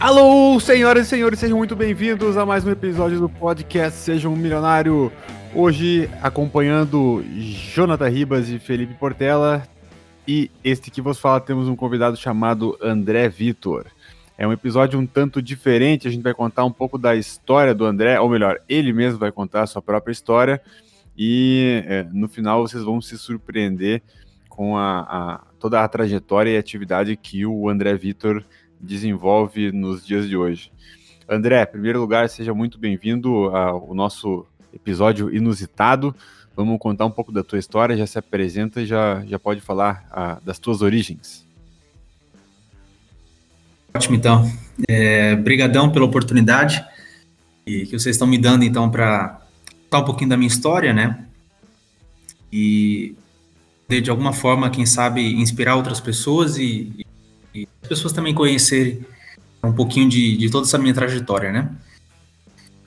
Alô, 0.00 0.60
senhoras 0.60 1.08
e 1.08 1.10
senhores, 1.10 1.40
sejam 1.40 1.58
muito 1.58 1.74
bem-vindos 1.74 2.36
a 2.36 2.46
mais 2.46 2.64
um 2.64 2.70
episódio 2.70 3.18
do 3.18 3.28
podcast 3.28 3.98
Seja 3.98 4.28
um 4.28 4.36
Milionário. 4.36 5.10
Hoje 5.52 6.08
acompanhando 6.22 7.24
Jonathan 7.74 8.08
Ribas 8.08 8.48
e 8.48 8.60
Felipe 8.60 8.94
Portela. 8.94 9.66
E 10.26 10.52
este 10.62 10.88
que 10.88 11.02
vos 11.02 11.18
fala, 11.18 11.40
temos 11.40 11.66
um 11.66 11.74
convidado 11.74 12.16
chamado 12.16 12.78
André 12.80 13.28
Vitor. 13.28 13.86
É 14.38 14.46
um 14.46 14.52
episódio 14.52 15.00
um 15.00 15.04
tanto 15.04 15.42
diferente, 15.42 16.06
a 16.06 16.12
gente 16.12 16.22
vai 16.22 16.32
contar 16.32 16.64
um 16.64 16.72
pouco 16.72 16.96
da 16.96 17.16
história 17.16 17.74
do 17.74 17.84
André, 17.84 18.20
ou 18.20 18.28
melhor, 18.28 18.60
ele 18.68 18.92
mesmo 18.92 19.18
vai 19.18 19.32
contar 19.32 19.64
a 19.64 19.66
sua 19.66 19.82
própria 19.82 20.12
história. 20.12 20.62
E 21.16 21.82
é, 21.88 22.06
no 22.12 22.28
final 22.28 22.62
vocês 22.62 22.84
vão 22.84 23.00
se 23.00 23.18
surpreender 23.18 24.00
com 24.48 24.76
a, 24.76 25.00
a, 25.00 25.40
toda 25.58 25.82
a 25.82 25.88
trajetória 25.88 26.52
e 26.52 26.56
atividade 26.56 27.16
que 27.16 27.44
o 27.44 27.68
André 27.68 27.96
Vitor 27.96 28.44
desenvolve 28.80 29.72
nos 29.72 30.04
dias 30.04 30.28
de 30.28 30.36
hoje. 30.36 30.70
André, 31.28 31.62
em 31.62 31.66
primeiro 31.66 32.00
lugar, 32.00 32.28
seja 32.28 32.54
muito 32.54 32.78
bem-vindo 32.78 33.46
ao 33.54 33.94
nosso 33.94 34.46
episódio 34.72 35.34
inusitado. 35.34 36.14
Vamos 36.56 36.78
contar 36.78 37.06
um 37.06 37.10
pouco 37.10 37.30
da 37.30 37.44
tua 37.44 37.58
história, 37.58 37.96
já 37.96 38.06
se 38.06 38.18
apresenta 38.18 38.80
e 38.80 38.86
já, 38.86 39.24
já 39.26 39.38
pode 39.38 39.60
falar 39.60 40.06
a, 40.10 40.40
das 40.44 40.58
tuas 40.58 40.82
origens. 40.82 41.46
Ótimo, 43.94 44.16
então. 44.16 44.50
É, 44.88 45.36
brigadão 45.36 45.90
pela 45.90 46.04
oportunidade 46.04 46.84
e 47.66 47.84
que 47.84 47.98
vocês 47.98 48.16
estão 48.16 48.26
me 48.26 48.38
dando, 48.38 48.64
então, 48.64 48.90
para 48.90 49.40
contar 49.84 49.98
um 49.98 50.04
pouquinho 50.04 50.30
da 50.30 50.36
minha 50.36 50.48
história, 50.48 50.92
né? 50.92 51.26
E 52.52 53.14
de 53.88 54.10
alguma 54.10 54.32
forma, 54.32 54.70
quem 54.70 54.84
sabe, 54.84 55.34
inspirar 55.34 55.76
outras 55.76 56.00
pessoas 56.00 56.58
e, 56.58 56.92
e 56.98 57.06
as 57.82 57.88
pessoas 57.88 58.12
também 58.12 58.34
conhecerem 58.34 59.04
um 59.64 59.72
pouquinho 59.72 60.08
de, 60.08 60.36
de 60.36 60.50
toda 60.50 60.66
essa 60.66 60.78
minha 60.78 60.94
trajetória, 60.94 61.50
né? 61.50 61.74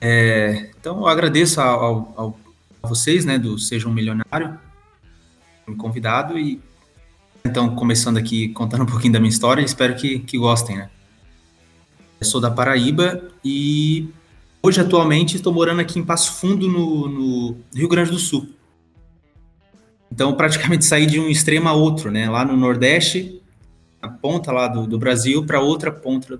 É, 0.00 0.70
então, 0.78 0.98
eu 1.00 1.08
agradeço 1.08 1.60
ao, 1.60 2.12
ao, 2.16 2.40
a 2.82 2.88
vocês, 2.88 3.24
né, 3.24 3.38
do 3.38 3.58
Seja 3.58 3.88
um 3.88 3.92
Milionário, 3.92 4.58
me 5.66 5.76
convidado 5.76 6.38
e 6.38 6.60
então, 7.44 7.74
começando 7.74 8.18
aqui, 8.18 8.48
contando 8.48 8.84
um 8.84 8.86
pouquinho 8.86 9.12
da 9.12 9.20
minha 9.20 9.30
história, 9.30 9.62
espero 9.62 9.96
que, 9.96 10.20
que 10.20 10.38
gostem, 10.38 10.76
né? 10.76 10.90
Eu 12.20 12.26
sou 12.26 12.40
da 12.40 12.50
Paraíba 12.50 13.20
e 13.44 14.08
hoje, 14.62 14.80
atualmente, 14.80 15.36
estou 15.36 15.52
morando 15.52 15.80
aqui 15.80 15.98
em 15.98 16.04
Passo 16.04 16.34
Fundo, 16.34 16.68
no, 16.68 17.08
no 17.08 17.56
Rio 17.74 17.88
Grande 17.88 18.12
do 18.12 18.18
Sul. 18.18 18.48
Então, 20.10 20.34
praticamente 20.34 20.84
saí 20.84 21.04
de 21.04 21.18
um 21.18 21.28
extremo 21.28 21.68
a 21.68 21.72
outro, 21.72 22.12
né? 22.12 22.30
Lá 22.30 22.44
no 22.44 22.56
Nordeste, 22.56 23.41
a 24.02 24.08
ponta 24.08 24.50
lá 24.50 24.66
do, 24.66 24.86
do 24.86 24.98
Brasil 24.98 25.46
para 25.46 25.60
outra 25.60 25.90
ponta, 25.92 26.38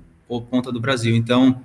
ponta 0.51 0.73
do 0.73 0.81
Brasil. 0.81 1.15
Então, 1.15 1.63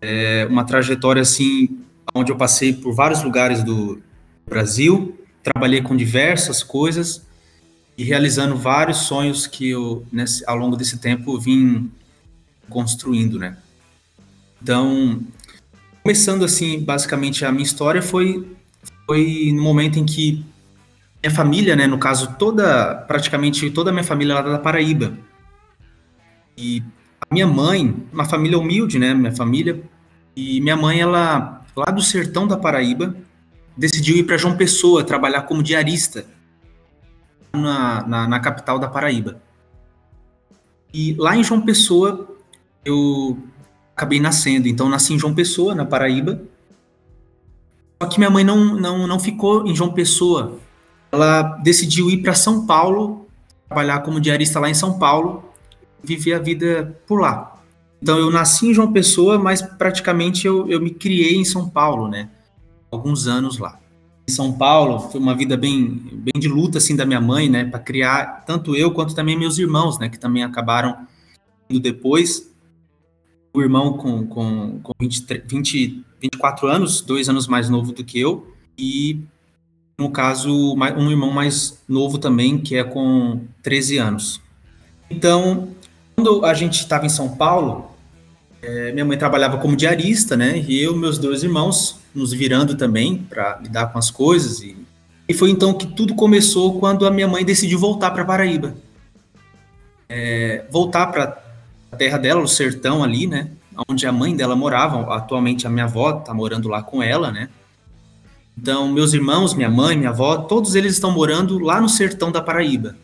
é 0.00 0.46
uma 0.48 0.64
trajetória 0.64 1.22
assim, 1.22 1.78
onde 2.14 2.30
eu 2.30 2.36
passei 2.36 2.72
por 2.72 2.94
vários 2.94 3.22
lugares 3.22 3.64
do 3.64 4.00
Brasil, 4.46 5.18
trabalhei 5.42 5.80
com 5.80 5.96
diversas 5.96 6.62
coisas 6.62 7.26
e 7.96 8.04
realizando 8.04 8.56
vários 8.56 8.98
sonhos 8.98 9.46
que 9.46 9.70
eu, 9.70 10.04
nesse, 10.12 10.44
ao 10.46 10.56
longo 10.56 10.76
desse 10.76 10.98
tempo, 10.98 11.40
vim 11.40 11.90
construindo, 12.68 13.38
né? 13.38 13.56
Então, 14.62 15.22
começando 16.02 16.44
assim, 16.44 16.80
basicamente 16.80 17.44
a 17.44 17.52
minha 17.52 17.64
história 17.64 18.02
foi 18.02 18.46
foi 19.06 19.52
no 19.54 19.62
momento 19.62 19.98
em 19.98 20.04
que 20.06 20.44
minha 21.24 21.34
família, 21.34 21.74
né, 21.74 21.86
no 21.86 21.96
caso, 21.96 22.34
toda, 22.38 22.96
praticamente 23.08 23.70
toda 23.70 23.88
a 23.88 23.92
minha 23.92 24.04
família 24.04 24.34
lá 24.34 24.42
da 24.42 24.58
Paraíba. 24.58 25.16
E 26.54 26.82
a 27.18 27.32
minha 27.32 27.46
mãe, 27.46 27.96
uma 28.12 28.26
família 28.26 28.58
humilde, 28.58 28.98
né, 28.98 29.14
minha 29.14 29.32
família, 29.32 29.82
e 30.36 30.60
minha 30.60 30.76
mãe, 30.76 31.00
ela, 31.00 31.64
lá 31.74 31.86
do 31.86 32.02
sertão 32.02 32.46
da 32.46 32.58
Paraíba, 32.58 33.16
decidiu 33.74 34.18
ir 34.18 34.24
para 34.24 34.36
João 34.36 34.54
Pessoa 34.54 35.02
trabalhar 35.02 35.42
como 35.42 35.62
diarista 35.62 36.26
na, 37.54 38.06
na, 38.06 38.28
na, 38.28 38.40
capital 38.40 38.78
da 38.78 38.88
Paraíba. 38.88 39.40
E 40.92 41.14
lá 41.14 41.34
em 41.34 41.42
João 41.42 41.62
Pessoa, 41.62 42.36
eu 42.84 43.38
acabei 43.96 44.20
nascendo. 44.20 44.68
Então, 44.68 44.90
nasci 44.90 45.14
em 45.14 45.18
João 45.18 45.34
Pessoa, 45.34 45.74
na 45.74 45.86
Paraíba. 45.86 46.42
Só 48.02 48.08
que 48.10 48.18
minha 48.18 48.30
mãe 48.30 48.44
não, 48.44 48.78
não, 48.78 49.06
não 49.06 49.18
ficou 49.18 49.66
em 49.66 49.74
João 49.74 49.90
Pessoa 49.90 50.60
ela 51.14 51.42
decidiu 51.62 52.10
ir 52.10 52.18
para 52.18 52.34
São 52.34 52.66
Paulo, 52.66 53.26
trabalhar 53.68 54.00
como 54.00 54.20
diarista 54.20 54.60
lá 54.60 54.68
em 54.68 54.74
São 54.74 54.98
Paulo, 54.98 55.44
viver 56.02 56.34
a 56.34 56.38
vida 56.38 57.00
por 57.06 57.20
lá. 57.20 57.62
Então 58.02 58.18
eu 58.18 58.30
nasci 58.30 58.68
em 58.68 58.74
João 58.74 58.92
Pessoa, 58.92 59.38
mas 59.38 59.62
praticamente 59.62 60.46
eu, 60.46 60.68
eu 60.68 60.80
me 60.80 60.90
criei 60.90 61.36
em 61.36 61.44
São 61.44 61.68
Paulo, 61.68 62.08
né? 62.08 62.28
Alguns 62.90 63.26
anos 63.26 63.58
lá. 63.58 63.80
Em 64.28 64.32
São 64.32 64.52
Paulo 64.52 64.98
foi 65.10 65.20
uma 65.20 65.34
vida 65.34 65.56
bem, 65.56 65.86
bem 66.12 66.38
de 66.38 66.48
luta 66.48 66.78
assim 66.78 66.94
da 66.96 67.06
minha 67.06 67.20
mãe, 67.20 67.48
né? 67.48 67.64
Para 67.64 67.80
criar 67.80 68.44
tanto 68.46 68.76
eu 68.76 68.90
quanto 68.90 69.14
também 69.14 69.38
meus 69.38 69.58
irmãos, 69.58 69.98
né? 69.98 70.08
Que 70.08 70.18
também 70.18 70.42
acabaram 70.42 71.06
indo 71.70 71.80
depois. 71.80 72.50
O 73.54 73.62
irmão 73.62 73.96
com, 73.96 74.26
com, 74.26 74.80
com 74.82 74.92
20, 75.00 75.44
20, 75.46 76.04
24 76.20 76.66
anos, 76.66 77.00
dois 77.00 77.28
anos 77.28 77.46
mais 77.46 77.70
novo 77.70 77.92
do 77.92 78.04
que 78.04 78.18
eu, 78.18 78.52
e 78.76 79.22
no 79.96 80.10
caso, 80.10 80.74
um 80.74 81.10
irmão 81.10 81.30
mais 81.30 81.78
novo 81.88 82.18
também, 82.18 82.58
que 82.58 82.76
é 82.76 82.82
com 82.82 83.40
13 83.62 83.98
anos. 83.98 84.40
Então, 85.08 85.68
quando 86.14 86.44
a 86.44 86.54
gente 86.54 86.80
estava 86.80 87.06
em 87.06 87.10
São 87.10 87.36
Paulo, 87.36 87.94
é, 88.60 88.92
minha 88.92 89.04
mãe 89.04 89.16
trabalhava 89.16 89.58
como 89.58 89.76
diarista, 89.76 90.36
né? 90.36 90.58
E 90.66 90.80
eu 90.80 90.94
e 90.94 90.98
meus 90.98 91.18
dois 91.18 91.42
irmãos 91.42 92.00
nos 92.14 92.32
virando 92.32 92.74
também 92.76 93.18
para 93.18 93.58
lidar 93.62 93.92
com 93.92 93.98
as 93.98 94.10
coisas. 94.10 94.60
E, 94.60 94.76
e 95.28 95.34
foi 95.34 95.50
então 95.50 95.74
que 95.74 95.86
tudo 95.86 96.14
começou 96.14 96.80
quando 96.80 97.06
a 97.06 97.10
minha 97.10 97.28
mãe 97.28 97.44
decidiu 97.44 97.78
voltar 97.78 98.10
para 98.10 98.24
Paraíba. 98.24 98.74
É, 100.08 100.64
voltar 100.70 101.06
para 101.06 101.38
a 101.92 101.96
terra 101.96 102.18
dela, 102.18 102.40
o 102.40 102.48
sertão 102.48 103.04
ali, 103.04 103.26
né? 103.26 103.50
Onde 103.88 104.06
a 104.06 104.12
mãe 104.12 104.34
dela 104.34 104.56
morava. 104.56 105.14
Atualmente 105.14 105.66
a 105.66 105.70
minha 105.70 105.84
avó 105.84 106.18
está 106.18 106.32
morando 106.32 106.68
lá 106.68 106.82
com 106.82 107.02
ela, 107.02 107.30
né? 107.30 107.48
Então, 108.56 108.92
meus 108.92 109.12
irmãos, 109.12 109.52
minha 109.52 109.70
mãe, 109.70 109.96
minha 109.96 110.10
avó, 110.10 110.36
todos 110.36 110.74
eles 110.74 110.94
estão 110.94 111.10
morando 111.10 111.58
lá 111.58 111.80
no 111.80 111.88
sertão 111.88 112.30
da 112.30 112.40
Paraíba. 112.40 112.96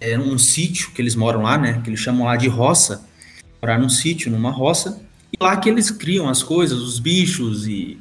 É 0.00 0.18
um 0.18 0.36
sítio 0.36 0.90
que 0.92 1.00
eles 1.00 1.16
moram 1.16 1.42
lá, 1.42 1.56
né? 1.56 1.80
Que 1.82 1.88
eles 1.88 2.00
chamam 2.00 2.26
lá 2.26 2.36
de 2.36 2.48
roça. 2.48 3.06
Morar 3.62 3.78
num 3.78 3.88
sítio, 3.88 4.30
numa 4.30 4.50
roça. 4.50 5.02
E 5.32 5.42
lá 5.42 5.56
que 5.56 5.68
eles 5.68 5.90
criam 5.90 6.28
as 6.28 6.42
coisas, 6.42 6.78
os 6.78 6.98
bichos 6.98 7.66
e 7.66 7.98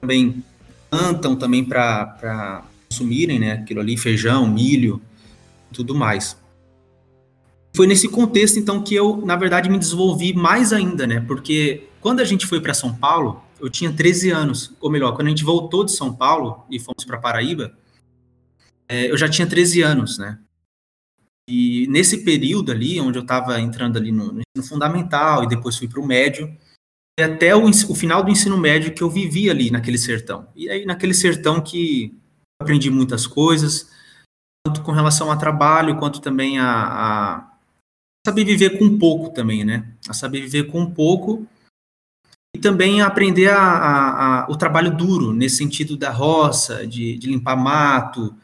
também 0.00 0.44
plantam 0.90 1.34
também 1.34 1.64
para 1.64 2.62
consumirem, 2.88 3.38
né? 3.38 3.52
Aquilo 3.52 3.80
ali, 3.80 3.96
feijão, 3.96 4.46
milho, 4.46 5.00
tudo 5.72 5.94
mais. 5.94 6.36
Foi 7.74 7.86
nesse 7.86 8.08
contexto, 8.08 8.58
então, 8.58 8.82
que 8.82 8.94
eu, 8.94 9.22
na 9.24 9.36
verdade, 9.36 9.70
me 9.70 9.78
desenvolvi 9.78 10.34
mais 10.34 10.72
ainda, 10.72 11.06
né? 11.06 11.20
Porque 11.26 11.84
quando 12.00 12.20
a 12.20 12.24
gente 12.24 12.46
foi 12.46 12.60
para 12.60 12.74
São 12.74 12.92
Paulo, 12.92 13.42
eu 13.60 13.68
tinha 13.70 13.92
13 13.92 14.30
anos, 14.30 14.74
ou 14.80 14.90
melhor, 14.90 15.14
quando 15.14 15.26
a 15.26 15.30
gente 15.30 15.44
voltou 15.44 15.84
de 15.84 15.92
São 15.92 16.14
Paulo 16.14 16.64
e 16.70 16.78
fomos 16.78 17.04
para 17.04 17.18
Paraíba, 17.18 17.76
é, 18.88 19.10
eu 19.10 19.16
já 19.16 19.28
tinha 19.28 19.46
13 19.46 19.82
anos, 19.82 20.18
né? 20.18 20.38
E 21.48 21.86
nesse 21.88 22.24
período 22.24 22.72
ali, 22.72 23.00
onde 23.00 23.18
eu 23.18 23.22
estava 23.22 23.60
entrando 23.60 23.96
ali 23.96 24.12
no, 24.12 24.32
no, 24.32 24.40
ensino 24.40 24.68
fundamental 24.68 25.44
e 25.44 25.48
depois 25.48 25.76
fui 25.76 25.88
para 25.88 26.00
o 26.00 26.06
médio, 26.06 26.56
e 27.18 27.22
até 27.22 27.54
o, 27.54 27.64
o, 27.64 27.94
final 27.94 28.22
do 28.22 28.30
ensino 28.30 28.56
médio 28.56 28.94
que 28.94 29.02
eu 29.02 29.10
vivi 29.10 29.50
ali 29.50 29.70
naquele 29.70 29.98
sertão. 29.98 30.48
E 30.54 30.70
aí 30.70 30.84
naquele 30.86 31.12
sertão 31.14 31.60
que 31.60 32.16
aprendi 32.60 32.90
muitas 32.90 33.26
coisas, 33.26 33.90
tanto 34.64 34.82
com 34.82 34.92
relação 34.92 35.30
a 35.30 35.36
trabalho, 35.36 35.98
quanto 35.98 36.20
também 36.20 36.58
a, 36.58 36.66
a 36.66 37.52
saber 38.26 38.44
viver 38.44 38.78
com 38.78 38.98
pouco 38.98 39.30
também, 39.30 39.64
né? 39.64 39.92
A 40.08 40.12
saber 40.12 40.42
viver 40.42 40.64
com 40.64 40.90
pouco 40.90 41.46
e 42.54 42.58
também 42.58 43.00
aprender 43.00 43.48
a, 43.48 43.60
a, 43.60 44.40
a, 44.44 44.50
o 44.50 44.56
trabalho 44.56 44.94
duro, 44.96 45.32
nesse 45.32 45.56
sentido 45.56 45.96
da 45.96 46.10
roça, 46.10 46.86
de, 46.86 47.16
de 47.16 47.28
limpar 47.28 47.56
mato, 47.56 48.34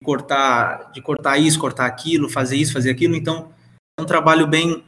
de 0.00 0.04
cortar, 0.04 0.92
de 0.92 1.00
cortar 1.00 1.38
isso, 1.38 1.58
cortar 1.58 1.86
aquilo, 1.86 2.28
fazer 2.28 2.56
isso, 2.56 2.72
fazer 2.72 2.90
aquilo. 2.90 3.16
Então, 3.16 3.52
é 3.98 4.02
um 4.02 4.06
trabalho 4.06 4.46
bem, 4.46 4.84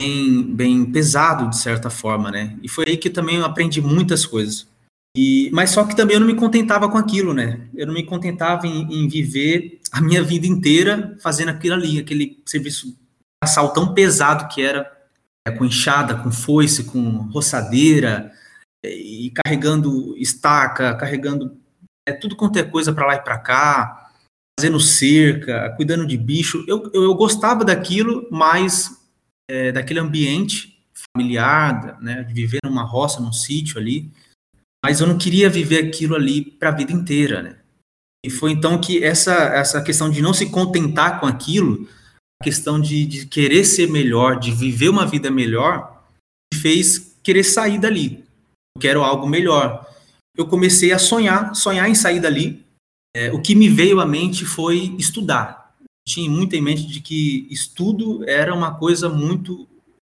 bem, 0.00 0.42
bem 0.42 0.84
pesado, 0.84 1.48
de 1.48 1.56
certa 1.56 1.88
forma, 1.88 2.30
né? 2.30 2.58
E 2.62 2.68
foi 2.68 2.84
aí 2.88 2.96
que 2.96 3.10
também 3.10 3.36
eu 3.36 3.44
aprendi 3.44 3.80
muitas 3.80 4.26
coisas. 4.26 4.66
E, 5.16 5.50
mas 5.52 5.70
só 5.70 5.84
que 5.84 5.94
também 5.94 6.14
eu 6.14 6.20
não 6.20 6.26
me 6.26 6.34
contentava 6.34 6.88
com 6.88 6.96
aquilo, 6.96 7.34
né? 7.34 7.68
Eu 7.74 7.86
não 7.86 7.94
me 7.94 8.04
contentava 8.04 8.66
em, 8.66 9.04
em 9.04 9.08
viver 9.08 9.78
a 9.92 10.00
minha 10.00 10.22
vida 10.22 10.46
inteira 10.46 11.16
fazendo 11.20 11.50
aquilo 11.50 11.74
ali, 11.74 11.98
aquele 11.98 12.42
serviço 12.46 12.96
assal 13.42 13.72
tão 13.72 13.92
pesado 13.92 14.48
que 14.48 14.62
era 14.62 14.90
é, 15.46 15.50
com 15.50 15.64
enxada, 15.64 16.16
com 16.16 16.30
foice, 16.30 16.84
com 16.84 17.28
roçadeira, 17.30 18.32
é, 18.84 18.94
e 18.94 19.30
carregando 19.30 20.16
estaca, 20.16 20.94
carregando 20.96 21.56
é, 22.08 22.12
tudo 22.12 22.36
quanto 22.36 22.58
é 22.58 22.62
coisa 22.62 22.92
para 22.92 23.06
lá 23.06 23.14
e 23.14 23.22
para 23.22 23.38
cá, 23.38 24.10
fazendo 24.58 24.80
cerca, 24.80 25.70
cuidando 25.76 26.06
de 26.06 26.16
bicho. 26.16 26.64
Eu, 26.68 26.90
eu, 26.92 27.04
eu, 27.04 27.14
gostava 27.14 27.64
daquilo, 27.64 28.28
mas 28.30 29.00
é, 29.50 29.72
daquele 29.72 30.00
ambiente 30.00 30.80
familiar, 31.14 32.00
né, 32.00 32.22
de 32.22 32.32
viver 32.32 32.60
numa 32.64 32.84
roça, 32.84 33.20
num 33.20 33.32
sítio 33.32 33.78
ali, 33.78 34.10
mas 34.84 35.00
eu 35.00 35.06
não 35.06 35.18
queria 35.18 35.48
viver 35.48 35.86
aquilo 35.86 36.14
ali 36.14 36.44
para 36.44 36.70
a 36.70 36.74
vida 36.74 36.92
inteira, 36.92 37.42
né? 37.42 37.58
E 38.24 38.30
foi 38.30 38.52
então 38.52 38.80
que 38.80 39.02
essa, 39.02 39.32
essa 39.32 39.82
questão 39.82 40.08
de 40.08 40.22
não 40.22 40.32
se 40.32 40.48
contentar 40.50 41.18
com 41.18 41.26
aquilo, 41.26 41.88
questão 42.42 42.80
de, 42.80 43.06
de 43.06 43.26
querer 43.26 43.64
ser 43.64 43.88
melhor, 43.88 44.38
de 44.38 44.50
viver 44.50 44.88
uma 44.88 45.06
vida 45.06 45.30
melhor, 45.30 46.04
me 46.52 46.60
fez 46.60 47.16
querer 47.22 47.44
sair 47.44 47.78
dali. 47.78 48.24
Eu 48.76 48.80
quero 48.80 49.02
algo 49.02 49.26
melhor. 49.26 49.86
Eu 50.36 50.46
comecei 50.46 50.92
a 50.92 50.98
sonhar, 50.98 51.54
sonhar 51.54 51.88
em 51.88 51.94
sair 51.94 52.20
dali. 52.20 52.64
É, 53.14 53.30
o 53.32 53.40
que 53.40 53.54
me 53.54 53.68
veio 53.68 54.00
à 54.00 54.06
mente 54.06 54.44
foi 54.44 54.94
estudar. 54.98 55.74
Tinha 56.08 56.28
muito 56.28 56.56
em 56.56 56.62
mente 56.62 56.86
de 56.86 57.00
que 57.00 57.46
estudo 57.50 58.28
era 58.28 58.54
uma 58.54 58.76
coisa 58.76 59.08
muito 59.08 59.68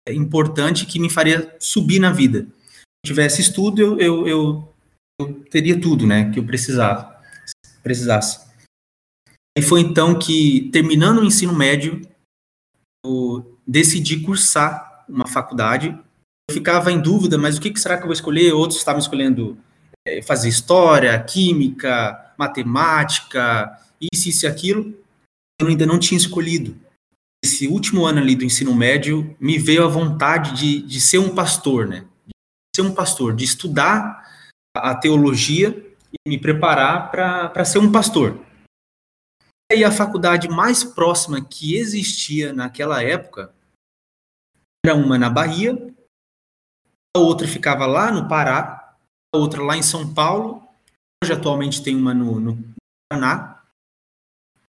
é, 0.08 0.14
importante 0.14 0.86
que 0.86 0.98
me 0.98 1.10
faria 1.10 1.54
subir 1.58 1.98
na 1.98 2.12
vida. 2.12 2.46
Se 3.04 3.12
tivesse 3.12 3.40
estudo, 3.40 3.80
eu, 3.80 3.98
eu, 3.98 4.28
eu, 4.28 4.74
eu 5.20 5.34
teria 5.50 5.78
tudo, 5.78 6.06
né, 6.06 6.30
que 6.30 6.38
eu 6.38 6.44
precisava 6.44 7.12
precisasse. 7.82 8.40
E 9.58 9.60
foi 9.60 9.80
então 9.80 10.18
que, 10.18 10.70
terminando 10.72 11.18
o 11.18 11.24
ensino 11.24 11.52
médio, 11.52 12.00
decidi 13.66 14.20
cursar 14.20 15.04
uma 15.08 15.26
faculdade. 15.26 15.88
Eu 16.48 16.54
ficava 16.54 16.90
em 16.92 17.00
dúvida, 17.00 17.38
mas 17.38 17.56
o 17.56 17.60
que 17.60 17.78
será 17.78 17.96
que 17.96 18.02
eu 18.02 18.06
vou 18.06 18.12
escolher? 18.12 18.52
Outros 18.52 18.78
estavam 18.78 19.00
escolhendo 19.00 19.58
é, 20.06 20.22
fazer 20.22 20.48
história, 20.48 21.22
química, 21.22 22.34
matemática, 22.38 23.78
isso, 24.12 24.28
isso 24.28 24.46
e 24.46 24.48
aquilo. 24.48 24.94
Eu 25.60 25.68
ainda 25.68 25.86
não 25.86 25.98
tinha 25.98 26.18
escolhido. 26.18 26.76
Esse 27.44 27.66
último 27.66 28.04
ano 28.04 28.20
ali 28.20 28.36
do 28.36 28.44
ensino 28.44 28.74
médio, 28.74 29.36
me 29.40 29.58
veio 29.58 29.84
a 29.84 29.88
vontade 29.88 30.54
de, 30.54 30.82
de 30.82 31.00
ser 31.00 31.18
um 31.18 31.34
pastor, 31.34 31.88
né? 31.88 32.04
De 32.26 32.32
ser 32.76 32.82
um 32.82 32.94
pastor, 32.94 33.34
de 33.34 33.44
estudar 33.44 34.22
a 34.76 34.94
teologia 34.94 35.84
e 36.12 36.28
me 36.28 36.38
preparar 36.38 37.10
para 37.10 37.64
ser 37.64 37.78
um 37.78 37.90
pastor. 37.90 38.38
E 39.74 39.84
a 39.84 39.90
faculdade 39.90 40.48
mais 40.48 40.84
próxima 40.84 41.40
que 41.42 41.76
existia 41.76 42.52
naquela 42.52 43.02
época 43.02 43.54
era 44.84 44.94
uma 44.94 45.18
na 45.18 45.30
Bahia, 45.30 45.94
a 47.16 47.20
outra 47.20 47.46
ficava 47.48 47.86
lá 47.86 48.10
no 48.10 48.28
Pará, 48.28 48.96
a 49.34 49.38
outra 49.38 49.62
lá 49.62 49.76
em 49.76 49.82
São 49.82 50.12
Paulo, 50.12 50.66
hoje 51.22 51.32
atualmente 51.32 51.82
tem 51.82 51.96
uma 51.96 52.12
no, 52.12 52.38
no 52.38 52.74
Paraná, 53.08 53.62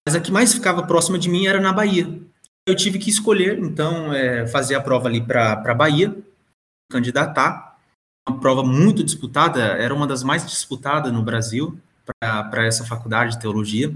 mas 0.06 0.16
a 0.16 0.22
que 0.22 0.32
mais 0.32 0.54
ficava 0.54 0.86
próxima 0.86 1.18
de 1.18 1.30
mim 1.30 1.48
era 1.48 1.60
na 1.60 1.72
Bahia. 1.72 2.22
Eu 2.68 2.76
tive 2.76 3.00
que 3.00 3.10
escolher, 3.10 3.58
então, 3.60 4.14
é, 4.14 4.46
fazer 4.48 4.76
a 4.76 4.82
prova 4.82 5.08
ali 5.08 5.26
para 5.26 5.74
Bahia, 5.74 6.16
candidatar 6.92 7.78
uma 8.28 8.40
prova 8.40 8.64
muito 8.64 9.04
disputada, 9.04 9.62
era 9.62 9.94
uma 9.94 10.08
das 10.08 10.24
mais 10.24 10.46
disputadas 10.46 11.12
no 11.12 11.24
Brasil 11.24 11.78
para 12.20 12.66
essa 12.66 12.86
faculdade 12.86 13.32
de 13.32 13.40
teologia. 13.40 13.94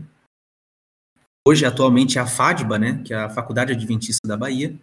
Hoje, 1.48 1.66
atualmente, 1.66 2.18
é 2.18 2.22
a 2.22 2.28
FADBA, 2.28 2.78
né, 2.78 3.02
que 3.06 3.14
é 3.14 3.18
a 3.18 3.30
Faculdade 3.30 3.72
Adventista 3.72 4.28
da 4.28 4.36
Bahia. 4.36 4.78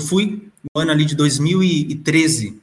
Eu 0.00 0.08
fui 0.08 0.50
no 0.74 0.80
ano 0.80 0.90
ali 0.90 1.04
de 1.04 1.14
2013, 1.14 2.58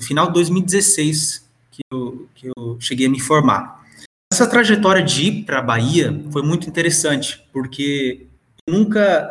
no 0.00 0.06
final 0.06 0.28
de 0.28 0.32
2016, 0.32 1.46
que 1.70 1.82
eu, 1.92 2.26
que 2.34 2.46
eu 2.46 2.78
cheguei 2.80 3.06
a 3.06 3.10
me 3.10 3.20
formar. 3.20 3.84
Essa 4.32 4.48
trajetória 4.48 5.02
de 5.02 5.24
ir 5.24 5.44
para 5.44 5.58
a 5.58 5.62
Bahia 5.62 6.18
foi 6.32 6.40
muito 6.42 6.66
interessante, 6.66 7.46
porque 7.52 8.28
eu 8.66 8.72
nunca 8.72 9.30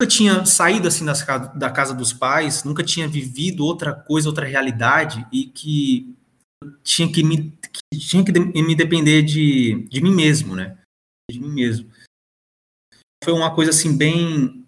nunca 0.00 0.10
tinha 0.10 0.46
saído 0.46 0.88
assim 0.88 1.04
das, 1.04 1.22
da 1.54 1.68
casa 1.68 1.92
dos 1.92 2.14
pais, 2.14 2.64
nunca 2.64 2.82
tinha 2.82 3.06
vivido 3.06 3.66
outra 3.66 3.92
coisa, 3.92 4.30
outra 4.30 4.46
realidade 4.46 5.26
e 5.30 5.44
que 5.44 6.16
tinha 6.82 7.12
que 7.12 7.22
me, 7.22 7.52
que 7.90 7.98
tinha 7.98 8.24
que 8.24 8.32
me 8.32 8.74
depender 8.74 9.20
de, 9.20 9.86
de 9.90 10.00
mim 10.00 10.14
mesmo, 10.14 10.56
né? 10.56 10.78
De 11.30 11.38
mim 11.38 11.50
mesmo. 11.50 11.99
Foi 13.22 13.32
uma 13.32 13.54
coisa 13.54 13.70
assim 13.70 13.96
bem 13.96 14.64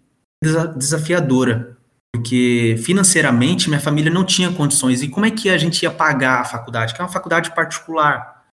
desafiadora, 0.75 1.77
porque 2.13 2.75
financeiramente 2.83 3.69
minha 3.69 3.79
família 3.79 4.11
não 4.11 4.25
tinha 4.25 4.53
condições. 4.53 5.01
E 5.01 5.09
como 5.09 5.25
é 5.25 5.31
que 5.31 5.49
a 5.49 5.57
gente 5.57 5.83
ia 5.83 5.91
pagar 5.91 6.41
a 6.41 6.45
faculdade? 6.45 6.93
Que 6.93 7.01
é 7.01 7.03
uma 7.03 7.11
faculdade 7.11 7.53
particular. 7.55 8.45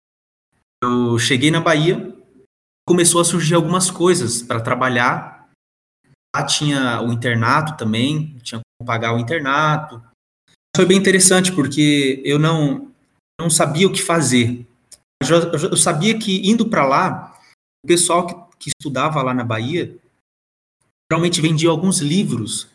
Eu 0.83 1.19
cheguei 1.19 1.51
na 1.51 1.61
Bahia, 1.61 2.15
começou 2.89 3.21
a 3.21 3.25
surgir 3.25 3.55
algumas 3.55 3.91
coisas 3.91 4.43
para 4.43 4.61
trabalhar 4.61 5.41
Lá 6.35 6.47
tinha 6.47 7.03
o 7.03 7.13
internato 7.13 7.77
também, 7.77 8.37
tinha 8.43 8.61
como 8.61 8.87
pagar 8.87 9.15
o 9.15 9.19
internato. 9.19 10.01
Foi 10.77 10.87
bem 10.87 10.97
interessante 10.97 11.53
porque 11.53 12.23
eu 12.25 12.39
não, 12.39 12.93
não 13.41 13.51
sabia 13.51 13.87
o 13.87 13.93
que 13.93 14.01
fazer. 14.01 14.65
Eu, 15.21 15.71
eu 15.71 15.77
sabia 15.77 16.19
que 16.19 16.49
indo 16.49 16.69
para 16.69 16.87
lá, 16.87 17.37
o 17.85 17.89
pessoal 17.89 18.27
que, 18.27 18.35
que, 18.61 18.71
estudava 18.79 19.23
lá 19.23 19.33
na 19.33 19.45
Bahia 19.45 19.99
geralmente 21.11 21.41
vendia 21.41 21.69
alguns 21.71 21.99
livros 21.99 22.69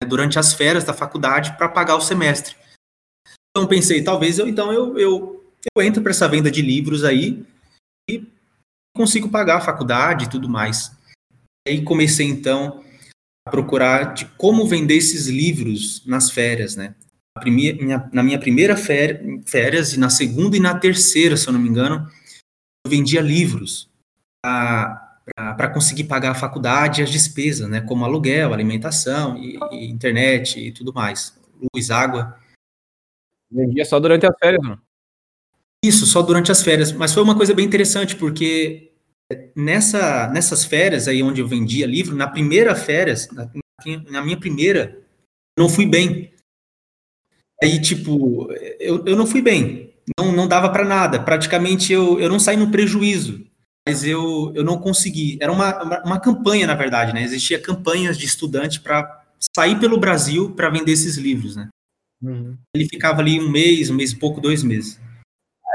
né, 0.00 0.08
durante 0.08 0.38
as 0.38 0.52
férias 0.52 0.84
da 0.84 0.94
faculdade 0.94 1.56
para 1.56 1.68
pagar 1.68 1.96
o 1.96 2.00
semestre. 2.00 2.54
Então 3.50 3.66
pensei, 3.66 4.04
talvez 4.04 4.38
eu 4.38 4.46
então 4.46 4.72
eu, 4.72 4.96
eu, 4.98 5.44
eu 5.74 5.82
entro 5.82 6.02
para 6.02 6.12
essa 6.12 6.28
venda 6.28 6.50
de 6.50 6.62
livros 6.62 7.02
aí 7.02 7.44
e 8.08 8.24
consigo 8.94 9.28
pagar 9.28 9.56
a 9.56 9.60
faculdade 9.60 10.26
e 10.26 10.30
tudo 10.30 10.48
mais. 10.48 10.92
Aí 11.66 11.82
comecei 11.82 12.26
então 12.26 12.84
procurar 13.50 14.14
de 14.14 14.26
como 14.36 14.66
vender 14.68 14.96
esses 14.96 15.26
livros 15.26 16.04
nas 16.06 16.30
férias, 16.30 16.76
né? 16.76 16.94
Na, 18.12 18.22
minha, 18.22 18.38
primeira 18.38 18.76
férias, 18.76 19.94
e 19.94 19.98
na 19.98 20.10
segunda 20.10 20.56
e 20.56 20.60
na 20.60 20.78
terceira, 20.78 21.36
se 21.36 21.48
eu 21.48 21.52
não 21.52 21.60
me 21.60 21.68
engano, 21.68 22.06
eu 22.84 22.90
vendia 22.90 23.20
livros 23.20 23.88
para 25.34 25.68
conseguir 25.68 26.04
pagar 26.04 26.32
a 26.32 26.34
faculdade 26.34 27.00
e 27.00 27.04
as 27.04 27.10
despesas, 27.10 27.68
né? 27.68 27.80
Como 27.80 28.04
aluguel, 28.04 28.52
alimentação, 28.52 29.36
e, 29.36 29.58
e 29.72 29.90
internet 29.90 30.58
e 30.58 30.72
tudo 30.72 30.92
mais. 30.92 31.38
Luz, 31.74 31.90
água. 31.90 32.36
Vendia 33.50 33.84
só 33.84 33.98
durante 33.98 34.26
as 34.26 34.34
férias, 34.38 34.62
não? 34.62 34.78
Isso, 35.84 36.06
só 36.06 36.22
durante 36.22 36.52
as 36.52 36.62
férias. 36.62 36.92
Mas 36.92 37.12
foi 37.12 37.22
uma 37.22 37.36
coisa 37.36 37.54
bem 37.54 37.66
interessante, 37.66 38.14
porque 38.16 38.92
nessa, 39.56 40.28
nessas 40.28 40.64
férias 40.64 41.08
aí 41.08 41.22
onde 41.22 41.40
eu 41.40 41.48
vendia 41.48 41.86
livro, 41.86 42.16
na 42.16 42.28
primeira 42.28 42.74
férias, 42.74 43.28
na, 43.30 43.50
na 44.10 44.22
minha 44.22 44.38
primeira, 44.38 45.02
não 45.58 45.68
fui 45.68 45.86
bem. 45.86 46.32
Aí, 47.62 47.80
tipo, 47.80 48.50
eu, 48.78 49.04
eu 49.04 49.16
não 49.16 49.26
fui 49.26 49.42
bem. 49.42 49.92
Não, 50.18 50.32
não 50.32 50.48
dava 50.48 50.70
para 50.70 50.84
nada. 50.84 51.22
Praticamente 51.22 51.92
eu, 51.92 52.18
eu 52.18 52.28
não 52.28 52.38
saí 52.38 52.56
no 52.56 52.70
prejuízo. 52.70 53.46
Mas 53.88 54.04
eu, 54.04 54.52
eu 54.54 54.62
não 54.62 54.78
consegui. 54.78 55.38
Era 55.40 55.52
uma, 55.52 56.02
uma, 56.04 56.20
campanha, 56.20 56.66
na 56.66 56.74
verdade, 56.74 57.12
né? 57.12 57.22
Existia 57.22 57.60
campanhas 57.60 58.18
de 58.18 58.26
estudante 58.26 58.80
para 58.80 59.24
sair 59.56 59.78
pelo 59.80 59.98
Brasil 59.98 60.54
para 60.54 60.70
vender 60.70 60.92
esses 60.92 61.16
livros, 61.16 61.56
né? 61.56 61.68
Uhum. 62.22 62.56
Ele 62.74 62.88
ficava 62.88 63.20
ali 63.20 63.40
um 63.40 63.50
mês, 63.50 63.88
um 63.88 63.94
mês 63.94 64.12
e 64.12 64.16
pouco, 64.16 64.40
dois 64.40 64.62
meses. 64.62 65.00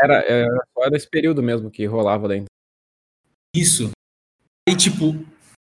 Era, 0.03 0.19
era 0.23 0.65
era 0.85 0.95
esse 0.95 1.09
período 1.09 1.41
mesmo 1.41 1.71
que 1.71 1.85
rolava 1.85 2.27
dentro. 2.27 2.45
Isso. 3.55 3.91
E, 4.67 4.75
tipo, 4.75 5.15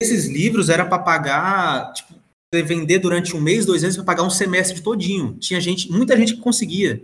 esses 0.02 0.28
livros 0.28 0.70
era 0.70 0.86
para 0.86 1.00
pagar, 1.00 1.94
tipo, 1.94 2.16
vender 2.54 3.00
durante 3.00 3.36
um 3.36 3.42
mês, 3.42 3.66
dois 3.66 3.84
anos, 3.84 3.96
para 3.96 4.06
pagar 4.06 4.24
um 4.24 4.30
semestre 4.30 4.82
todinho. 4.82 5.38
Tinha 5.40 5.60
gente, 5.60 5.92
muita 5.92 6.18
gente 6.18 6.36
que 6.36 6.42
conseguia. 6.42 7.04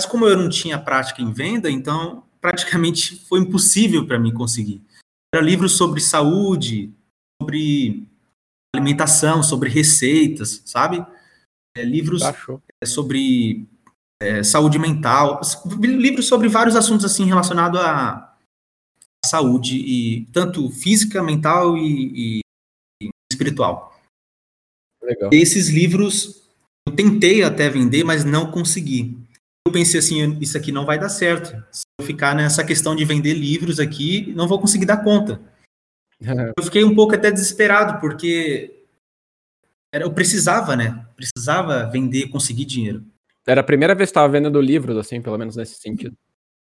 Mas 0.00 0.06
como 0.08 0.26
eu 0.26 0.36
não 0.36 0.48
tinha 0.48 0.78
prática 0.78 1.22
em 1.22 1.32
venda, 1.32 1.70
então 1.70 2.25
praticamente 2.46 3.16
foi 3.26 3.40
impossível 3.40 4.06
para 4.06 4.20
mim 4.20 4.32
conseguir. 4.32 4.80
Era 5.34 5.44
livros 5.44 5.72
sobre 5.72 6.00
saúde, 6.00 6.94
sobre 7.42 8.06
alimentação, 8.72 9.42
sobre 9.42 9.68
receitas, 9.68 10.62
sabe? 10.64 11.04
É, 11.76 11.82
livros 11.82 12.22
é, 12.22 12.86
sobre 12.86 13.66
é, 14.22 14.44
saúde 14.44 14.78
mental, 14.78 15.40
livros 15.80 16.28
sobre 16.28 16.48
vários 16.48 16.76
assuntos 16.76 17.04
assim 17.04 17.24
relacionados 17.24 17.80
a 17.80 18.32
saúde, 19.24 19.76
e 19.78 20.26
tanto 20.26 20.70
física, 20.70 21.20
mental 21.24 21.76
e, 21.76 22.38
e 23.00 23.08
espiritual. 23.32 24.00
Legal. 25.02 25.30
Esses 25.32 25.68
livros 25.68 26.48
eu 26.88 26.94
tentei 26.94 27.42
até 27.42 27.68
vender, 27.68 28.04
mas 28.04 28.24
não 28.24 28.52
consegui. 28.52 29.18
Eu 29.66 29.72
pensei 29.72 29.98
assim, 29.98 30.38
isso 30.40 30.56
aqui 30.56 30.70
não 30.70 30.86
vai 30.86 30.96
dar 30.96 31.08
certo. 31.08 31.50
Se 31.72 31.85
ficar 32.02 32.34
nessa 32.34 32.64
questão 32.64 32.94
de 32.94 33.04
vender 33.04 33.34
livros 33.34 33.80
aqui, 33.80 34.32
não 34.34 34.48
vou 34.48 34.60
conseguir 34.60 34.86
dar 34.86 35.02
conta. 35.02 35.40
eu 36.56 36.62
fiquei 36.64 36.84
um 36.84 36.94
pouco 36.94 37.14
até 37.14 37.30
desesperado, 37.30 38.00
porque 38.00 38.84
eu 39.92 40.12
precisava, 40.12 40.76
né? 40.76 41.06
Precisava 41.16 41.90
vender, 41.90 42.28
conseguir 42.28 42.64
dinheiro. 42.64 43.04
Era 43.46 43.60
a 43.60 43.64
primeira 43.64 43.94
vez 43.94 44.08
que 44.08 44.10
estava 44.10 44.32
vendendo 44.32 44.60
livros, 44.60 44.96
assim, 44.96 45.22
pelo 45.22 45.38
menos 45.38 45.56
nesse 45.56 45.80
sentido 45.80 46.16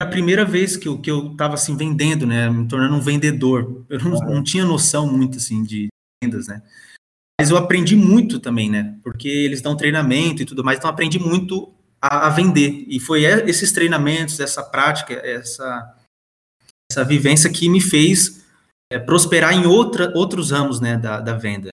a 0.01 0.07
primeira 0.07 0.45
vez 0.45 0.77
que 0.77 0.87
eu, 0.87 0.99
que 1.01 1.11
eu 1.11 1.35
tava 1.35 1.55
assim 1.55 1.77
vendendo, 1.77 2.25
né, 2.25 2.49
me 2.49 2.69
tornando 2.69 2.95
um 2.95 3.01
vendedor. 3.01 3.85
Eu 3.89 3.99
não, 3.99 4.11
não 4.21 4.43
tinha 4.43 4.65
noção 4.65 5.11
muito 5.11 5.39
assim 5.39 5.63
de 5.65 5.89
vendas, 6.23 6.47
né. 6.47 6.63
Mas 7.41 7.51
eu 7.51 7.57
aprendi 7.57 7.97
muito 7.97 8.39
também, 8.39 8.71
né? 8.71 8.97
Porque 9.03 9.29
eles 9.29 9.61
dão 9.61 9.77
treinamento 9.77 10.43
e 10.43 10.45
tudo 10.45 10.65
mais, 10.65 10.79
então 10.79 10.91
aprendi 10.91 11.19
muito 11.19 11.73
a, 12.01 12.27
a 12.27 12.31
vender. 12.31 12.85
E 12.89 12.99
foi 13.01 13.25
esses 13.25 13.73
treinamentos, 13.73 14.41
essa 14.41 14.63
prática, 14.63 15.15
essa, 15.15 15.95
essa 16.91 17.05
vivência 17.05 17.51
que 17.51 17.69
me 17.69 17.81
fez 17.81 18.45
é, 18.93 18.99
prosperar 18.99 19.53
em 19.53 19.67
outra, 19.67 20.13
outros 20.15 20.51
ramos 20.51 20.81
né, 20.81 20.97
da, 20.97 21.21
da 21.21 21.35
venda. 21.35 21.69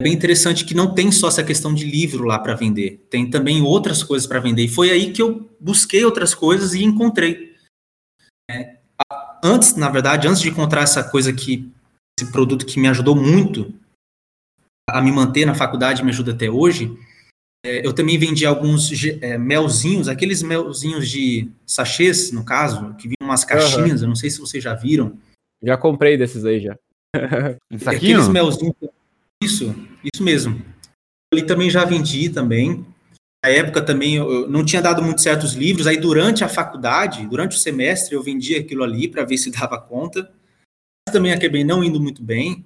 É 0.00 0.04
bem 0.04 0.14
interessante 0.14 0.64
que 0.64 0.74
não 0.74 0.94
tem 0.94 1.12
só 1.12 1.28
essa 1.28 1.44
questão 1.44 1.74
de 1.74 1.84
livro 1.84 2.24
lá 2.24 2.38
para 2.38 2.54
vender, 2.54 3.06
tem 3.10 3.28
também 3.28 3.60
outras 3.60 4.02
coisas 4.02 4.26
para 4.26 4.40
vender. 4.40 4.64
E 4.64 4.68
foi 4.68 4.90
aí 4.90 5.12
que 5.12 5.20
eu 5.20 5.50
busquei 5.60 6.04
outras 6.04 6.34
coisas 6.34 6.72
e 6.72 6.82
encontrei. 6.82 7.54
É, 8.50 8.78
antes, 9.44 9.76
na 9.76 9.90
verdade, 9.90 10.26
antes 10.26 10.40
de 10.40 10.48
encontrar 10.48 10.82
essa 10.82 11.04
coisa 11.04 11.32
que, 11.32 11.70
esse 12.18 12.32
produto 12.32 12.64
que 12.64 12.80
me 12.80 12.88
ajudou 12.88 13.14
muito 13.14 13.74
a 14.88 15.02
me 15.02 15.12
manter 15.12 15.44
na 15.44 15.54
faculdade, 15.54 16.02
me 16.02 16.10
ajuda 16.10 16.32
até 16.32 16.50
hoje, 16.50 16.96
é, 17.64 17.86
eu 17.86 17.92
também 17.92 18.18
vendi 18.18 18.46
alguns 18.46 18.90
é, 19.20 19.36
melzinhos, 19.36 20.08
aqueles 20.08 20.42
melzinhos 20.42 21.08
de 21.08 21.50
sachês, 21.66 22.32
no 22.32 22.44
caso, 22.44 22.94
que 22.94 23.04
vinham 23.04 23.28
umas 23.28 23.44
caixinhas, 23.44 24.00
uhum. 24.00 24.06
eu 24.06 24.08
não 24.08 24.16
sei 24.16 24.30
se 24.30 24.40
vocês 24.40 24.64
já 24.64 24.74
viram. 24.74 25.18
Já 25.62 25.76
comprei 25.76 26.16
desses 26.16 26.44
aí 26.44 26.60
já. 26.60 26.78
Aqueles 27.86 28.28
melzinhos. 28.28 28.74
Isso, 29.42 29.74
isso 30.02 30.22
mesmo. 30.22 30.62
Ali 31.32 31.44
também 31.44 31.68
já 31.68 31.84
vendi 31.84 32.30
também. 32.30 32.84
Na 33.44 33.50
época 33.50 33.82
também 33.82 34.16
eu 34.16 34.48
não 34.48 34.64
tinha 34.64 34.82
dado 34.82 35.02
muito 35.02 35.20
certos 35.20 35.54
livros, 35.54 35.86
aí 35.86 35.96
durante 35.96 36.44
a 36.44 36.48
faculdade, 36.48 37.26
durante 37.26 37.56
o 37.56 37.58
semestre, 37.58 38.14
eu 38.14 38.22
vendia 38.22 38.60
aquilo 38.60 38.82
ali 38.82 39.08
para 39.08 39.24
ver 39.24 39.38
se 39.38 39.50
dava 39.52 39.80
conta. 39.80 40.32
Também 41.12 41.32
acabei 41.32 41.64
não 41.64 41.84
indo 41.84 42.00
muito 42.00 42.22
bem. 42.22 42.64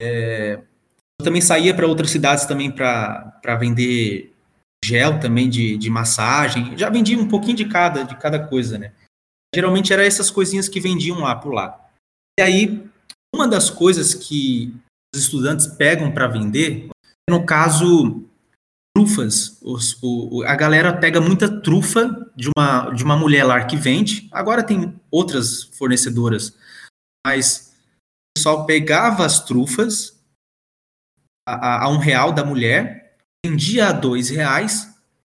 É, 0.00 0.62
eu 1.20 1.24
também 1.24 1.40
saía 1.40 1.74
para 1.74 1.86
outras 1.86 2.10
cidades 2.10 2.46
também 2.46 2.70
para 2.70 3.56
vender 3.58 4.32
gel 4.84 5.18
também 5.18 5.48
de, 5.48 5.76
de 5.76 5.90
massagem. 5.90 6.76
Já 6.78 6.88
vendia 6.88 7.18
um 7.18 7.28
pouquinho 7.28 7.56
de 7.56 7.64
cada, 7.64 8.04
de 8.04 8.16
cada 8.16 8.46
coisa, 8.46 8.78
né? 8.78 8.92
Geralmente 9.54 9.92
eram 9.92 10.02
essas 10.02 10.30
coisinhas 10.30 10.68
que 10.68 10.80
vendiam 10.80 11.18
lá 11.20 11.34
por 11.34 11.52
lá. 11.52 11.90
E 12.38 12.42
aí, 12.42 12.88
uma 13.34 13.48
das 13.48 13.70
coisas 13.70 14.14
que 14.14 14.74
os 15.14 15.22
estudantes 15.22 15.66
pegam 15.66 16.12
para 16.12 16.28
vender, 16.28 16.88
no 17.28 17.44
caso, 17.44 18.24
trufas. 18.96 19.58
Os, 19.62 19.98
o, 20.02 20.42
a 20.44 20.54
galera 20.54 20.96
pega 20.96 21.20
muita 21.20 21.60
trufa 21.60 22.30
de 22.36 22.50
uma, 22.56 22.90
de 22.90 23.02
uma 23.02 23.16
mulher 23.16 23.44
lá 23.44 23.64
que 23.64 23.76
vende. 23.76 24.28
Agora 24.30 24.62
tem 24.62 24.94
outras 25.10 25.64
fornecedoras, 25.64 26.54
mas 27.26 27.72
o 27.72 28.38
pessoal 28.38 28.66
pegava 28.66 29.24
as 29.24 29.44
trufas 29.44 30.17
a, 31.48 31.84
a 31.84 31.88
um 31.88 31.98
real 31.98 32.32
da 32.32 32.44
mulher, 32.44 33.16
vendia 33.44 33.88
a 33.88 33.92
dois 33.92 34.28
reais, 34.28 34.88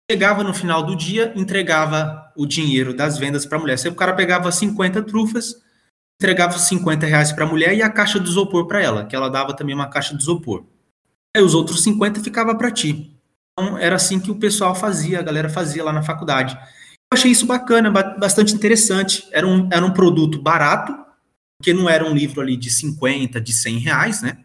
chegava 0.10 0.44
no 0.44 0.54
final 0.54 0.84
do 0.84 0.96
dia, 0.96 1.34
entregava 1.36 2.32
o 2.36 2.46
dinheiro 2.46 2.94
das 2.94 3.18
vendas 3.18 3.46
para 3.46 3.58
a 3.58 3.62
mulher. 3.62 3.78
Se 3.78 3.88
o 3.88 3.96
cara 3.96 4.14
pegava 4.14 4.52
50 4.52 5.02
trufas, 5.04 5.56
entregava 6.22 6.58
50 6.58 7.06
reais 7.06 7.32
para 7.32 7.46
a 7.46 7.48
mulher 7.48 7.76
e 7.76 7.82
a 7.82 7.90
caixa 7.90 8.20
de 8.20 8.30
isopor 8.30 8.68
para 8.68 8.82
ela, 8.82 9.06
que 9.06 9.16
ela 9.16 9.30
dava 9.30 9.56
também 9.56 9.76
uma 9.76 9.90
caixa 9.90 10.16
de 10.16 10.22
isopor. 10.22 10.66
Aí 11.36 11.42
os 11.42 11.56
outros 11.56 11.82
50 11.84 12.22
ficava 12.22 12.56
para 12.56 12.72
ti. 12.72 13.18
Então 13.52 13.78
era 13.78 13.96
assim 13.96 14.20
que 14.20 14.32
o 14.32 14.36
pessoal 14.36 14.76
fazia, 14.76 15.20
a 15.20 15.24
galera 15.24 15.50
fazia 15.50 15.84
lá 15.84 15.92
na 15.92 16.04
faculdade. 16.04 16.56
Eu 16.56 17.18
achei 17.18 17.32
isso 17.32 17.46
bacana, 17.46 17.90
bastante 17.92 18.54
interessante. 18.54 19.28
Era 19.32 19.48
um, 19.48 19.70
era 19.72 19.86
um 19.86 19.92
produto 19.92 20.42
barato, 20.42 20.96
porque 21.58 21.74
não 21.74 21.90
era 21.90 22.06
um 22.06 22.14
livro 22.14 22.42
ali 22.42 22.58
de 22.58 22.70
50, 22.70 23.40
de 23.40 23.54
100 23.54 23.78
reais, 23.80 24.22
né? 24.22 24.43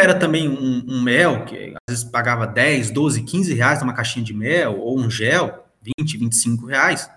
Era 0.00 0.18
também 0.18 0.48
um, 0.48 0.84
um, 0.88 1.02
mel, 1.02 1.44
que 1.44 1.74
às 1.74 1.94
vezes 1.94 2.04
pagava 2.04 2.46
10, 2.46 2.90
12, 2.90 3.22
15 3.22 3.52
reais 3.52 3.80
numa 3.80 3.92
caixinha 3.92 4.24
de 4.24 4.32
mel, 4.32 4.78
ou 4.80 4.98
um 4.98 5.10
gel, 5.10 5.66
20, 5.98 6.16
25 6.16 6.66
reais. 6.66 7.10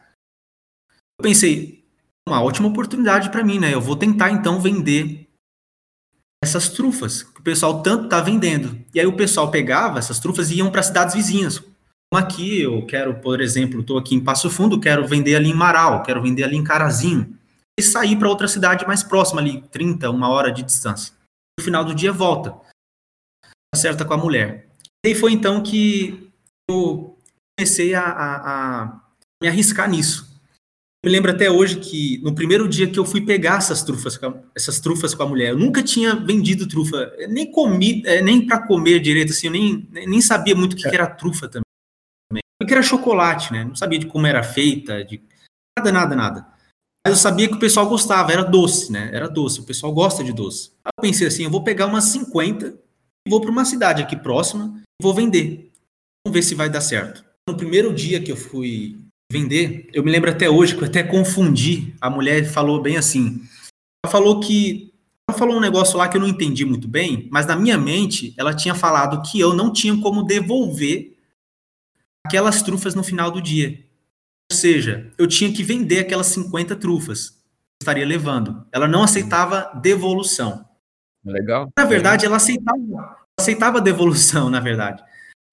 Eu 1.18 1.24
pensei, 1.24 1.86
uma 2.28 2.44
ótima 2.44 2.68
oportunidade 2.68 3.30
para 3.30 3.44
mim, 3.44 3.60
né? 3.60 3.74
Eu 3.74 3.80
vou 3.80 3.96
tentar 3.96 4.32
então 4.32 4.60
vender 4.60 5.30
essas 6.44 6.70
trufas 6.70 7.24
que 7.24 7.40
o 7.40 7.44
pessoal 7.44 7.82
tanto 7.82 8.10
tá 8.10 8.20
vendendo. 8.20 8.78
E 8.94 9.00
aí 9.00 9.06
o 9.06 9.16
pessoal 9.16 9.50
pegava 9.50 9.98
essas 9.98 10.20
trufas 10.20 10.52
e 10.52 10.56
iam 10.56 10.70
para 10.70 10.84
cidades 10.84 11.16
vizinhas. 11.16 11.60
Como 11.60 12.24
aqui, 12.24 12.62
eu 12.62 12.86
quero, 12.86 13.16
por 13.22 13.40
exemplo, 13.40 13.80
estou 13.80 13.98
aqui 13.98 14.16
em 14.16 14.24
Passo 14.24 14.50
Fundo, 14.50 14.80
quero 14.80 15.08
vender 15.08 15.36
ali 15.36 15.50
em 15.50 15.56
Marau, 15.56 16.04
quero 16.04 16.22
vender 16.22 16.44
ali 16.44 16.58
em 16.58 16.64
Carazinho. 16.64 17.38
E 17.80 17.84
sair 17.84 18.18
para 18.18 18.30
outra 18.30 18.48
cidade 18.48 18.86
mais 18.86 19.02
próxima 19.02 19.42
ali, 19.42 19.62
30, 19.72 20.10
uma 20.10 20.30
hora 20.30 20.52
de 20.52 20.62
distância. 20.62 21.14
No 21.58 21.64
final 21.64 21.84
do 21.84 21.96
dia 21.96 22.12
volta 22.12 22.65
certa 23.76 24.06
com 24.06 24.14
a 24.14 24.18
mulher. 24.18 24.70
E 25.06 25.14
foi 25.14 25.32
então 25.32 25.62
que 25.62 26.32
eu 26.70 27.18
comecei 27.58 27.94
a, 27.94 28.02
a, 28.02 28.84
a 28.84 29.02
me 29.42 29.48
arriscar 29.48 29.90
nisso. 29.90 30.36
Eu 31.04 31.10
me 31.10 31.16
lembro 31.16 31.32
até 31.32 31.52
hoje 31.52 31.80
que 31.80 32.20
no 32.24 32.34
primeiro 32.34 32.68
dia 32.68 32.90
que 32.90 32.98
eu 32.98 33.06
fui 33.06 33.22
pegar 33.22 33.58
essas 33.58 33.84
trufas, 33.84 34.20
essas 34.56 34.80
trufas 34.80 35.14
com 35.14 35.22
a 35.22 35.28
mulher, 35.28 35.52
eu 35.52 35.58
nunca 35.58 35.84
tinha 35.84 36.16
vendido 36.16 36.68
trufa, 36.68 37.14
nem 37.30 37.52
comi, 37.52 38.02
é, 38.06 38.22
nem 38.22 38.46
para 38.46 38.66
comer 38.66 39.00
direito 39.00 39.32
assim, 39.32 39.48
eu 39.48 39.54
nem, 39.54 39.88
nem 39.92 40.22
sabia 40.22 40.56
muito 40.56 40.74
o 40.74 40.76
que, 40.76 40.90
que 40.90 40.96
era 40.96 41.06
trufa 41.06 41.48
também. 41.48 41.66
Porque 42.60 42.74
era 42.74 42.82
chocolate, 42.82 43.54
né? 43.54 43.64
Não 43.64 43.76
sabia 43.76 44.00
de 44.00 44.08
como 44.08 44.26
era 44.26 44.42
feita, 44.42 45.06
de 45.06 45.22
nada, 45.78 45.92
nada, 45.92 46.16
nada. 46.16 46.48
Mas 47.06 47.14
eu 47.14 47.22
sabia 47.22 47.48
que 47.48 47.54
o 47.54 47.60
pessoal 47.60 47.88
gostava, 47.88 48.32
era 48.32 48.42
doce, 48.44 48.92
né? 48.92 49.12
Era 49.14 49.30
doce, 49.30 49.60
o 49.60 49.64
pessoal 49.64 49.94
gosta 49.94 50.24
de 50.24 50.34
doce. 50.34 50.72
Aí 50.84 50.92
eu 50.98 51.02
pensei 51.04 51.28
assim, 51.28 51.44
eu 51.44 51.52
vou 51.52 51.64
pegar 51.64 51.86
umas 51.86 52.06
50 52.06 52.85
vou 53.28 53.42
para 53.42 53.52
uma 53.52 53.66
cidade 53.66 54.02
aqui 54.02 54.16
próxima 54.16 54.82
vou 55.02 55.14
vender. 55.14 55.72
Vamos 56.26 56.36
ver 56.36 56.44
se 56.44 56.56
vai 56.56 56.70
dar 56.70 56.82
certo. 56.82 57.24
No 57.48 57.56
primeiro 57.56 57.94
dia 57.94 58.22
que 58.22 58.32
eu 58.32 58.36
fui 58.36 58.98
vender, 59.32 59.90
eu 59.94 60.04
me 60.04 60.12
lembro 60.12 60.30
até 60.30 60.50
hoje 60.50 60.76
que 60.76 60.84
eu 60.84 60.88
até 60.88 61.04
confundi. 61.04 61.94
A 62.02 62.10
mulher 62.10 62.46
falou 62.46 62.82
bem 62.82 62.98
assim. 62.98 63.42
Ela 64.04 64.12
falou 64.12 64.40
que 64.40 64.94
ela 65.28 65.38
falou 65.38 65.58
um 65.58 65.62
negócio 65.62 65.98
lá 65.98 66.08
que 66.08 66.18
eu 66.18 66.22
não 66.22 66.28
entendi 66.28 66.64
muito 66.66 66.88
bem, 66.88 67.28
mas 67.32 67.48
na 67.48 67.56
minha 67.56 67.78
mente 67.78 68.34
ela 68.38 68.54
tinha 68.54 68.76
falado 68.76 69.22
que 69.28 69.40
eu 69.40 69.54
não 69.54 69.74
tinha 69.74 70.00
como 70.00 70.24
devolver 70.24 71.18
aquelas 72.26 72.62
trufas 72.62 72.94
no 72.94 73.04
final 73.04 73.32
do 73.32 73.42
dia. 73.42 73.84
Ou 74.52 74.58
seja, 74.58 75.12
eu 75.18 75.28
tinha 75.28 75.52
que 75.52 75.64
vender 75.64 76.00
aquelas 76.00 76.28
50 76.28 76.76
trufas 76.76 77.30
que 77.30 77.36
eu 77.36 77.84
estaria 77.84 78.06
levando. 78.06 78.66
Ela 78.72 78.88
não 78.88 79.04
aceitava 79.04 79.72
devolução. 79.82 80.66
Legal. 81.26 81.70
Na 81.78 81.86
verdade, 81.86 82.26
ela 82.26 82.38
aceitava, 82.38 83.18
aceitava 83.40 83.78
a 83.80 83.82
devolução, 83.82 84.50
na 84.50 84.60
verdade. 84.60 85.04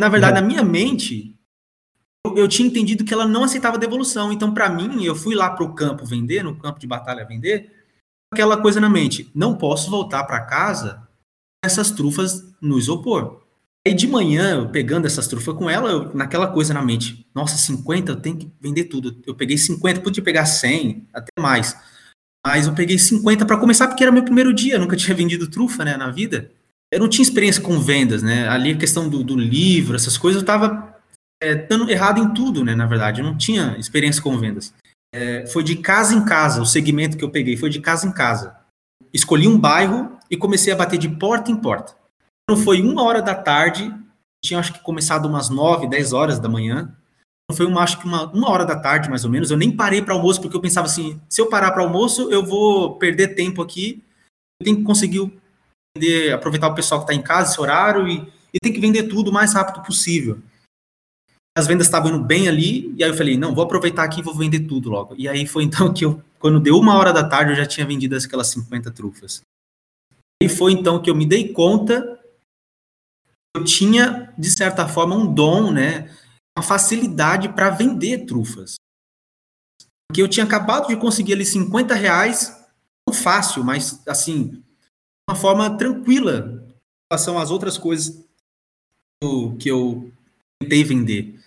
Na 0.00 0.08
verdade, 0.08 0.40
na 0.40 0.46
minha 0.46 0.62
mente, 0.62 1.34
eu, 2.26 2.36
eu, 2.36 2.48
tinha 2.48 2.68
entendido 2.68 3.04
que 3.04 3.14
ela 3.14 3.26
não 3.26 3.44
aceitava 3.44 3.78
devolução. 3.78 4.32
Então, 4.32 4.52
para 4.52 4.68
mim, 4.68 5.04
eu 5.04 5.14
fui 5.14 5.34
lá 5.34 5.50
para 5.50 5.64
o 5.64 5.74
campo 5.74 6.04
vender, 6.04 6.42
no 6.42 6.56
campo 6.56 6.78
de 6.78 6.86
batalha 6.86 7.24
vender, 7.24 7.72
aquela 8.32 8.60
coisa 8.60 8.80
na 8.80 8.90
mente: 8.90 9.30
não 9.34 9.56
posso 9.56 9.90
voltar 9.90 10.24
para 10.24 10.44
casa 10.44 11.08
com 11.62 11.66
essas 11.66 11.90
trufas 11.90 12.52
no 12.60 12.78
isopor. 12.78 13.40
Aí 13.86 13.94
de 13.94 14.06
manhã, 14.06 14.58
eu 14.58 14.70
pegando 14.70 15.06
essas 15.06 15.26
trufas 15.26 15.56
com 15.56 15.68
ela, 15.68 15.90
eu, 15.90 16.14
naquela 16.14 16.48
coisa 16.48 16.74
na 16.74 16.82
mente: 16.82 17.26
nossa, 17.34 17.56
50, 17.56 18.12
eu 18.12 18.16
tenho 18.20 18.36
que 18.36 18.52
vender 18.60 18.84
tudo. 18.84 19.20
Eu 19.26 19.34
peguei 19.34 19.56
50, 19.56 20.00
podia 20.00 20.22
pegar 20.22 20.46
100, 20.46 21.08
até 21.12 21.30
mais. 21.40 21.76
Mas 22.46 22.66
eu 22.66 22.74
peguei 22.74 22.98
50 22.98 23.46
para 23.46 23.56
começar 23.56 23.86
porque 23.86 24.02
era 24.02 24.12
meu 24.12 24.24
primeiro 24.24 24.52
dia, 24.52 24.74
eu 24.74 24.80
nunca 24.80 24.96
tinha 24.96 25.16
vendido 25.16 25.48
trufa, 25.48 25.84
né, 25.84 25.96
na 25.96 26.10
vida. 26.10 26.50
Eu 26.92 27.00
não 27.00 27.08
tinha 27.08 27.22
experiência 27.22 27.62
com 27.62 27.78
vendas, 27.78 28.22
né? 28.22 28.48
Ali 28.48 28.72
a 28.72 28.76
questão 28.76 29.08
do, 29.08 29.22
do 29.22 29.36
livro, 29.36 29.96
essas 29.96 30.18
coisas, 30.18 30.42
eu 30.42 30.44
estava 30.44 30.94
é, 31.42 31.54
dando 31.54 31.90
errado 31.90 32.20
em 32.20 32.34
tudo, 32.34 32.64
né, 32.64 32.74
na 32.74 32.86
verdade. 32.86 33.20
Eu 33.20 33.26
não 33.26 33.36
tinha 33.36 33.76
experiência 33.78 34.20
com 34.20 34.36
vendas. 34.36 34.74
É, 35.14 35.46
foi 35.46 35.62
de 35.62 35.76
casa 35.76 36.14
em 36.14 36.24
casa, 36.24 36.60
o 36.60 36.66
segmento 36.66 37.16
que 37.16 37.24
eu 37.24 37.30
peguei 37.30 37.56
foi 37.56 37.70
de 37.70 37.80
casa 37.80 38.06
em 38.06 38.12
casa. 38.12 38.56
Escolhi 39.12 39.46
um 39.46 39.58
bairro 39.58 40.18
e 40.30 40.36
comecei 40.36 40.72
a 40.72 40.76
bater 40.76 40.98
de 40.98 41.08
porta 41.08 41.50
em 41.50 41.56
porta. 41.56 41.94
Quando 42.48 42.62
foi 42.62 42.80
uma 42.82 43.02
hora 43.02 43.22
da 43.22 43.34
tarde, 43.34 43.94
tinha 44.42 44.58
acho 44.58 44.72
que 44.72 44.80
começado 44.80 45.26
umas 45.26 45.48
nove, 45.48 45.88
dez 45.88 46.12
horas 46.12 46.38
da 46.38 46.48
manhã, 46.48 46.94
foi 47.50 47.66
uma, 47.66 47.82
acho 47.82 47.98
que 47.98 48.06
uma, 48.06 48.30
uma 48.32 48.50
hora 48.50 48.64
da 48.64 48.78
tarde, 48.78 49.10
mais 49.10 49.24
ou 49.24 49.30
menos. 49.30 49.50
Eu 49.50 49.56
nem 49.56 49.74
parei 49.74 50.00
para 50.02 50.14
almoço, 50.14 50.40
porque 50.40 50.56
eu 50.56 50.60
pensava 50.60 50.86
assim: 50.86 51.20
se 51.28 51.40
eu 51.40 51.48
parar 51.48 51.72
para 51.72 51.82
almoço, 51.82 52.30
eu 52.30 52.44
vou 52.44 52.96
perder 52.96 53.34
tempo 53.34 53.62
aqui. 53.62 54.02
Eu 54.60 54.64
tenho 54.64 54.76
que 54.78 54.84
conseguir 54.84 55.32
vender, 55.96 56.32
aproveitar 56.32 56.68
o 56.68 56.74
pessoal 56.74 57.00
que 57.00 57.10
está 57.10 57.14
em 57.14 57.22
casa, 57.22 57.52
esse 57.52 57.60
horário, 57.60 58.06
e, 58.08 58.26
e 58.54 58.58
tem 58.62 58.72
que 58.72 58.80
vender 58.80 59.04
tudo 59.04 59.30
o 59.30 59.32
mais 59.32 59.54
rápido 59.54 59.84
possível. 59.84 60.38
As 61.56 61.66
vendas 61.66 61.86
estavam 61.86 62.10
indo 62.10 62.24
bem 62.24 62.48
ali, 62.48 62.94
e 62.96 63.04
aí 63.04 63.10
eu 63.10 63.16
falei: 63.16 63.36
não, 63.36 63.54
vou 63.54 63.64
aproveitar 63.64 64.04
aqui 64.04 64.20
e 64.20 64.24
vou 64.24 64.34
vender 64.34 64.60
tudo 64.60 64.90
logo. 64.90 65.14
E 65.18 65.28
aí 65.28 65.46
foi 65.46 65.64
então 65.64 65.92
que 65.94 66.04
eu, 66.04 66.22
quando 66.38 66.60
deu 66.60 66.76
uma 66.78 66.96
hora 66.96 67.12
da 67.12 67.24
tarde, 67.24 67.52
eu 67.52 67.56
já 67.56 67.66
tinha 67.66 67.86
vendido 67.86 68.16
aquelas 68.16 68.48
50 68.48 68.90
trufas. 68.90 69.42
E 70.42 70.48
foi 70.48 70.72
então 70.72 71.00
que 71.00 71.08
eu 71.08 71.14
me 71.14 71.26
dei 71.26 71.52
conta 71.52 72.18
eu 73.54 73.64
tinha, 73.64 74.32
de 74.38 74.50
certa 74.50 74.88
forma, 74.88 75.14
um 75.14 75.26
dom, 75.32 75.70
né? 75.70 76.10
Uma 76.56 76.62
facilidade 76.64 77.48
para 77.48 77.70
vender 77.70 78.26
trufas. 78.26 78.76
Porque 80.08 80.20
eu 80.20 80.28
tinha 80.28 80.44
acabado 80.44 80.88
de 80.88 80.96
conseguir 80.96 81.32
ali 81.32 81.44
50 81.44 81.94
reais, 81.94 82.50
não 83.08 83.14
fácil, 83.14 83.64
mas 83.64 84.06
assim, 84.06 84.62
uma 85.28 85.36
forma 85.36 85.76
tranquila. 85.76 86.66
relação 87.10 87.38
às 87.38 87.50
outras 87.50 87.78
coisas 87.78 88.22
que 89.58 89.70
eu 89.70 90.12
tentei 90.60 90.84
vender. 90.84 91.40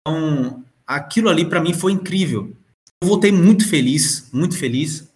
Então, 0.00 0.64
aquilo 0.86 1.28
ali 1.28 1.48
para 1.48 1.60
mim 1.60 1.72
foi 1.72 1.92
incrível. 1.92 2.54
Eu 3.02 3.08
voltei 3.08 3.32
muito 3.32 3.66
feliz, 3.68 4.30
muito 4.32 4.58
feliz. 4.58 5.08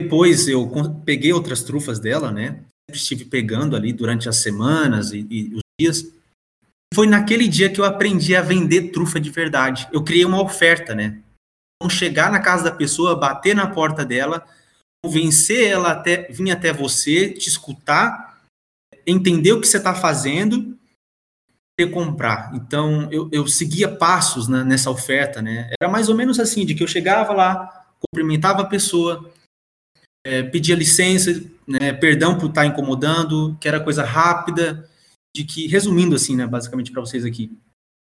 Depois 0.00 0.48
eu 0.48 0.68
peguei 1.04 1.32
outras 1.32 1.62
trufas 1.62 2.00
dela, 2.00 2.32
né? 2.32 2.64
Estive 2.90 3.24
pegando 3.24 3.76
ali 3.76 3.92
durante 3.92 4.28
as 4.28 4.36
semanas 4.36 5.12
e, 5.12 5.26
e 5.30 5.54
os 5.54 5.62
dias. 5.78 6.19
Foi 6.92 7.06
naquele 7.06 7.46
dia 7.46 7.70
que 7.70 7.80
eu 7.80 7.84
aprendi 7.84 8.34
a 8.34 8.42
vender 8.42 8.90
trufa 8.90 9.20
de 9.20 9.30
verdade. 9.30 9.88
Eu 9.92 10.02
criei 10.02 10.24
uma 10.24 10.42
oferta, 10.42 10.94
né? 10.94 11.22
Então, 11.76 11.88
chegar 11.88 12.30
na 12.30 12.40
casa 12.40 12.64
da 12.64 12.72
pessoa, 12.72 13.18
bater 13.18 13.54
na 13.54 13.68
porta 13.68 14.04
dela, 14.04 14.44
convencer 15.04 15.70
ela 15.70 15.92
até 15.92 16.30
vir 16.30 16.50
até 16.50 16.72
você, 16.72 17.30
te 17.30 17.48
escutar, 17.48 18.38
entender 19.06 19.52
o 19.52 19.60
que 19.60 19.68
você 19.68 19.78
está 19.78 19.94
fazendo 19.94 20.76
e 21.80 21.86
comprar. 21.86 22.54
Então, 22.54 23.10
eu, 23.10 23.28
eu 23.32 23.46
seguia 23.46 23.88
passos 23.88 24.48
né, 24.48 24.64
nessa 24.64 24.90
oferta, 24.90 25.40
né? 25.40 25.70
Era 25.80 25.90
mais 25.90 26.08
ou 26.08 26.14
menos 26.14 26.38
assim, 26.38 26.66
de 26.66 26.74
que 26.74 26.82
eu 26.82 26.88
chegava 26.88 27.32
lá, 27.32 27.86
cumprimentava 27.98 28.62
a 28.62 28.66
pessoa, 28.66 29.32
é, 30.26 30.42
pedia 30.42 30.74
licença, 30.74 31.42
né, 31.66 31.92
perdão 31.92 32.36
por 32.36 32.50
estar 32.50 32.62
tá 32.62 32.66
incomodando, 32.66 33.56
que 33.60 33.68
era 33.68 33.80
coisa 33.80 34.04
rápida, 34.04 34.89
de 35.34 35.44
que, 35.44 35.66
resumindo 35.66 36.16
assim, 36.16 36.36
né, 36.36 36.46
basicamente 36.46 36.90
para 36.90 37.00
vocês 37.00 37.24
aqui, 37.24 37.56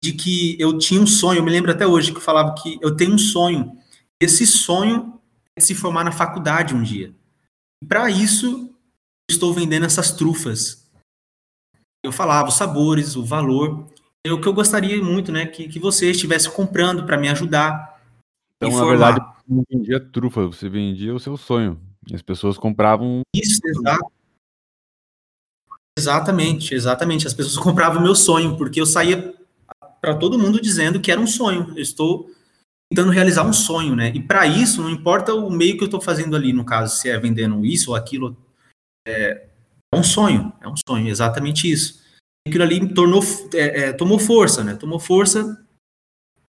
de 0.03 0.13
que 0.13 0.55
eu 0.59 0.77
tinha 0.77 1.01
um 1.01 1.07
sonho, 1.07 1.39
eu 1.39 1.43
me 1.43 1.51
lembro 1.51 1.71
até 1.71 1.85
hoje 1.85 2.11
que 2.11 2.17
eu 2.17 2.21
falava 2.21 2.55
que 2.61 2.77
eu 2.81 2.95
tenho 2.95 3.13
um 3.13 3.17
sonho. 3.17 3.75
Esse 4.21 4.45
sonho 4.45 5.19
é 5.55 5.61
se 5.61 5.73
formar 5.73 6.03
na 6.03 6.11
faculdade 6.11 6.75
um 6.75 6.83
dia. 6.83 7.13
Para 7.87 8.09
isso, 8.09 8.73
estou 9.29 9.53
vendendo 9.53 9.85
essas 9.85 10.11
trufas. 10.11 10.87
Eu 12.03 12.11
falava 12.11 12.49
os 12.49 12.55
sabores, 12.55 13.15
o 13.15 13.25
valor. 13.25 13.87
É 14.25 14.31
o 14.31 14.39
que 14.39 14.47
eu 14.47 14.53
gostaria 14.53 15.01
muito, 15.03 15.31
né, 15.31 15.45
que, 15.45 15.67
que 15.67 15.79
você 15.79 16.11
estivesse 16.11 16.49
comprando 16.49 17.05
para 17.05 17.17
me 17.17 17.29
ajudar. 17.29 17.99
Então, 18.57 18.77
na 18.77 18.85
verdade, 18.85 19.19
não 19.47 19.63
vendia 19.69 19.99
trufa, 19.99 20.45
você 20.45 20.67
vendia 20.69 21.13
o 21.13 21.19
seu 21.19 21.37
sonho. 21.37 21.79
E 22.09 22.15
as 22.15 22.21
pessoas 22.21 22.57
compravam. 22.57 23.21
Isso, 23.35 23.59
exato. 23.65 24.11
Exatamente, 25.97 26.75
exatamente. 26.75 27.25
As 27.25 27.33
pessoas 27.33 27.57
compravam 27.63 27.99
o 27.99 28.03
meu 28.03 28.15
sonho, 28.15 28.55
porque 28.55 28.79
eu 28.79 28.85
saía 28.85 29.33
para 29.99 30.15
todo 30.15 30.37
mundo 30.37 30.61
dizendo 30.61 30.99
que 30.99 31.11
era 31.11 31.19
um 31.19 31.27
sonho. 31.27 31.73
Eu 31.75 31.81
estou 31.81 32.29
tentando 32.89 33.11
realizar 33.11 33.43
um 33.43 33.53
sonho, 33.53 33.95
né? 33.95 34.11
E 34.13 34.21
para 34.21 34.45
isso, 34.45 34.81
não 34.81 34.89
importa 34.89 35.33
o 35.33 35.49
meio 35.49 35.75
que 35.75 35.83
eu 35.83 35.87
estou 35.87 35.99
fazendo 35.99 36.35
ali, 36.35 36.53
no 36.53 36.63
caso, 36.63 36.95
se 36.95 37.09
é 37.09 37.19
vendendo 37.19 37.65
isso 37.65 37.91
ou 37.91 37.95
aquilo, 37.95 38.37
é, 39.05 39.47
é 39.93 39.97
um 39.97 40.03
sonho, 40.03 40.53
é 40.61 40.67
um 40.67 40.75
sonho, 40.87 41.07
exatamente 41.07 41.69
isso. 41.69 42.01
Aquilo 42.47 42.63
ali 42.63 42.93
tornou, 42.93 43.21
é, 43.53 43.81
é, 43.81 43.93
tomou 43.93 44.19
força, 44.19 44.63
né? 44.63 44.75
Tomou 44.75 44.99
força. 44.99 45.61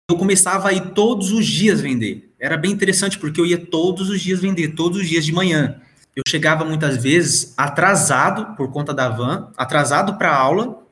Eu 0.08 0.16
começava 0.16 0.68
a 0.68 0.72
ir 0.72 0.92
todos 0.92 1.32
os 1.32 1.46
dias 1.46 1.80
vender. 1.80 2.32
Era 2.38 2.56
bem 2.56 2.72
interessante 2.72 3.18
porque 3.18 3.40
eu 3.40 3.46
ia 3.46 3.58
todos 3.58 4.08
os 4.08 4.20
dias 4.20 4.40
vender, 4.40 4.74
todos 4.74 5.00
os 5.00 5.08
dias 5.08 5.24
de 5.24 5.32
manhã. 5.32 5.80
Eu 6.20 6.30
chegava 6.30 6.64
muitas 6.66 7.02
vezes 7.02 7.54
atrasado 7.56 8.54
por 8.54 8.70
conta 8.70 8.92
da 8.92 9.08
van, 9.08 9.50
atrasado 9.56 10.18
para 10.18 10.36
aula, 10.36 10.86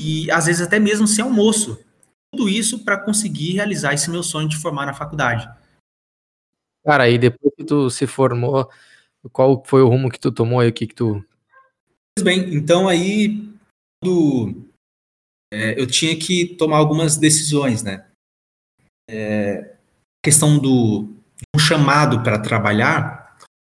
e 0.00 0.28
às 0.32 0.46
vezes 0.46 0.66
até 0.66 0.80
mesmo 0.80 1.06
sem 1.06 1.24
almoço. 1.24 1.78
Tudo 2.34 2.48
isso 2.48 2.84
para 2.84 2.98
conseguir 2.98 3.52
realizar 3.52 3.94
esse 3.94 4.10
meu 4.10 4.24
sonho 4.24 4.48
de 4.48 4.56
formar 4.56 4.84
na 4.84 4.94
faculdade. 4.94 5.48
Cara, 6.84 7.08
e 7.08 7.16
depois 7.16 7.54
que 7.56 7.64
tu 7.64 7.88
se 7.88 8.06
formou, 8.06 8.68
qual 9.32 9.62
foi 9.64 9.80
o 9.80 9.88
rumo 9.88 10.10
que 10.10 10.18
tu 10.18 10.32
tomou 10.32 10.62
e 10.62 10.68
o 10.68 10.72
que 10.72 10.88
que 10.88 10.94
tu... 10.94 11.24
Pois 12.16 12.24
bem, 12.24 12.52
então 12.52 12.88
aí 12.88 13.48
é, 15.52 15.80
eu 15.80 15.86
tinha 15.86 16.18
que 16.18 16.56
tomar 16.56 16.78
algumas 16.78 17.16
decisões, 17.16 17.82
né? 17.82 18.10
É, 19.08 19.76
a 19.76 20.24
questão 20.24 20.58
do 20.58 21.14
um 21.54 21.58
chamado 21.58 22.22
para 22.22 22.40
trabalhar 22.40 23.23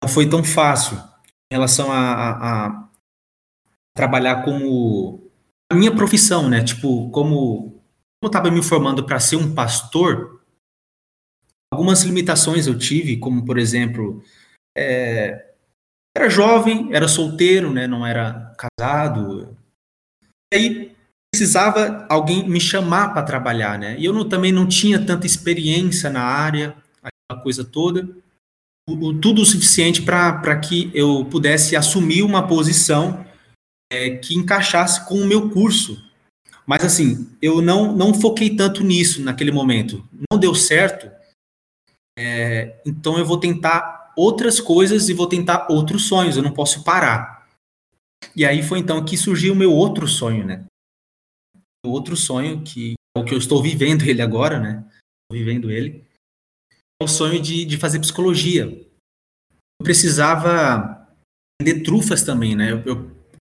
não 0.02 0.08
foi 0.08 0.28
tão 0.28 0.42
fácil 0.42 0.96
em 1.50 1.54
relação 1.54 1.92
a, 1.92 1.98
a, 1.98 2.66
a 2.66 2.88
trabalhar 3.96 4.42
como 4.42 5.30
a 5.70 5.74
minha 5.74 5.94
profissão, 5.94 6.48
né? 6.48 6.64
Tipo, 6.64 7.10
como, 7.10 7.70
como 7.70 7.82
eu 8.22 8.26
estava 8.26 8.50
me 8.50 8.62
formando 8.62 9.06
para 9.06 9.20
ser 9.20 9.36
um 9.36 9.54
pastor, 9.54 10.42
algumas 11.72 12.02
limitações 12.02 12.66
eu 12.66 12.76
tive, 12.76 13.16
como 13.18 13.44
por 13.44 13.58
exemplo, 13.58 14.22
é, 14.76 15.54
era 16.16 16.28
jovem, 16.28 16.94
era 16.94 17.08
solteiro, 17.08 17.72
né? 17.72 17.86
Não 17.86 18.06
era 18.06 18.54
casado. 18.56 19.56
E 20.52 20.56
aí 20.56 20.96
precisava 21.32 22.06
alguém 22.10 22.46
me 22.46 22.60
chamar 22.60 23.12
para 23.12 23.22
trabalhar, 23.22 23.78
né? 23.78 23.98
E 23.98 24.04
eu 24.04 24.12
não, 24.12 24.28
também 24.28 24.52
não 24.52 24.68
tinha 24.68 25.04
tanta 25.04 25.26
experiência 25.26 26.10
na 26.10 26.22
área, 26.22 26.76
aquela 27.02 27.42
coisa 27.42 27.64
toda, 27.64 28.08
o, 28.88 29.14
tudo 29.14 29.42
o 29.42 29.46
suficiente 29.46 30.02
para 30.02 30.58
que 30.58 30.90
eu 30.94 31.24
pudesse 31.24 31.76
assumir 31.76 32.22
uma 32.22 32.46
posição 32.46 33.24
é, 33.92 34.16
que 34.16 34.34
encaixasse 34.34 35.06
com 35.06 35.16
o 35.16 35.26
meu 35.26 35.50
curso. 35.50 36.02
Mas 36.66 36.84
assim, 36.84 37.28
eu 37.40 37.60
não, 37.60 37.92
não 37.94 38.14
foquei 38.14 38.56
tanto 38.56 38.84
nisso 38.84 39.22
naquele 39.22 39.50
momento. 39.50 40.06
Não 40.30 40.38
deu 40.38 40.54
certo. 40.54 41.10
É, 42.18 42.80
então 42.86 43.18
eu 43.18 43.24
vou 43.24 43.38
tentar 43.38 44.12
outras 44.16 44.60
coisas 44.60 45.08
e 45.08 45.14
vou 45.14 45.26
tentar 45.26 45.66
outros 45.70 46.06
sonhos. 46.06 46.36
Eu 46.36 46.42
não 46.42 46.52
posso 46.52 46.84
parar. 46.84 47.46
E 48.36 48.44
aí 48.44 48.62
foi 48.62 48.78
então 48.78 49.04
que 49.04 49.16
surgiu 49.16 49.52
o 49.52 49.56
meu 49.56 49.72
outro 49.72 50.06
sonho, 50.06 50.46
né? 50.46 50.64
O 51.84 51.90
outro 51.90 52.16
sonho 52.16 52.62
que 52.62 52.94
é 53.16 53.20
o 53.20 53.24
que 53.24 53.34
eu 53.34 53.38
estou 53.38 53.62
vivendo 53.62 54.04
ele 54.04 54.22
agora, 54.22 54.58
né? 54.60 54.84
Estou 54.88 55.44
vivendo 55.44 55.70
ele. 55.70 56.04
O 57.02 57.08
sonho 57.08 57.40
de, 57.40 57.64
de 57.64 57.76
fazer 57.76 57.98
psicologia. 57.98 58.64
Eu 58.64 59.84
precisava 59.84 61.08
vender 61.60 61.82
trufas 61.82 62.22
também, 62.22 62.54
né? 62.54 62.72
Eu, 62.72 62.78
eu 62.84 63.10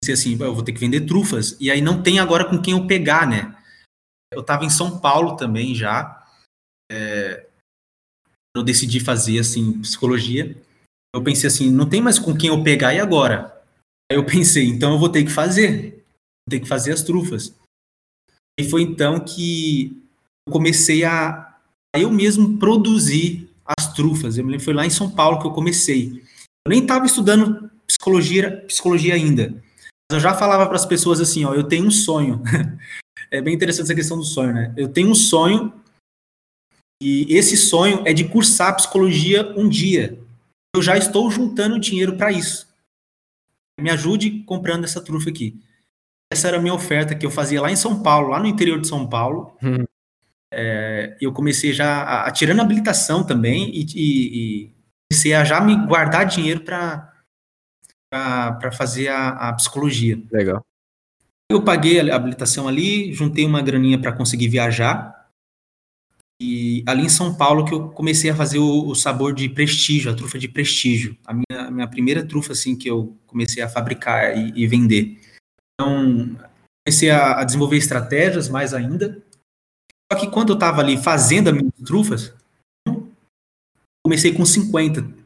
pensei 0.03 0.15
assim, 0.15 0.33
eu 0.41 0.55
vou 0.55 0.63
ter 0.63 0.73
que 0.73 0.81
vender 0.81 1.03
trufas. 1.03 1.57
E 1.61 1.71
aí 1.71 1.81
não 1.81 2.03
tem 2.03 2.19
agora 2.19 2.45
com 2.45 2.61
quem 2.61 2.75
eu 2.75 2.87
pegar, 2.87 3.27
né? 3.27 3.57
Eu 4.33 4.41
estava 4.41 4.65
em 4.65 4.71
São 4.71 5.01
Paulo 5.01 5.37
também 5.37 5.75
já. 5.75 6.27
É, 6.91 7.47
eu 8.57 8.63
decidi 8.63 9.01
fazer, 9.01 9.39
assim, 9.39 9.81
psicologia. 9.81 10.57
Eu 11.15 11.23
pensei 11.23 11.49
assim, 11.49 11.71
não 11.71 11.89
tem 11.89 12.01
mais 12.01 12.19
com 12.19 12.37
quem 12.37 12.49
eu 12.49 12.63
pegar, 12.63 12.95
e 12.95 13.01
agora? 13.01 13.63
Aí 14.11 14.17
eu 14.17 14.25
pensei, 14.25 14.67
então 14.67 14.93
eu 14.93 14.99
vou 14.99 15.09
ter 15.09 15.25
que 15.25 15.31
fazer. 15.31 16.05
Vou 16.47 16.51
ter 16.51 16.61
que 16.61 16.69
fazer 16.69 16.93
as 16.93 17.03
trufas. 17.03 17.55
E 18.59 18.65
foi 18.65 18.83
então 18.83 19.19
que 19.21 20.03
eu 20.47 20.53
comecei 20.53 21.05
a 21.05 21.52
eu 22.01 22.11
mesmo 22.11 22.59
produzir 22.59 23.49
as 23.65 23.93
trufas. 23.93 24.39
Eu 24.39 24.45
me 24.45 24.53
lembro, 24.53 24.65
foi 24.65 24.75
lá 24.75 24.87
em 24.87 24.91
São 24.91 25.11
Paulo 25.11 25.39
que 25.41 25.47
eu 25.47 25.53
comecei. 25.53 26.23
Eu 26.67 26.71
nem 26.71 26.83
estava 26.83 27.07
estudando 27.07 27.71
psicologia, 27.87 28.65
psicologia 28.67 29.15
ainda 29.15 29.63
eu 30.15 30.21
já 30.21 30.35
falava 30.35 30.67
para 30.67 30.77
as 30.77 30.87
pessoas 30.87 31.21
assim, 31.21 31.45
ó, 31.45 31.55
eu 31.55 31.65
tenho 31.65 31.87
um 31.87 31.91
sonho. 31.91 32.43
é 33.31 33.41
bem 33.41 33.55
interessante 33.55 33.85
essa 33.85 33.95
questão 33.95 34.19
do 34.19 34.25
sonho, 34.25 34.53
né? 34.53 34.73
Eu 34.77 34.89
tenho 34.89 35.11
um 35.11 35.15
sonho 35.15 35.73
e 37.03 37.27
esse 37.35 37.57
sonho 37.57 38.03
é 38.07 38.13
de 38.13 38.29
cursar 38.29 38.77
psicologia 38.77 39.53
um 39.57 39.69
dia. 39.69 40.19
Eu 40.75 40.83
já 40.83 40.97
estou 40.97 41.31
juntando 41.31 41.81
dinheiro 41.81 42.17
para 42.17 42.33
isso. 42.33 42.69
Me 43.81 43.91
ajude 43.91 44.43
comprando 44.45 44.85
essa 44.85 45.03
trufa 45.03 45.31
aqui. 45.31 45.61
Essa 46.33 46.49
era 46.49 46.59
a 46.59 46.61
minha 46.61 46.75
oferta 46.75 47.15
que 47.15 47.27
eu 47.27 47.31
fazia 47.31 47.61
lá 47.61 47.71
em 47.71 47.77
São 47.77 48.03
Paulo, 48.03 48.29
lá 48.29 48.39
no 48.39 48.47
interior 48.47 48.81
de 48.81 48.89
São 48.89 49.07
Paulo. 49.07 49.57
Hum. 49.63 49.85
É, 50.53 51.17
eu 51.21 51.33
comecei 51.33 51.73
já 51.73 52.03
a, 52.03 52.29
a 52.29 52.31
tirando 52.31 52.61
habilitação 52.61 53.25
também 53.25 53.71
e, 53.71 53.87
e, 53.95 54.37
e 54.67 54.75
comecei 55.11 55.35
a 55.35 55.45
já 55.45 55.61
me 55.61 55.75
guardar 55.87 56.27
dinheiro 56.27 56.61
para 56.61 57.11
para 58.11 58.71
fazer 58.71 59.09
a, 59.09 59.29
a, 59.29 59.53
psicologia. 59.55 60.23
Legal. 60.31 60.63
Eu 61.51 61.65
paguei 61.65 61.99
a 61.99 62.15
habilitação 62.15 62.69
ali, 62.69 63.11
juntei 63.13 63.47
uma 63.47 63.63
graninha 63.63 63.99
para 63.99 64.13
conseguir 64.13 64.49
viajar. 64.49 65.31
E 66.41 66.85
ali 66.87 67.05
em 67.05 67.09
São 67.09 67.35
Paulo 67.35 67.65
que 67.65 67.73
eu 67.73 67.89
comecei 67.91 68.29
a 68.29 68.37
fazer 68.37 68.59
o, 68.59 68.89
o 68.89 68.95
sabor 68.95 69.33
de 69.33 69.49
prestígio, 69.49 70.11
a 70.11 70.15
trufa 70.15 70.39
de 70.39 70.49
prestígio. 70.49 71.17
A 71.25 71.33
minha, 71.33 71.69
a 71.69 71.71
minha 71.71 71.89
primeira 71.89 72.27
trufa 72.27 72.53
assim 72.53 72.77
que 72.77 72.89
eu 72.89 73.17
comecei 73.27 73.63
a 73.63 73.69
fabricar 73.69 74.37
e, 74.37 74.53
e 74.55 74.67
vender. 74.67 75.19
Então, 75.75 76.37
comecei 76.85 77.11
a, 77.11 77.41
a, 77.41 77.45
desenvolver 77.45 77.77
estratégias 77.77 78.49
mais 78.49 78.75
ainda. 78.75 79.23
Só 80.13 80.19
que 80.19 80.31
quando 80.31 80.51
eu 80.51 80.55
estava 80.55 80.83
ali 80.83 80.97
fazendo 80.97 81.49
as 81.49 81.55
minhas 81.55 81.73
trufas, 81.85 82.35
comecei 84.05 84.35
com 84.35 84.45
50 84.45 85.23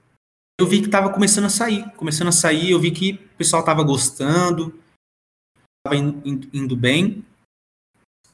eu 0.58 0.66
vi 0.66 0.80
que 0.80 0.86
estava 0.86 1.12
começando 1.12 1.44
a 1.44 1.50
sair. 1.50 1.84
Começando 1.96 2.28
a 2.28 2.32
sair, 2.32 2.70
eu 2.70 2.80
vi 2.80 2.90
que 2.90 3.12
o 3.12 3.36
pessoal 3.36 3.60
estava 3.60 3.82
gostando, 3.82 4.74
estava 5.78 6.00
indo, 6.00 6.48
indo, 6.52 6.76
bem. 6.76 7.22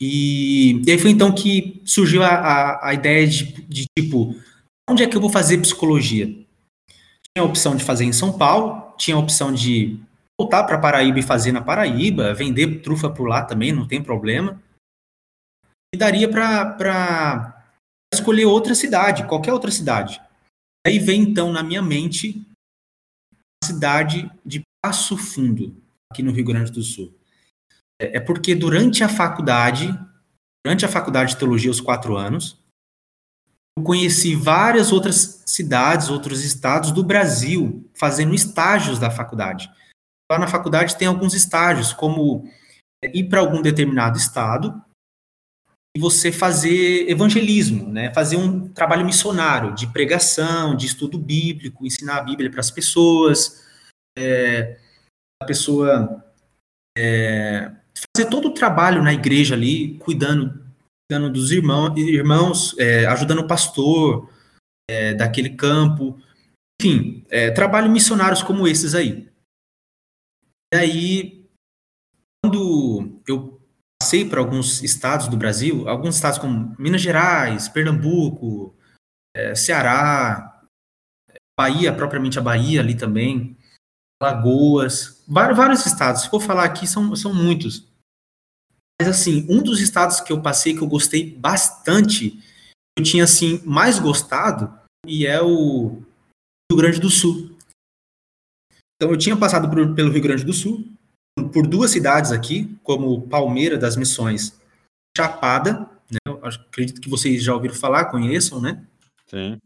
E, 0.01 0.81
e, 0.87 0.91
aí 0.91 0.99
foi 0.99 1.11
então 1.11 1.35
que 1.35 1.83
surgiu 1.85 2.23
a, 2.23 2.29
a, 2.29 2.89
a 2.89 2.95
ideia 2.95 3.27
de, 3.27 3.63
de, 3.63 3.87
tipo, 3.99 4.37
onde 4.89 5.03
é 5.03 5.07
que 5.07 5.17
eu 5.17 5.21
vou 5.21 5.31
fazer 5.31 5.59
psicologia? 5.59 6.27
Tinha 6.27 7.43
a 7.43 7.45
opção 7.45 7.75
de 7.75 7.83
fazer 7.83 8.05
em 8.05 8.13
São 8.13 8.37
Paulo, 8.37 8.95
tinha 8.97 9.17
a 9.17 9.21
opção 9.21 9.53
de 9.53 9.99
voltar 10.41 10.63
para 10.65 10.79
Paraíba 10.79 11.19
e 11.19 11.23
fazer 11.23 11.51
na 11.51 11.61
Paraíba, 11.61 12.35
vender 12.35 12.83
trufa 12.83 13.11
por 13.11 13.27
lá 13.27 13.43
também, 13.43 13.73
não 13.73 13.87
tem 13.87 14.03
problema. 14.03 14.61
E 15.95 15.99
daria 15.99 16.29
para 16.29 17.67
escolher 18.13 18.47
outra 18.47 18.75
cidade, 18.75 19.27
qualquer 19.27 19.53
outra 19.53 19.71
cidade. 19.71 20.21
Aí 20.87 20.99
vem 20.99 21.23
então 21.23 21.53
na 21.53 21.63
minha 21.63 21.83
mente 21.83 22.47
a 23.63 23.67
cidade 23.67 24.31
de 24.45 24.63
Passo 24.85 25.17
Fundo, 25.17 25.77
aqui 26.11 26.23
no 26.23 26.33
Rio 26.33 26.45
Grande 26.45 26.73
do 26.73 26.83
Sul. 26.83 27.15
É, 28.01 28.17
é 28.17 28.21
porque 28.21 28.55
durante 28.55 29.05
a 29.05 29.09
faculdade, 29.09 29.89
durante 30.65 30.85
a 30.85 30.89
faculdade 30.89 31.33
de 31.33 31.37
teologia, 31.37 31.71
os 31.71 31.81
quatro 31.81 32.17
anos, 32.17 32.59
eu 33.79 33.85
conheci 33.85 34.35
várias 34.35 34.93
outras 34.93 35.43
cidades, 35.47 36.09
outros 36.09 36.45
estados 36.45 36.91
do 36.91 37.05
Brasil, 37.05 37.89
fazendo 37.95 38.35
estágios 38.35 38.99
da 38.99 39.11
faculdade. 39.11 39.71
Lá 40.31 40.39
na 40.39 40.49
faculdade 40.49 40.97
tem 40.97 41.07
alguns 41.07 41.35
estágios, 41.35 41.93
como 41.93 42.51
ir 43.03 43.29
para 43.29 43.41
algum 43.41 43.63
determinado 43.63 44.19
estado 44.19 44.83
e 45.95 46.01
você 46.01 46.33
fazer 46.33 47.09
evangelismo, 47.09 47.89
né? 47.89 48.13
fazer 48.15 48.37
um 48.37 48.69
trabalho 48.69 49.05
missionário 49.05 49.75
de 49.75 49.87
pregação, 49.87 50.75
de 50.75 50.87
estudo 50.87 51.19
bíblico, 51.19 51.87
ensinar 51.87 52.19
a 52.19 52.23
Bíblia 52.23 52.51
para 52.51 52.61
as 52.61 52.71
pessoas, 52.71 53.63
é, 54.19 54.81
a 55.43 55.45
pessoa 55.45 56.25
é, 56.97 57.71
fazer 58.15 58.29
todo 58.31 58.49
o 58.49 58.55
trabalho 58.55 59.03
na 59.03 59.13
igreja 59.13 59.55
ali, 59.55 59.99
cuidando, 59.99 60.65
cuidando 61.11 61.31
dos 61.31 61.51
irmão, 61.51 61.95
irmãos, 61.97 62.75
é, 62.79 63.05
ajudando 63.07 63.41
o 63.41 63.47
pastor 63.47 64.31
é, 64.89 65.13
daquele 65.13 65.51
campo, 65.51 66.19
enfim, 66.81 67.25
é, 67.29 67.51
trabalho 67.51 67.91
missionários 67.91 68.43
como 68.43 68.67
esses 68.67 68.95
aí. 68.95 69.31
E 70.73 70.77
aí, 70.77 71.47
quando 72.43 73.21
eu 73.29 73.62
passei 74.13 74.29
por 74.29 74.39
alguns 74.39 74.83
estados 74.83 75.27
do 75.27 75.39
Brasil, 75.39 75.89
alguns 75.89 76.17
estados 76.17 76.39
como 76.39 76.77
Minas 76.79 77.01
Gerais, 77.01 77.67
Pernambuco, 77.67 78.77
é, 79.35 79.55
Ceará, 79.55 80.63
Bahia, 81.59 81.95
propriamente 81.95 82.39
a 82.39 82.43
Bahia 82.43 82.81
ali 82.81 82.95
também, 82.95 83.57
Lagoas, 84.23 85.25
vários, 85.27 85.57
vários 85.57 85.87
estados. 85.87 86.23
Se 86.23 86.29
for 86.29 86.43
falar 86.43 86.65
aqui, 86.65 86.87
são, 86.87 87.17
são 87.17 87.33
muitos. 87.33 87.91
Mas, 89.01 89.09
assim, 89.09 89.47
um 89.49 89.63
dos 89.63 89.81
estados 89.81 90.21
que 90.21 90.31
eu 90.31 90.43
passei 90.43 90.75
que 90.77 90.83
eu 90.83 90.89
gostei 90.89 91.35
bastante, 91.35 92.39
eu 92.99 93.03
tinha, 93.03 93.25
assim, 93.25 93.63
mais 93.65 93.99
gostado, 93.99 94.79
e 95.07 95.27
é 95.27 95.41
o 95.41 96.03
Rio 96.71 96.77
Grande 96.77 97.01
do 97.01 97.09
Sul. 97.09 97.57
Então, 98.95 99.11
eu 99.11 99.17
tinha 99.17 99.37
passado 99.39 99.71
por, 99.71 99.95
pelo 99.95 100.13
Rio 100.13 100.23
Grande 100.23 100.45
do 100.45 100.53
Sul, 100.53 100.87
por 101.53 101.67
duas 101.67 101.91
cidades 101.91 102.33
aqui, 102.33 102.77
como 102.83 103.27
Palmeira 103.29 103.79
das 103.79 103.97
Missões, 103.97 104.59
Chapada, 105.17 105.89
né? 106.11 106.19
Acredito 106.43 107.01
que 107.01 107.09
vocês 107.09 107.43
já 107.43 107.55
ouviram 107.55 107.75
falar, 107.75 108.07
conheçam, 108.07 108.61
né? 108.61 108.85
Sim. 109.27 109.59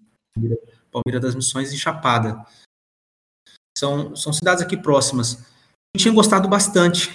Palmeira 0.90 1.20
das 1.20 1.34
Missões 1.34 1.72
e 1.72 1.78
Chapada. 1.78 2.44
São, 3.76 4.14
são 4.14 4.32
cidades 4.32 4.62
aqui 4.62 4.76
próximas. 4.76 5.44
Eu 5.94 6.00
tinha 6.00 6.14
gostado 6.14 6.48
bastante. 6.48 7.10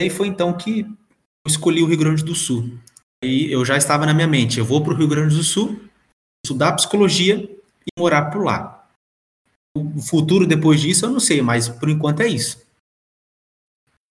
E 0.00 0.10
foi 0.10 0.28
então 0.28 0.56
que 0.56 0.80
eu 0.80 1.48
escolhi 1.48 1.82
o 1.82 1.86
Rio 1.86 1.98
Grande 1.98 2.22
do 2.22 2.34
Sul. 2.34 2.78
Aí 3.24 3.50
eu 3.50 3.64
já 3.64 3.76
estava 3.76 4.04
na 4.04 4.12
minha 4.12 4.28
mente, 4.28 4.58
eu 4.58 4.64
vou 4.64 4.82
para 4.82 4.92
o 4.92 4.96
Rio 4.96 5.08
Grande 5.08 5.34
do 5.34 5.42
Sul, 5.42 5.80
estudar 6.44 6.74
psicologia 6.74 7.36
e 7.38 8.00
morar 8.00 8.30
por 8.30 8.44
lá. 8.44 8.86
O 9.76 10.00
futuro 10.02 10.46
depois 10.46 10.80
disso 10.80 11.06
eu 11.06 11.10
não 11.10 11.20
sei, 11.20 11.40
mas 11.40 11.68
por 11.68 11.88
enquanto 11.88 12.20
é 12.20 12.28
isso. 12.28 12.65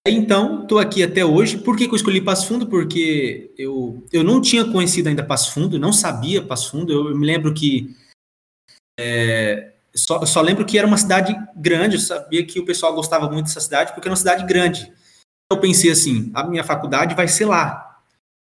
Então, 0.08 0.62
estou 0.62 0.78
aqui 0.78 1.02
até 1.02 1.26
hoje. 1.26 1.58
Por 1.58 1.76
que, 1.76 1.88
que, 1.88 1.94
eu 1.94 1.96
escolhi 1.96 2.22
Passo 2.22 2.48
Fundo? 2.48 2.68
Porque 2.68 3.52
eu, 3.58 4.06
eu 4.13 4.24
não 4.24 4.39
tinha 4.39 4.63
conhecido 4.63 5.10
ainda 5.10 5.26
Passo 5.26 5.52
Fundo, 5.52 5.80
não 5.80 5.91
sabia 5.91 6.46
Passo 6.46 6.72
Fundo. 6.72 6.94
Eu, 6.94 7.10
eu 7.10 7.18
me 7.18 7.26
lembro 7.26 7.54
que 7.54 7.96
é, 9.00 9.74
só, 9.96 10.24
só 10.26 10.41
lembro 10.41 10.65
que 10.65 10.78
era 10.78 10.86
uma 10.86 10.98
cidade 10.98 11.36
grande, 11.56 11.96
eu 11.96 12.02
sabia 12.02 12.46
que 12.46 12.60
o 12.60 12.65
pessoal 12.65 12.94
gostava 12.94 13.30
muito 13.30 13.48
dessa 13.48 13.62
cidade, 13.62 13.94
porque 13.94 14.08
era 14.08 14.12
uma 14.12 14.18
cidade 14.18 14.46
grande. 14.46 14.91
Eu 15.52 15.60
pensei 15.60 15.89
assim, 15.89 16.32
a 16.34 16.44
minha 16.44 16.63
faculdade 16.63 17.15
vai 17.15 17.28
ser 17.28 17.46
lá. 17.46 18.02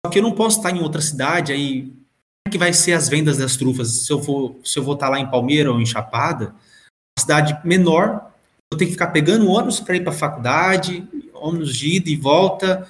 Só 0.04 0.10
que 0.10 0.18
eu 0.18 0.22
não 0.22 0.32
posso 0.32 0.58
estar 0.58 0.70
em 0.70 0.82
outra 0.82 1.00
cidade, 1.00 1.52
aí 1.52 1.82
como 1.82 2.48
é 2.48 2.50
que 2.50 2.58
vai 2.58 2.72
ser 2.72 2.92
as 2.92 3.08
vendas 3.08 3.38
das 3.38 3.56
trufas? 3.56 4.04
Se 4.04 4.12
eu 4.12 4.20
vou, 4.20 4.60
se 4.64 4.78
eu 4.78 4.82
vou 4.82 4.94
estar 4.94 5.08
lá 5.08 5.20
em 5.20 5.30
Palmeira 5.30 5.70
ou 5.70 5.80
em 5.80 5.86
Chapada, 5.86 6.46
uma 6.46 7.20
cidade 7.20 7.58
menor, 7.64 8.32
eu 8.72 8.78
tenho 8.78 8.88
que 8.88 8.94
ficar 8.94 9.08
pegando 9.08 9.48
ônibus 9.48 9.80
para 9.80 9.96
ir 9.96 10.02
para 10.02 10.12
a 10.12 10.16
faculdade, 10.16 11.06
ônibus 11.40 11.76
de 11.76 11.96
ida 11.96 12.10
e 12.10 12.16
volta. 12.16 12.86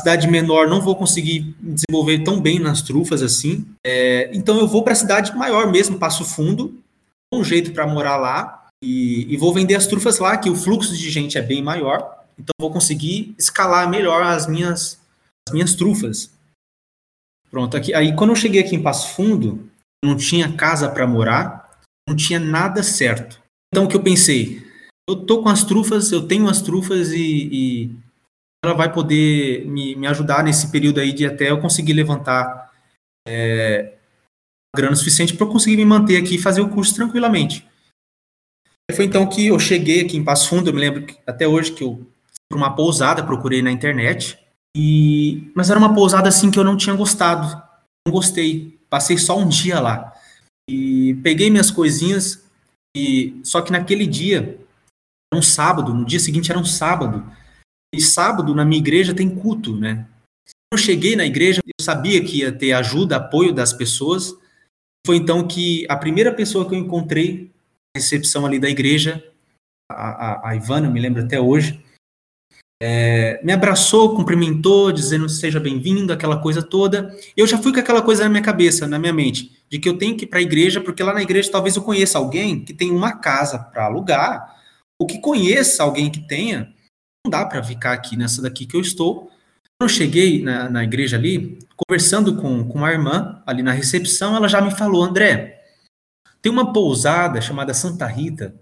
Cidade 0.00 0.28
menor, 0.28 0.68
não 0.68 0.80
vou 0.80 0.94
conseguir 0.94 1.54
desenvolver 1.60 2.22
tão 2.22 2.40
bem 2.40 2.60
nas 2.60 2.82
trufas 2.82 3.22
assim. 3.22 3.66
É, 3.84 4.30
então 4.32 4.58
eu 4.58 4.68
vou 4.68 4.84
para 4.84 4.92
a 4.92 4.96
cidade 4.96 5.34
maior 5.36 5.70
mesmo, 5.70 5.98
Passo 5.98 6.24
Fundo, 6.24 6.80
um 7.34 7.42
jeito 7.42 7.72
para 7.72 7.86
morar 7.86 8.16
lá 8.16 8.68
e, 8.82 9.26
e, 9.32 9.36
vou 9.36 9.52
vender 9.52 9.74
as 9.74 9.86
trufas 9.86 10.18
lá, 10.18 10.36
que 10.36 10.48
o 10.48 10.54
fluxo 10.54 10.96
de 10.96 11.10
gente 11.10 11.36
é 11.36 11.42
bem 11.42 11.62
maior, 11.62 12.24
então 12.38 12.52
vou 12.60 12.70
conseguir 12.70 13.34
escalar 13.36 13.88
melhor 13.90 14.22
as 14.22 14.46
minhas, 14.46 15.00
as 15.46 15.52
minhas 15.52 15.74
trufas. 15.74 16.30
Pronto, 17.50 17.76
aqui, 17.76 17.92
aí 17.92 18.14
quando 18.14 18.30
eu 18.30 18.36
cheguei 18.36 18.60
aqui 18.60 18.76
em 18.76 18.82
Passo 18.82 19.14
Fundo, 19.14 19.68
não 20.04 20.16
tinha 20.16 20.52
casa 20.52 20.88
para 20.88 21.06
morar, 21.06 21.80
não 22.08 22.14
tinha 22.14 22.38
nada 22.38 22.82
certo. 22.82 23.42
Então 23.72 23.84
o 23.84 23.88
que 23.88 23.96
eu 23.96 24.02
pensei? 24.02 24.67
Eu 25.08 25.16
tô 25.16 25.42
com 25.42 25.48
as 25.48 25.64
trufas, 25.64 26.12
eu 26.12 26.26
tenho 26.28 26.48
as 26.48 26.60
trufas 26.60 27.12
e, 27.12 27.48
e 27.50 27.96
ela 28.62 28.74
vai 28.74 28.92
poder 28.92 29.64
me, 29.66 29.96
me 29.96 30.06
ajudar 30.06 30.44
nesse 30.44 30.70
período 30.70 31.00
aí 31.00 31.12
de 31.12 31.26
até 31.26 31.50
eu 31.50 31.60
conseguir 31.60 31.94
levantar 31.94 32.70
é, 33.26 33.96
grana 34.76 34.94
suficiente 34.94 35.34
para 35.34 35.46
eu 35.46 35.50
conseguir 35.50 35.78
me 35.78 35.84
manter 35.84 36.18
aqui 36.18 36.34
e 36.34 36.42
fazer 36.42 36.60
o 36.60 36.68
curso 36.68 36.94
tranquilamente. 36.94 37.66
Foi 38.92 39.04
então 39.04 39.26
que 39.26 39.46
eu 39.46 39.58
cheguei 39.58 40.02
aqui 40.02 40.16
em 40.16 40.24
Passo 40.24 40.48
Fundo, 40.48 40.68
eu 40.68 40.74
me 40.74 40.80
lembro 40.80 41.06
que, 41.06 41.16
até 41.26 41.46
hoje 41.48 41.72
que 41.72 41.82
eu 41.82 42.06
para 42.48 42.56
uma 42.56 42.74
pousada, 42.74 43.22
procurei 43.22 43.60
na 43.60 43.70
internet, 43.70 44.38
e 44.74 45.50
mas 45.54 45.70
era 45.70 45.78
uma 45.78 45.94
pousada 45.94 46.28
assim 46.28 46.50
que 46.50 46.58
eu 46.58 46.64
não 46.64 46.76
tinha 46.76 46.96
gostado. 46.96 47.62
Não 48.06 48.12
gostei. 48.12 48.78
Passei 48.88 49.18
só 49.18 49.38
um 49.38 49.48
dia 49.48 49.80
lá. 49.80 50.14
E 50.68 51.14
peguei 51.22 51.50
minhas 51.50 51.70
coisinhas 51.70 52.48
e 52.96 53.40
só 53.42 53.60
que 53.60 53.72
naquele 53.72 54.06
dia 54.06 54.58
era 55.32 55.38
um 55.38 55.42
sábado, 55.42 55.94
no 55.94 56.04
dia 56.04 56.20
seguinte 56.20 56.50
era 56.50 56.60
um 56.60 56.64
sábado. 56.64 57.24
E 57.94 58.00
sábado 58.00 58.54
na 58.54 58.64
minha 58.64 58.80
igreja 58.80 59.14
tem 59.14 59.28
culto, 59.28 59.74
né? 59.76 60.06
Eu 60.72 60.78
cheguei 60.78 61.16
na 61.16 61.24
igreja, 61.24 61.62
eu 61.64 61.84
sabia 61.84 62.22
que 62.22 62.38
ia 62.38 62.52
ter 62.52 62.72
ajuda, 62.72 63.16
apoio 63.16 63.54
das 63.54 63.72
pessoas, 63.72 64.34
foi 65.06 65.16
então 65.16 65.48
que 65.48 65.86
a 65.88 65.96
primeira 65.96 66.32
pessoa 66.34 66.68
que 66.68 66.74
eu 66.74 66.78
encontrei 66.78 67.50
na 67.96 68.02
recepção 68.02 68.44
ali 68.44 68.58
da 68.58 68.68
igreja, 68.68 69.24
a, 69.90 70.48
a, 70.48 70.50
a 70.50 70.56
Ivana, 70.56 70.90
me 70.90 71.00
lembro 71.00 71.22
até 71.22 71.40
hoje, 71.40 71.82
é, 72.80 73.40
me 73.42 73.52
abraçou, 73.52 74.14
cumprimentou, 74.14 74.92
dizendo 74.92 75.28
seja 75.28 75.58
bem-vindo, 75.58 76.12
aquela 76.12 76.40
coisa 76.40 76.62
toda. 76.62 77.16
Eu 77.36 77.46
já 77.46 77.58
fui 77.58 77.72
com 77.72 77.80
aquela 77.80 78.02
coisa 78.02 78.24
na 78.24 78.30
minha 78.30 78.42
cabeça, 78.42 78.86
na 78.86 78.98
minha 78.98 79.12
mente, 79.12 79.58
de 79.68 79.78
que 79.78 79.88
eu 79.88 79.98
tenho 79.98 80.16
que 80.16 80.24
ir 80.24 80.28
para 80.28 80.38
a 80.38 80.42
igreja, 80.42 80.80
porque 80.80 81.02
lá 81.02 81.12
na 81.12 81.22
igreja 81.22 81.50
talvez 81.50 81.74
eu 81.74 81.82
conheça 81.82 82.18
alguém 82.18 82.62
que 82.62 82.74
tem 82.74 82.90
uma 82.90 83.16
casa 83.16 83.58
para 83.58 83.86
alugar, 83.86 84.57
ou 85.00 85.06
que 85.06 85.20
conheça 85.20 85.82
alguém 85.82 86.10
que 86.10 86.26
tenha. 86.26 86.74
Não 87.24 87.30
dá 87.30 87.44
para 87.44 87.62
ficar 87.62 87.92
aqui 87.92 88.16
nessa 88.16 88.42
daqui 88.42 88.66
que 88.66 88.76
eu 88.76 88.80
estou, 88.80 89.30
quando 89.80 89.82
eu 89.82 89.88
cheguei 89.88 90.42
na, 90.42 90.68
na 90.68 90.82
igreja 90.82 91.16
ali, 91.16 91.58
conversando 91.76 92.36
com, 92.36 92.66
com 92.66 92.78
uma 92.78 92.90
irmã 92.90 93.42
ali 93.46 93.62
na 93.62 93.72
recepção, 93.72 94.34
ela 94.34 94.48
já 94.48 94.60
me 94.60 94.70
falou, 94.70 95.04
André, 95.04 95.62
tem 96.42 96.50
uma 96.50 96.72
pousada 96.72 97.40
chamada 97.40 97.74
Santa 97.74 98.06
Rita, 98.06 98.54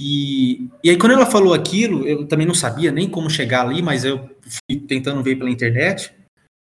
e, 0.00 0.68
e 0.82 0.90
aí 0.90 0.96
quando 0.96 1.12
ela 1.12 1.26
falou 1.26 1.54
aquilo, 1.54 2.06
eu 2.06 2.26
também 2.26 2.46
não 2.46 2.54
sabia 2.54 2.90
nem 2.90 3.08
como 3.08 3.30
chegar 3.30 3.66
ali, 3.66 3.82
mas 3.82 4.04
eu 4.04 4.30
fui 4.40 4.80
tentando 4.80 5.22
ver 5.22 5.36
pela 5.36 5.50
internet, 5.50 6.12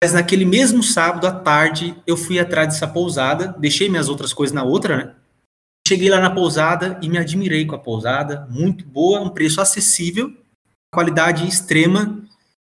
mas 0.03 0.13
naquele 0.13 0.45
mesmo 0.45 0.81
sábado 0.81 1.27
à 1.27 1.31
tarde, 1.31 1.95
eu 2.07 2.15
fui 2.17 2.39
atrás 2.39 2.69
dessa 2.69 2.87
pousada, 2.87 3.55
deixei 3.59 3.89
minhas 3.89 4.09
outras 4.09 4.33
coisas 4.33 4.53
na 4.53 4.63
outra, 4.63 4.97
né? 4.97 5.15
Cheguei 5.89 6.07
lá 6.07 6.19
na 6.19 6.29
pousada 6.29 6.99
e 7.01 7.09
me 7.09 7.17
admirei 7.17 7.65
com 7.65 7.73
a 7.73 7.79
pousada, 7.79 8.45
muito 8.51 8.85
boa, 8.85 9.21
um 9.21 9.31
preço 9.31 9.59
acessível, 9.59 10.37
qualidade 10.93 11.47
extrema, 11.47 12.23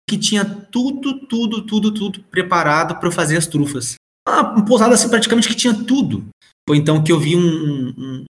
que 0.10 0.18
tinha 0.18 0.44
tudo, 0.44 1.26
tudo, 1.28 1.66
tudo, 1.66 1.94
tudo 1.94 2.22
preparado 2.26 3.00
para 3.00 3.10
fazer 3.10 3.38
as 3.38 3.48
trufas. 3.48 3.96
Uma 4.28 4.66
pousada 4.66 4.96
assim 4.96 5.08
praticamente 5.08 5.48
que 5.48 5.56
tinha 5.56 5.74
tudo. 5.74 6.28
Foi 6.68 6.76
então 6.76 7.02
que 7.02 7.14
eu 7.14 7.18
vi 7.18 7.38
um, 7.38 7.94
um, 7.98 8.26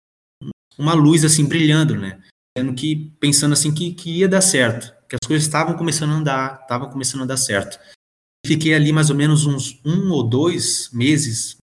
uma 0.78 0.94
luz 0.94 1.22
assim 1.22 1.44
brilhando, 1.44 1.94
né? 1.94 2.22
Sendo 2.56 2.72
que 2.72 3.12
pensando 3.20 3.52
assim 3.52 3.74
que, 3.74 3.92
que 3.92 4.20
ia 4.20 4.26
dar 4.26 4.40
certo, 4.40 4.96
que 5.06 5.16
as 5.22 5.28
coisas 5.28 5.46
estavam 5.46 5.76
começando 5.76 6.12
a 6.12 6.14
andar, 6.14 6.60
estavam 6.62 6.88
começando 6.88 7.24
a 7.24 7.26
dar 7.26 7.36
certo. 7.36 7.78
Fiquei 8.46 8.72
ali 8.72 8.90
mais 8.90 9.10
ou 9.10 9.16
menos 9.16 9.44
uns 9.44 9.78
um 9.84 10.10
ou 10.12 10.26
dois 10.26 10.88
meses, 10.94 11.58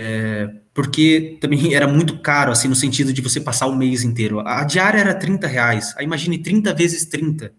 é, 0.00 0.63
porque 0.74 1.38
também 1.40 1.72
era 1.74 1.88
muito 1.88 2.18
caro, 2.18 2.52
assim, 2.52 2.68
no 2.68 2.74
sentido 2.74 3.12
de 3.12 3.22
você 3.22 3.40
passar 3.40 3.66
o 3.66 3.76
mês 3.76 4.02
inteiro. 4.02 4.40
A 4.40 4.64
diária 4.64 4.98
era 4.98 5.14
30 5.14 5.46
reais, 5.46 5.94
aí 5.96 6.04
imagine 6.04 6.38
30 6.38 6.74
vezes 6.74 7.06
30 7.06 7.54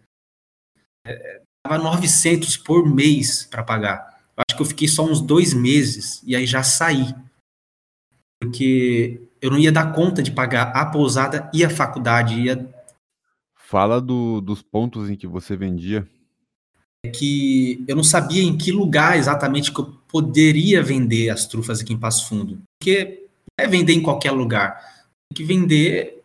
é, 1.05 1.41
dava 1.63 1.81
900 1.81 2.57
por 2.57 2.85
mês 2.87 3.45
para 3.45 3.63
pagar. 3.63 4.19
Eu 4.35 4.43
acho 4.47 4.57
que 4.57 4.61
eu 4.61 4.65
fiquei 4.65 4.87
só 4.87 5.05
uns 5.05 5.21
dois 5.21 5.53
meses 5.53 6.21
e 6.25 6.35
aí 6.35 6.45
já 6.45 6.63
saí. 6.63 7.13
Porque 8.41 9.21
eu 9.41 9.51
não 9.51 9.59
ia 9.59 9.71
dar 9.71 9.93
conta 9.93 10.21
de 10.21 10.31
pagar 10.31 10.75
a 10.75 10.85
pousada 10.85 11.49
e 11.53 11.63
a 11.63 11.69
faculdade. 11.69 12.41
Ia... 12.41 12.67
Fala 13.55 14.01
do, 14.01 14.41
dos 14.41 14.61
pontos 14.61 15.09
em 15.09 15.15
que 15.15 15.27
você 15.27 15.55
vendia. 15.55 16.07
Que 17.05 17.83
eu 17.87 17.95
não 17.95 18.03
sabia 18.03 18.43
em 18.43 18.57
que 18.57 18.71
lugar 18.71 19.17
exatamente 19.17 19.71
que 19.71 19.79
eu 19.79 19.93
poderia 20.07 20.81
vender 20.81 21.29
as 21.29 21.45
trufas 21.45 21.81
aqui 21.81 21.93
em 21.93 21.99
Passo 21.99 22.27
Fundo. 22.27 22.61
Porque 22.79 23.25
é 23.59 23.67
vender 23.67 23.93
em 23.93 24.01
qualquer 24.01 24.31
lugar. 24.31 24.79
Tem 25.29 25.35
que 25.35 25.43
vender 25.43 26.23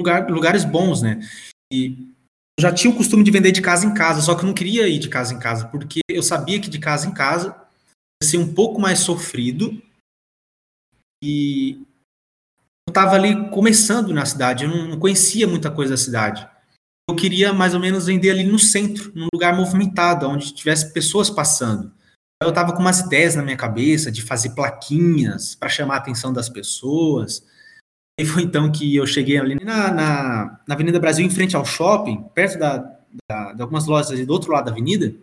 lugar, 0.00 0.30
lugares 0.30 0.64
bons, 0.64 1.02
né? 1.02 1.20
E 1.72 2.12
eu 2.58 2.62
já 2.62 2.72
tinha 2.72 2.92
o 2.92 2.96
costume 2.96 3.24
de 3.24 3.30
vender 3.30 3.52
de 3.52 3.62
casa 3.62 3.86
em 3.86 3.94
casa, 3.94 4.20
só 4.20 4.34
que 4.34 4.42
eu 4.42 4.46
não 4.46 4.54
queria 4.54 4.86
ir 4.88 4.98
de 4.98 5.08
casa 5.08 5.32
em 5.32 5.38
casa, 5.38 5.66
porque 5.68 6.00
eu 6.08 6.22
sabia 6.22 6.60
que 6.60 6.68
de 6.68 6.78
casa 6.78 7.06
em 7.06 7.14
casa 7.14 7.48
ia 8.22 8.28
ser 8.28 8.36
um 8.36 8.52
pouco 8.52 8.80
mais 8.80 8.98
sofrido 8.98 9.80
e 11.24 11.80
eu 12.86 12.90
estava 12.90 13.14
ali 13.14 13.48
começando 13.50 14.12
na 14.12 14.26
cidade, 14.26 14.64
eu 14.64 14.70
não 14.70 14.98
conhecia 14.98 15.46
muita 15.46 15.70
coisa 15.70 15.92
da 15.92 15.96
cidade. 15.96 16.46
Eu 17.12 17.16
queria 17.16 17.52
mais 17.52 17.74
ou 17.74 17.80
menos 17.80 18.06
vender 18.06 18.30
ali 18.30 18.42
no 18.42 18.58
centro, 18.58 19.12
num 19.14 19.28
lugar 19.34 19.54
movimentado, 19.54 20.26
onde 20.26 20.54
tivesse 20.54 20.94
pessoas 20.94 21.28
passando. 21.28 21.92
Eu 22.42 22.48
estava 22.48 22.72
com 22.72 22.80
umas 22.80 23.00
ideias 23.00 23.36
na 23.36 23.42
minha 23.42 23.56
cabeça 23.56 24.10
de 24.10 24.22
fazer 24.22 24.54
plaquinhas 24.54 25.54
para 25.54 25.68
chamar 25.68 25.96
a 25.96 25.98
atenção 25.98 26.32
das 26.32 26.48
pessoas, 26.48 27.44
e 28.18 28.24
foi 28.24 28.44
então 28.44 28.72
que 28.72 28.96
eu 28.96 29.06
cheguei 29.06 29.36
ali 29.38 29.62
na, 29.62 29.92
na, 29.92 30.60
na 30.66 30.74
Avenida 30.74 30.98
Brasil, 30.98 31.24
em 31.24 31.28
frente 31.28 31.54
ao 31.54 31.66
shopping, 31.66 32.24
perto 32.34 32.58
da, 32.58 32.78
da, 33.30 33.52
de 33.52 33.60
algumas 33.60 33.84
lojas 33.86 34.10
ali 34.10 34.24
do 34.24 34.32
outro 34.32 34.50
lado 34.50 34.64
da 34.64 34.70
avenida. 34.70 35.14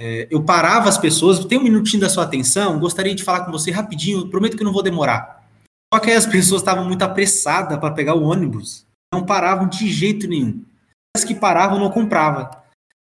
É, 0.00 0.26
eu 0.30 0.42
parava 0.42 0.88
as 0.88 0.96
pessoas, 0.96 1.44
tem 1.44 1.58
um 1.58 1.62
minutinho 1.62 2.00
da 2.00 2.08
sua 2.08 2.24
atenção, 2.24 2.80
gostaria 2.80 3.14
de 3.14 3.22
falar 3.22 3.44
com 3.44 3.52
você 3.52 3.70
rapidinho, 3.70 4.30
prometo 4.30 4.56
que 4.56 4.64
não 4.64 4.72
vou 4.72 4.82
demorar. 4.82 5.46
Só 5.92 6.00
que 6.00 6.10
aí 6.10 6.16
as 6.16 6.26
pessoas 6.26 6.62
estavam 6.62 6.86
muito 6.86 7.02
apressadas 7.02 7.78
para 7.78 7.92
pegar 7.92 8.14
o 8.14 8.24
ônibus, 8.24 8.86
não 9.12 9.26
paravam 9.26 9.68
de 9.68 9.92
jeito 9.92 10.26
nenhum. 10.26 10.64
As 11.16 11.24
que 11.24 11.34
paravam 11.34 11.78
não 11.78 11.90
compravam. 11.90 12.50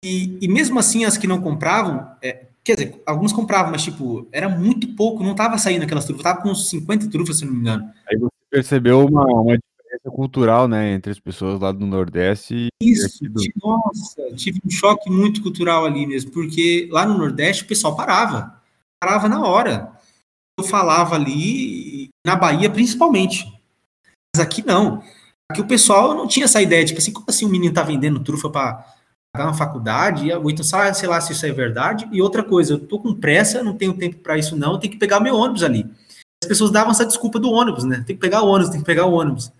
E, 0.03 0.37
e 0.39 0.47
mesmo 0.47 0.77
assim, 0.77 1.03
as 1.05 1.17
que 1.17 1.25
não 1.25 1.41
compravam, 1.41 2.07
é, 2.21 2.45
quer 2.63 2.75
dizer, 2.75 3.01
algumas 3.05 3.33
compravam, 3.33 3.71
mas 3.71 3.83
tipo, 3.83 4.27
era 4.31 4.47
muito 4.47 4.95
pouco, 4.95 5.23
não 5.23 5.31
estava 5.31 5.57
saindo 5.57 5.83
aquelas 5.83 6.05
trufas, 6.05 6.21
estava 6.21 6.41
com 6.41 6.49
uns 6.49 6.69
50 6.69 7.09
trufas, 7.09 7.39
se 7.39 7.45
não 7.45 7.53
me 7.53 7.59
engano. 7.59 7.89
Aí 8.07 8.17
você 8.17 8.29
percebeu 8.49 9.05
uma, 9.05 9.25
uma 9.25 9.57
diferença 9.57 10.11
cultural, 10.11 10.67
né, 10.67 10.93
entre 10.93 11.11
as 11.11 11.19
pessoas 11.19 11.59
lá 11.59 11.71
do 11.71 11.85
Nordeste 11.87 12.53
e 12.55 12.91
Isso, 12.91 13.23
do... 13.23 13.41
nossa, 13.63 14.35
tive 14.35 14.59
um 14.63 14.69
choque 14.69 15.09
muito 15.09 15.41
cultural 15.41 15.85
ali 15.85 16.05
mesmo, 16.05 16.31
porque 16.31 16.87
lá 16.91 17.05
no 17.05 17.17
Nordeste 17.17 17.63
o 17.63 17.67
pessoal 17.67 17.95
parava, 17.95 18.61
parava 18.99 19.27
na 19.27 19.41
hora. 19.41 19.91
Eu 20.57 20.63
falava 20.63 21.15
ali, 21.15 22.09
na 22.25 22.35
Bahia 22.35 22.69
principalmente, 22.69 23.45
mas 24.35 24.45
aqui 24.45 24.65
não. 24.65 25.03
Aqui 25.51 25.62
o 25.62 25.67
pessoal 25.67 26.13
não 26.13 26.27
tinha 26.27 26.45
essa 26.45 26.62
ideia, 26.62 26.86
tipo 26.86 26.99
assim, 26.99 27.13
como 27.13 27.25
assim 27.29 27.45
o 27.45 27.49
menino 27.49 27.73
tá 27.73 27.84
vendendo 27.84 28.23
trufa 28.23 28.49
para 28.49 28.93
pagar 29.34 29.47
uma 29.47 29.58
faculdade, 29.58 30.31
ou 30.34 30.49
então, 30.49 30.63
sei 30.63 31.08
lá 31.08 31.21
se 31.21 31.34
isso 31.34 31.45
é 31.45 31.51
verdade, 31.51 32.08
e 32.12 32.21
outra 32.21 32.43
coisa, 32.43 32.73
eu 32.73 32.79
tô 32.79 32.99
com 32.99 33.13
pressa, 33.13 33.62
não 33.62 33.77
tenho 33.77 33.97
tempo 33.97 34.17
para 34.17 34.38
isso 34.38 34.55
não, 34.55 34.73
eu 34.73 34.79
tenho 34.79 34.93
que 34.93 34.99
pegar 34.99 35.19
meu 35.19 35.36
ônibus 35.36 35.62
ali 35.62 35.89
as 36.45 36.47
pessoas 36.47 36.71
davam 36.71 36.91
essa 36.91 37.05
desculpa 37.05 37.39
do 37.39 37.51
ônibus, 37.51 37.84
né? 37.84 38.03
Tem 38.05 38.15
que 38.15 38.21
pegar 38.21 38.43
o 38.43 38.47
ônibus, 38.47 38.69
tem 38.69 38.79
que 38.79 38.86
pegar 38.86 39.05
o 39.05 39.13
ônibus. 39.13 39.51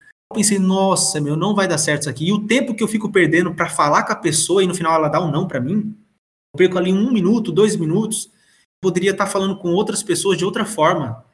Eu 0.00 0.34
pensei, 0.34 0.58
nossa, 0.58 1.20
meu, 1.20 1.36
não 1.36 1.54
vai 1.54 1.68
dar 1.68 1.78
certo 1.78 2.02
isso 2.02 2.10
aqui. 2.10 2.26
E 2.26 2.32
o 2.32 2.46
tempo 2.46 2.74
que 2.74 2.82
eu 2.82 2.88
fico 2.88 3.10
perdendo 3.10 3.54
para 3.54 3.70
falar 3.70 4.02
com 4.04 4.12
a 4.12 4.16
pessoa 4.16 4.62
e 4.62 4.66
no 4.66 4.74
final 4.74 4.94
ela 4.94 5.08
dá 5.08 5.20
um 5.20 5.30
não 5.30 5.46
para 5.46 5.60
mim, 5.60 5.96
eu 6.54 6.58
perco 6.58 6.76
ali 6.76 6.92
um 6.92 7.10
minuto, 7.10 7.52
dois 7.52 7.76
minutos, 7.76 8.30
poderia 8.82 9.12
estar 9.12 9.26
tá 9.26 9.30
falando 9.30 9.56
com 9.56 9.72
outras 9.72 10.02
pessoas 10.02 10.36
de 10.36 10.44
outra 10.44 10.66
forma. 10.66 11.24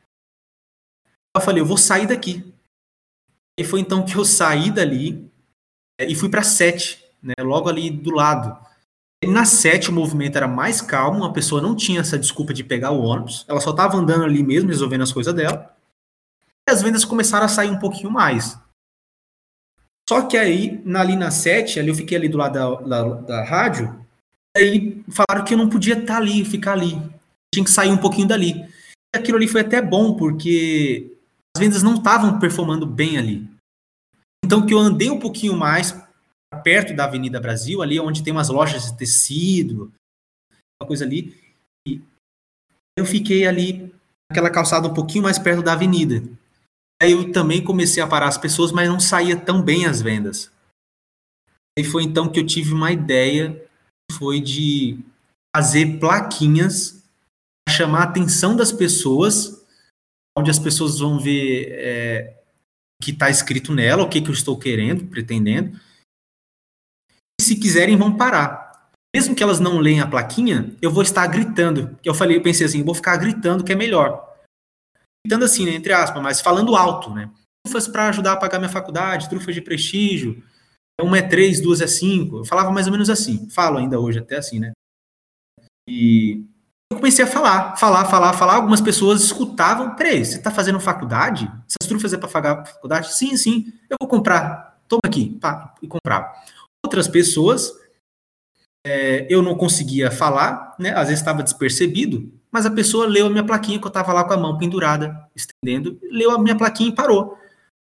Eu 1.36 1.42
falei, 1.42 1.62
eu 1.62 1.66
vou 1.66 1.78
sair 1.78 2.06
daqui. 2.06 2.53
E 3.58 3.64
foi 3.64 3.80
então 3.80 4.04
que 4.04 4.16
eu 4.16 4.24
saí 4.24 4.70
dali 4.70 5.30
é, 6.00 6.06
e 6.06 6.14
fui 6.14 6.28
para 6.28 6.42
sete, 6.42 7.04
né? 7.22 7.34
Logo 7.40 7.68
ali 7.68 7.90
do 7.90 8.10
lado. 8.10 8.64
Na 9.26 9.44
7 9.44 9.90
o 9.90 9.92
movimento 9.92 10.36
era 10.36 10.46
mais 10.46 10.80
calmo, 10.80 11.24
a 11.24 11.32
pessoa 11.32 11.60
não 11.60 11.74
tinha 11.74 12.00
essa 12.00 12.18
desculpa 12.18 12.52
de 12.52 12.62
pegar 12.62 12.90
o 12.90 13.02
ônibus, 13.02 13.44
ela 13.48 13.60
só 13.60 13.70
estava 13.70 13.96
andando 13.96 14.24
ali 14.24 14.42
mesmo, 14.42 14.68
resolvendo 14.68 15.02
as 15.02 15.12
coisas 15.12 15.32
dela. 15.32 15.74
E 16.68 16.72
as 16.72 16.82
vendas 16.82 17.04
começaram 17.04 17.46
a 17.46 17.48
sair 17.48 17.70
um 17.70 17.78
pouquinho 17.78 18.10
mais. 18.10 18.58
Só 20.08 20.22
que 20.22 20.36
aí, 20.36 20.82
ali 20.94 21.16
na 21.16 21.30
7, 21.30 21.80
ali 21.80 21.88
eu 21.88 21.94
fiquei 21.94 22.18
ali 22.18 22.28
do 22.28 22.36
lado 22.36 22.52
da, 22.52 23.02
da, 23.02 23.14
da 23.20 23.44
rádio, 23.44 23.98
aí 24.54 25.02
falaram 25.08 25.44
que 25.44 25.54
eu 25.54 25.58
não 25.58 25.70
podia 25.70 25.94
estar 25.94 26.14
tá 26.14 26.16
ali, 26.16 26.44
ficar 26.44 26.72
ali. 26.72 27.00
Tinha 27.54 27.64
que 27.64 27.70
sair 27.70 27.90
um 27.90 27.96
pouquinho 27.96 28.28
dali. 28.28 28.68
E 29.14 29.18
aquilo 29.18 29.38
ali 29.38 29.48
foi 29.48 29.62
até 29.62 29.80
bom, 29.80 30.14
porque 30.14 31.13
as 31.56 31.60
vendas 31.60 31.82
não 31.82 31.94
estavam 31.94 32.38
performando 32.38 32.86
bem 32.86 33.16
ali. 33.18 33.48
Então 34.44 34.66
que 34.66 34.74
eu 34.74 34.78
andei 34.78 35.10
um 35.10 35.18
pouquinho 35.18 35.56
mais 35.56 35.94
perto 36.62 36.94
da 36.94 37.04
Avenida 37.04 37.40
Brasil, 37.40 37.82
ali 37.82 37.98
onde 37.98 38.22
tem 38.22 38.32
umas 38.32 38.48
lojas 38.48 38.84
de 38.84 38.96
tecido, 38.96 39.92
uma 40.80 40.86
coisa 40.86 41.04
ali. 41.04 41.36
E 41.86 42.02
eu 42.98 43.04
fiquei 43.04 43.46
ali 43.46 43.92
naquela 44.30 44.50
calçada 44.50 44.88
um 44.88 44.94
pouquinho 44.94 45.24
mais 45.24 45.38
perto 45.38 45.62
da 45.62 45.72
avenida. 45.72 46.22
Aí 47.02 47.12
eu 47.12 47.32
também 47.32 47.62
comecei 47.62 48.02
a 48.02 48.06
parar 48.06 48.28
as 48.28 48.38
pessoas, 48.38 48.72
mas 48.72 48.88
não 48.88 49.00
saía 49.00 49.36
tão 49.36 49.62
bem 49.62 49.86
as 49.86 50.00
vendas. 50.00 50.50
E 51.78 51.82
foi 51.82 52.04
então 52.04 52.30
que 52.30 52.38
eu 52.38 52.46
tive 52.46 52.72
uma 52.72 52.92
ideia, 52.92 53.68
foi 54.12 54.40
de 54.40 54.98
fazer 55.54 55.98
plaquinhas 55.98 57.02
para 57.66 57.74
chamar 57.74 58.00
a 58.00 58.04
atenção 58.04 58.54
das 58.56 58.70
pessoas, 58.70 59.63
onde 60.36 60.50
as 60.50 60.58
pessoas 60.58 60.98
vão 60.98 61.18
ver 61.18 61.68
é, 61.70 62.42
o 63.00 63.04
que 63.04 63.12
está 63.12 63.30
escrito 63.30 63.72
nela, 63.72 64.02
o 64.02 64.08
que, 64.08 64.20
que 64.20 64.28
eu 64.28 64.34
estou 64.34 64.58
querendo, 64.58 65.06
pretendendo, 65.06 65.78
se 67.40 67.56
quiserem, 67.56 67.96
vão 67.96 68.16
parar. 68.16 68.90
Mesmo 69.14 69.34
que 69.34 69.42
elas 69.42 69.60
não 69.60 69.78
leem 69.78 70.00
a 70.00 70.06
plaquinha, 70.06 70.74
eu 70.82 70.90
vou 70.90 71.02
estar 71.02 71.26
gritando. 71.26 71.96
Eu 72.04 72.14
falei, 72.14 72.36
eu 72.36 72.42
pensei 72.42 72.66
assim, 72.66 72.82
vou 72.82 72.94
ficar 72.94 73.16
gritando 73.16 73.62
que 73.62 73.72
é 73.72 73.76
melhor. 73.76 74.34
Gritando 75.24 75.44
assim, 75.44 75.64
né, 75.64 75.72
entre 75.72 75.92
aspas, 75.92 76.22
mas 76.22 76.40
falando 76.40 76.74
alto, 76.74 77.10
né? 77.10 77.30
Trufas 77.64 77.86
para 77.86 78.08
ajudar 78.08 78.32
a 78.32 78.36
pagar 78.36 78.58
minha 78.58 78.68
faculdade, 78.68 79.28
trufas 79.28 79.54
de 79.54 79.60
prestígio. 79.60 80.42
Uma 81.00 81.18
é 81.18 81.22
três, 81.22 81.60
duas 81.60 81.80
é 81.80 81.86
cinco. 81.86 82.38
Eu 82.38 82.44
falava 82.44 82.70
mais 82.70 82.86
ou 82.86 82.92
menos 82.92 83.08
assim. 83.08 83.48
Falo 83.50 83.78
ainda 83.78 83.98
hoje 83.98 84.18
até 84.18 84.36
assim, 84.36 84.58
né? 84.58 84.72
E 85.88 86.44
eu 86.94 86.96
comecei 86.96 87.24
a 87.24 87.28
falar, 87.28 87.76
falar, 87.76 88.04
falar, 88.06 88.32
falar. 88.32 88.54
Algumas 88.54 88.80
pessoas 88.80 89.22
escutavam. 89.22 89.94
Peraí, 89.94 90.24
você 90.24 90.36
está 90.36 90.50
fazendo 90.50 90.80
faculdade? 90.80 91.50
Essas 91.68 91.88
trufas 91.88 92.12
é 92.12 92.16
para 92.16 92.28
pagar 92.28 92.64
faculdade? 92.64 93.14
Sim, 93.14 93.36
sim. 93.36 93.72
Eu 93.90 93.96
vou 94.00 94.08
comprar. 94.08 94.78
Toma 94.88 95.00
aqui. 95.06 95.36
Pá, 95.40 95.74
e 95.82 95.88
comprava 95.88 96.32
outras 96.84 97.08
pessoas, 97.08 97.72
é, 98.86 99.26
eu 99.30 99.42
não 99.42 99.54
conseguia 99.54 100.10
falar, 100.10 100.76
né? 100.78 100.90
Às 100.90 101.08
vezes 101.08 101.20
estava 101.20 101.42
despercebido, 101.42 102.30
mas 102.52 102.66
a 102.66 102.70
pessoa 102.70 103.06
leu 103.06 103.26
a 103.26 103.30
minha 103.30 103.44
plaquinha 103.44 103.78
que 103.78 103.86
eu 103.86 103.88
estava 103.88 104.12
lá 104.12 104.22
com 104.24 104.34
a 104.34 104.36
mão 104.36 104.58
pendurada, 104.58 105.26
estendendo, 105.34 105.98
leu 106.10 106.30
a 106.30 106.38
minha 106.38 106.56
plaquinha 106.56 106.90
e 106.90 106.94
parou. 106.94 107.38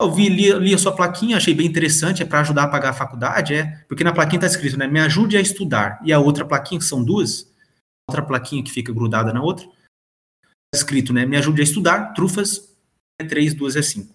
Eu 0.01 0.11
vi, 0.11 0.29
li, 0.29 0.51
li 0.53 0.73
a 0.73 0.77
sua 0.77 0.93
plaquinha, 0.93 1.37
achei 1.37 1.53
bem 1.53 1.67
interessante, 1.67 2.23
é 2.23 2.25
para 2.25 2.39
ajudar 2.39 2.63
a 2.63 2.67
pagar 2.67 2.89
a 2.89 2.93
faculdade, 2.93 3.53
é, 3.53 3.83
porque 3.87 4.03
na 4.03 4.13
plaquinha 4.13 4.37
está 4.37 4.47
escrito, 4.47 4.77
né? 4.77 4.87
Me 4.87 4.99
ajude 4.99 5.37
a 5.37 5.41
estudar. 5.41 5.99
E 6.03 6.11
a 6.11 6.19
outra 6.19 6.45
plaquinha, 6.45 6.79
que 6.79 6.85
são 6.85 7.03
duas, 7.03 7.48
outra 8.09 8.21
plaquinha 8.21 8.63
que 8.63 8.71
fica 8.71 8.93
grudada 8.93 9.31
na 9.31 9.41
outra, 9.41 9.65
está 9.65 10.75
escrito, 10.75 11.13
né? 11.13 11.25
Me 11.25 11.37
ajude 11.37 11.61
a 11.61 11.63
estudar, 11.63 12.13
trufas, 12.13 12.75
é 13.19 13.25
três, 13.25 13.53
duas 13.53 13.75
é 13.75 13.81
cinco. 13.81 14.13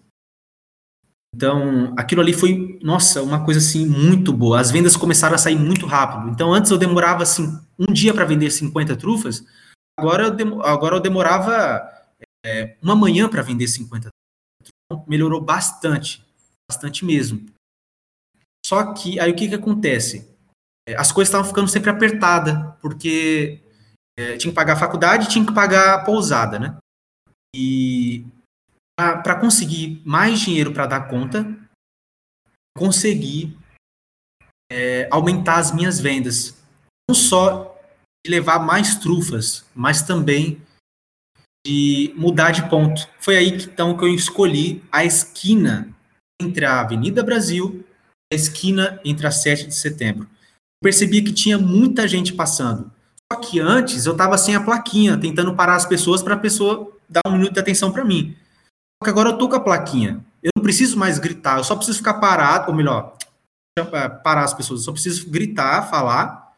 Então, 1.35 1.93
aquilo 1.97 2.21
ali 2.21 2.33
foi, 2.33 2.79
nossa, 2.81 3.21
uma 3.21 3.45
coisa 3.45 3.59
assim 3.59 3.85
muito 3.85 4.33
boa. 4.33 4.61
As 4.61 4.71
vendas 4.71 4.97
começaram 4.97 5.35
a 5.35 5.39
sair 5.39 5.57
muito 5.57 5.85
rápido. 5.85 6.31
Então, 6.31 6.55
antes 6.55 6.71
eu 6.71 6.79
demorava 6.79 7.25
assim 7.25 7.59
um 7.77 7.93
dia 7.93 8.15
para 8.15 8.25
vender 8.25 8.51
50 8.51 8.97
trufas, 8.97 9.45
agora 9.99 10.29
eu, 10.39 10.63
agora 10.63 10.97
eu 10.97 11.01
demorava 11.01 11.83
é, 12.47 12.77
uma 12.81 12.95
manhã 12.95 13.29
para 13.29 13.43
vender 13.43 13.67
50 13.67 14.11
trufas. 14.11 14.73
Então, 14.87 15.05
melhorou 15.09 15.41
bastante, 15.41 16.25
bastante 16.71 17.05
mesmo. 17.05 17.45
Só 18.65 18.95
que 18.95 19.19
aí 19.19 19.33
o 19.33 19.35
que 19.35 19.49
que 19.49 19.55
acontece? 19.57 20.33
É, 20.89 20.95
as 20.95 21.11
coisas 21.11 21.29
estavam 21.31 21.49
ficando 21.49 21.69
sempre 21.69 21.91
apertadas, 21.91 22.55
porque 22.81 23.64
é, 24.19 24.37
tinha 24.37 24.51
que 24.51 24.57
pagar 24.57 24.75
a 24.75 24.79
faculdade, 24.79 25.29
tinha 25.29 25.45
que 25.45 25.53
pagar 25.53 25.95
a 25.95 26.05
pousada, 26.05 26.59
né? 26.59 26.77
E 27.55 28.25
para 28.97 29.39
conseguir 29.41 30.01
mais 30.05 30.41
dinheiro 30.41 30.73
para 30.73 30.87
dar 30.87 31.09
conta, 31.09 31.45
conseguir 32.77 33.57
é, 34.71 35.09
aumentar 35.11 35.59
as 35.59 35.73
minhas 35.73 36.01
vendas. 36.01 36.57
Não 37.09 37.15
só 37.15 37.77
de 38.25 38.31
levar 38.31 38.59
mais 38.59 38.97
trufas, 38.97 39.65
mas 39.75 40.03
também 40.03 40.61
de 41.67 42.13
mudar 42.17 42.51
de 42.51 42.69
ponto. 42.69 43.09
Foi 43.19 43.37
aí 43.37 43.59
que, 43.59 43.65
então 43.65 43.97
que 43.97 44.05
eu 44.05 44.15
escolhi 44.15 44.83
a 44.93 45.05
esquina 45.05 45.95
entre 46.41 46.65
a 46.65 46.81
Avenida 46.81 47.23
Brasil 47.23 47.85
e 48.31 48.35
a 48.35 48.37
esquina 48.37 49.01
entre 49.05 49.27
a 49.27 49.31
7 49.31 49.67
de 49.67 49.75
setembro. 49.75 50.29
percebi 50.83 51.23
que 51.23 51.33
tinha 51.33 51.59
muita 51.59 52.07
gente 52.07 52.33
passando. 52.33 52.93
Só 53.33 53.41
que 53.41 53.61
antes 53.61 54.07
eu 54.07 54.13
estava 54.13 54.39
sem 54.39 54.55
a 54.55 54.63
plaquinha, 54.63 55.19
tentando 55.19 55.55
parar 55.55 55.77
as 55.77 55.87
pessoas 55.87 56.23
para 56.23 56.35
a 56.35 56.39
pessoa 56.39 56.93
dar 57.09 57.23
um 57.27 57.33
minuto 57.33 57.55
de 57.55 57.61
atenção 57.61 57.93
para 57.93 58.05
mim. 58.05 58.37
Só 59.03 59.05
que 59.05 59.11
agora 59.11 59.31
eu 59.31 59.39
tô 59.39 59.49
com 59.49 59.57
a 59.57 59.61
plaquinha. 59.61 60.25
Eu 60.43 60.51
não 60.57 60.63
preciso 60.63 60.99
mais 60.99 61.19
gritar, 61.19 61.59
eu 61.59 61.65
só 61.65 61.75
preciso 61.75 61.99
ficar 61.99 62.15
parado, 62.15 62.71
ou 62.71 62.77
melhor, 62.77 63.17
parar 64.23 64.45
as 64.45 64.55
pessoas, 64.55 64.81
eu 64.81 64.85
só 64.85 64.93
preciso 64.93 65.31
gritar, 65.31 65.89
falar 65.89 66.55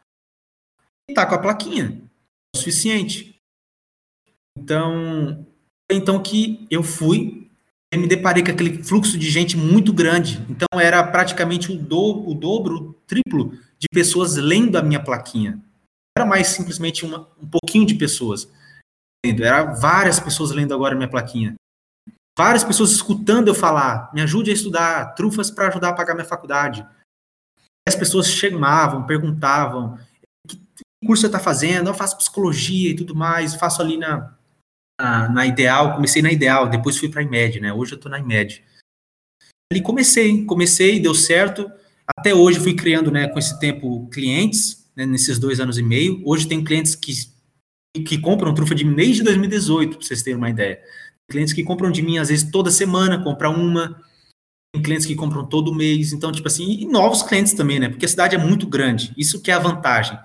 e 1.09 1.13
tá 1.13 1.25
com 1.25 1.35
a 1.35 1.39
plaquinha. 1.39 2.01
É 2.53 2.57
o 2.57 2.59
suficiente. 2.59 3.35
Então, 4.57 5.45
então 5.89 6.21
que 6.21 6.67
eu 6.69 6.83
fui 6.83 7.47
me 7.95 8.07
deparei 8.07 8.43
com 8.43 8.51
aquele 8.51 8.83
fluxo 8.83 9.17
de 9.17 9.29
gente 9.29 9.55
muito 9.55 9.93
grande. 9.93 10.45
Então 10.49 10.79
era 10.79 11.03
praticamente 11.03 11.71
o, 11.71 11.77
do, 11.77 12.29
o 12.29 12.33
dobro, 12.33 12.75
o 12.75 12.93
triplo 13.07 13.51
de 13.79 13.87
pessoas 13.91 14.35
lendo 14.35 14.77
a 14.77 14.83
minha 14.83 15.01
plaquinha. 15.01 15.59
Era 16.17 16.25
mais 16.25 16.47
simplesmente 16.47 17.05
uma, 17.05 17.29
um 17.39 17.47
pouquinho 17.47 17.85
de 17.85 17.93
pessoas. 17.93 18.51
Era 19.23 19.65
várias 19.65 20.19
pessoas 20.19 20.49
lendo 20.49 20.73
agora 20.73 20.95
minha 20.95 21.07
plaquinha. 21.07 21.53
Várias 22.35 22.63
pessoas 22.63 22.89
escutando 22.89 23.49
eu 23.49 23.53
falar, 23.53 24.11
me 24.11 24.21
ajude 24.21 24.49
a 24.49 24.53
estudar, 24.53 25.13
trufas 25.13 25.51
para 25.51 25.67
ajudar 25.67 25.89
a 25.89 25.93
pagar 25.93 26.15
minha 26.15 26.25
faculdade. 26.25 26.83
As 27.87 27.95
pessoas 27.95 28.31
chamavam, 28.31 29.05
perguntavam, 29.05 29.99
que 30.47 30.59
curso 31.05 31.21
você 31.21 31.27
está 31.27 31.39
fazendo? 31.39 31.87
Eu 31.87 31.93
faço 31.93 32.17
psicologia 32.17 32.89
e 32.89 32.95
tudo 32.95 33.15
mais, 33.15 33.53
faço 33.53 33.79
ali 33.79 33.95
na, 33.95 34.35
na, 34.99 35.29
na 35.29 35.45
Ideal, 35.45 35.93
comecei 35.93 36.23
na 36.23 36.31
Ideal, 36.31 36.67
depois 36.67 36.97
fui 36.97 37.09
para 37.09 37.21
a 37.21 37.23
IMED, 37.23 37.59
né? 37.59 37.71
Hoje 37.71 37.91
eu 37.91 37.97
estou 37.97 38.09
na 38.09 38.17
IMED. 38.17 38.63
Ali 39.71 39.83
comecei, 39.83 40.43
comecei, 40.45 40.99
deu 40.99 41.13
certo. 41.13 41.71
Até 42.17 42.33
hoje 42.33 42.59
fui 42.59 42.75
criando, 42.75 43.11
né, 43.11 43.27
com 43.27 43.37
esse 43.37 43.59
tempo, 43.59 44.07
clientes, 44.09 44.86
né, 44.97 45.05
nesses 45.05 45.37
dois 45.37 45.59
anos 45.59 45.77
e 45.77 45.83
meio. 45.83 46.23
Hoje 46.25 46.47
tem 46.47 46.63
clientes 46.63 46.95
que, 46.95 47.13
que 48.03 48.17
compram 48.17 48.55
trufa 48.55 48.73
de 48.73 48.83
mim 48.83 48.95
desde 48.95 49.21
2018, 49.21 49.97
para 49.97 50.07
vocês 50.07 50.23
terem 50.23 50.37
uma 50.37 50.49
ideia. 50.49 50.81
Clientes 51.29 51.53
que 51.53 51.63
compram 51.63 51.91
de 51.91 52.01
mim, 52.01 52.17
às 52.17 52.29
vezes, 52.29 52.49
toda 52.49 52.71
semana, 52.71 53.23
compram 53.23 53.53
uma. 53.53 54.01
Tem 54.73 54.81
clientes 54.81 55.05
que 55.05 55.15
compram 55.15 55.45
todo 55.45 55.75
mês. 55.75 56.13
Então, 56.13 56.31
tipo 56.31 56.47
assim, 56.47 56.79
e 56.79 56.85
novos 56.85 57.21
clientes 57.21 57.53
também, 57.53 57.79
né? 57.79 57.89
Porque 57.89 58.05
a 58.05 58.09
cidade 58.09 58.35
é 58.35 58.39
muito 58.39 58.65
grande. 58.65 59.13
Isso 59.15 59.41
que 59.41 59.51
é 59.51 59.53
a 59.53 59.59
vantagem. 59.59 60.17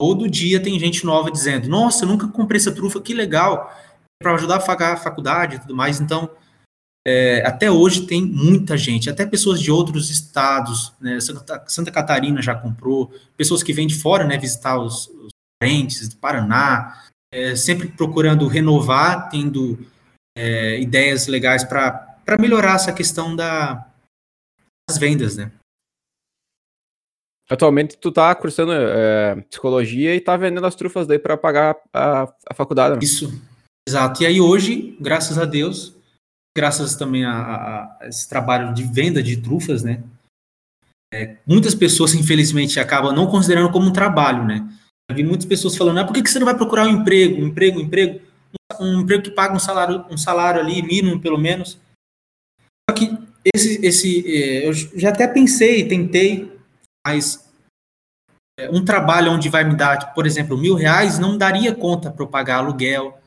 Todo 0.00 0.30
dia 0.30 0.62
tem 0.62 0.78
gente 0.78 1.04
nova 1.04 1.30
dizendo: 1.30 1.68
Nossa, 1.68 2.04
eu 2.04 2.08
nunca 2.08 2.28
comprei 2.28 2.60
essa 2.60 2.72
trufa, 2.72 3.00
que 3.00 3.12
legal 3.12 3.74
para 4.22 4.34
ajudar 4.34 4.56
a 4.56 4.60
pagar 4.60 4.92
a 4.92 4.96
faculdade 4.96 5.56
e 5.56 5.58
tudo 5.58 5.74
mais. 5.74 6.00
Então, 6.00 6.30
é, 7.06 7.44
até 7.46 7.70
hoje 7.70 8.06
tem 8.06 8.24
muita 8.24 8.76
gente, 8.76 9.10
até 9.10 9.26
pessoas 9.26 9.60
de 9.60 9.70
outros 9.70 10.10
estados, 10.10 10.92
né? 11.00 11.20
Santa, 11.20 11.64
Santa, 11.66 11.90
Catarina 11.90 12.40
já 12.40 12.54
comprou, 12.54 13.12
pessoas 13.36 13.62
que 13.62 13.72
vêm 13.72 13.86
de 13.86 13.96
fora, 13.96 14.24
né, 14.24 14.38
visitar 14.38 14.78
os, 14.78 15.08
os 15.08 15.30
parentes 15.60 16.08
do 16.08 16.16
Paraná, 16.16 17.02
é, 17.32 17.56
sempre 17.56 17.88
procurando 17.88 18.46
renovar, 18.46 19.28
tendo 19.30 19.78
é, 20.36 20.80
ideias 20.80 21.26
legais 21.26 21.64
para 21.64 22.16
melhorar 22.38 22.76
essa 22.76 22.92
questão 22.92 23.34
da, 23.34 23.86
das 24.88 24.98
vendas, 24.98 25.36
né? 25.36 25.50
Atualmente 27.50 27.98
tu 27.98 28.10
tá 28.12 28.34
cursando 28.34 28.72
é, 28.72 29.36
psicologia 29.50 30.14
e 30.14 30.20
tá 30.20 30.36
vendendo 30.36 30.64
as 30.64 30.74
trufas 30.74 31.06
daí 31.06 31.18
para 31.18 31.36
pagar 31.36 31.76
a, 31.92 32.32
a 32.48 32.54
faculdade. 32.54 32.94
Né? 32.94 33.00
Isso, 33.02 33.28
Exato. 33.86 34.22
E 34.22 34.26
aí 34.26 34.40
hoje, 34.40 34.96
graças 35.00 35.38
a 35.38 35.44
Deus, 35.44 35.94
graças 36.56 36.94
também 36.96 37.24
a, 37.24 37.32
a, 37.32 37.98
a 38.00 38.08
esse 38.08 38.28
trabalho 38.28 38.74
de 38.74 38.82
venda 38.84 39.22
de 39.22 39.36
trufas, 39.36 39.82
né? 39.82 40.02
É, 41.12 41.36
muitas 41.46 41.74
pessoas, 41.74 42.14
infelizmente, 42.14 42.80
acabam 42.80 43.14
não 43.14 43.26
considerando 43.26 43.70
como 43.70 43.88
um 43.88 43.92
trabalho, 43.92 44.44
né? 44.44 44.66
Eu 45.10 45.16
vi 45.16 45.24
muitas 45.24 45.46
pessoas 45.46 45.76
falando, 45.76 45.98
ah, 45.98 46.04
por 46.04 46.14
que, 46.14 46.22
que 46.22 46.30
você 46.30 46.38
não 46.38 46.46
vai 46.46 46.56
procurar 46.56 46.86
um 46.86 47.00
emprego, 47.00 47.42
um 47.42 47.48
emprego, 47.48 47.78
um 47.78 47.82
emprego, 47.82 48.20
um, 48.80 49.00
emprego 49.00 49.22
que 49.22 49.30
paga 49.30 49.54
um 49.54 49.58
salário, 49.58 50.06
um 50.10 50.16
salário 50.16 50.60
ali, 50.60 50.82
mínimo, 50.82 51.20
pelo 51.20 51.38
menos. 51.38 51.78
Só 52.88 52.96
que 52.96 53.18
esse, 53.54 53.84
esse 53.84 54.24
é, 54.26 54.68
eu 54.68 54.72
já 54.72 55.10
até 55.10 55.26
pensei, 55.26 55.86
tentei, 55.86 56.50
mas 57.06 57.46
é, 58.58 58.70
um 58.70 58.84
trabalho 58.84 59.32
onde 59.32 59.48
vai 59.48 59.64
me 59.64 59.76
dar, 59.76 59.98
tipo, 59.98 60.14
por 60.14 60.26
exemplo, 60.26 60.56
mil 60.56 60.74
reais 60.74 61.18
não 61.18 61.36
daria 61.36 61.74
conta 61.74 62.10
para 62.10 62.24
eu 62.24 62.28
pagar 62.28 62.56
aluguel, 62.56 63.18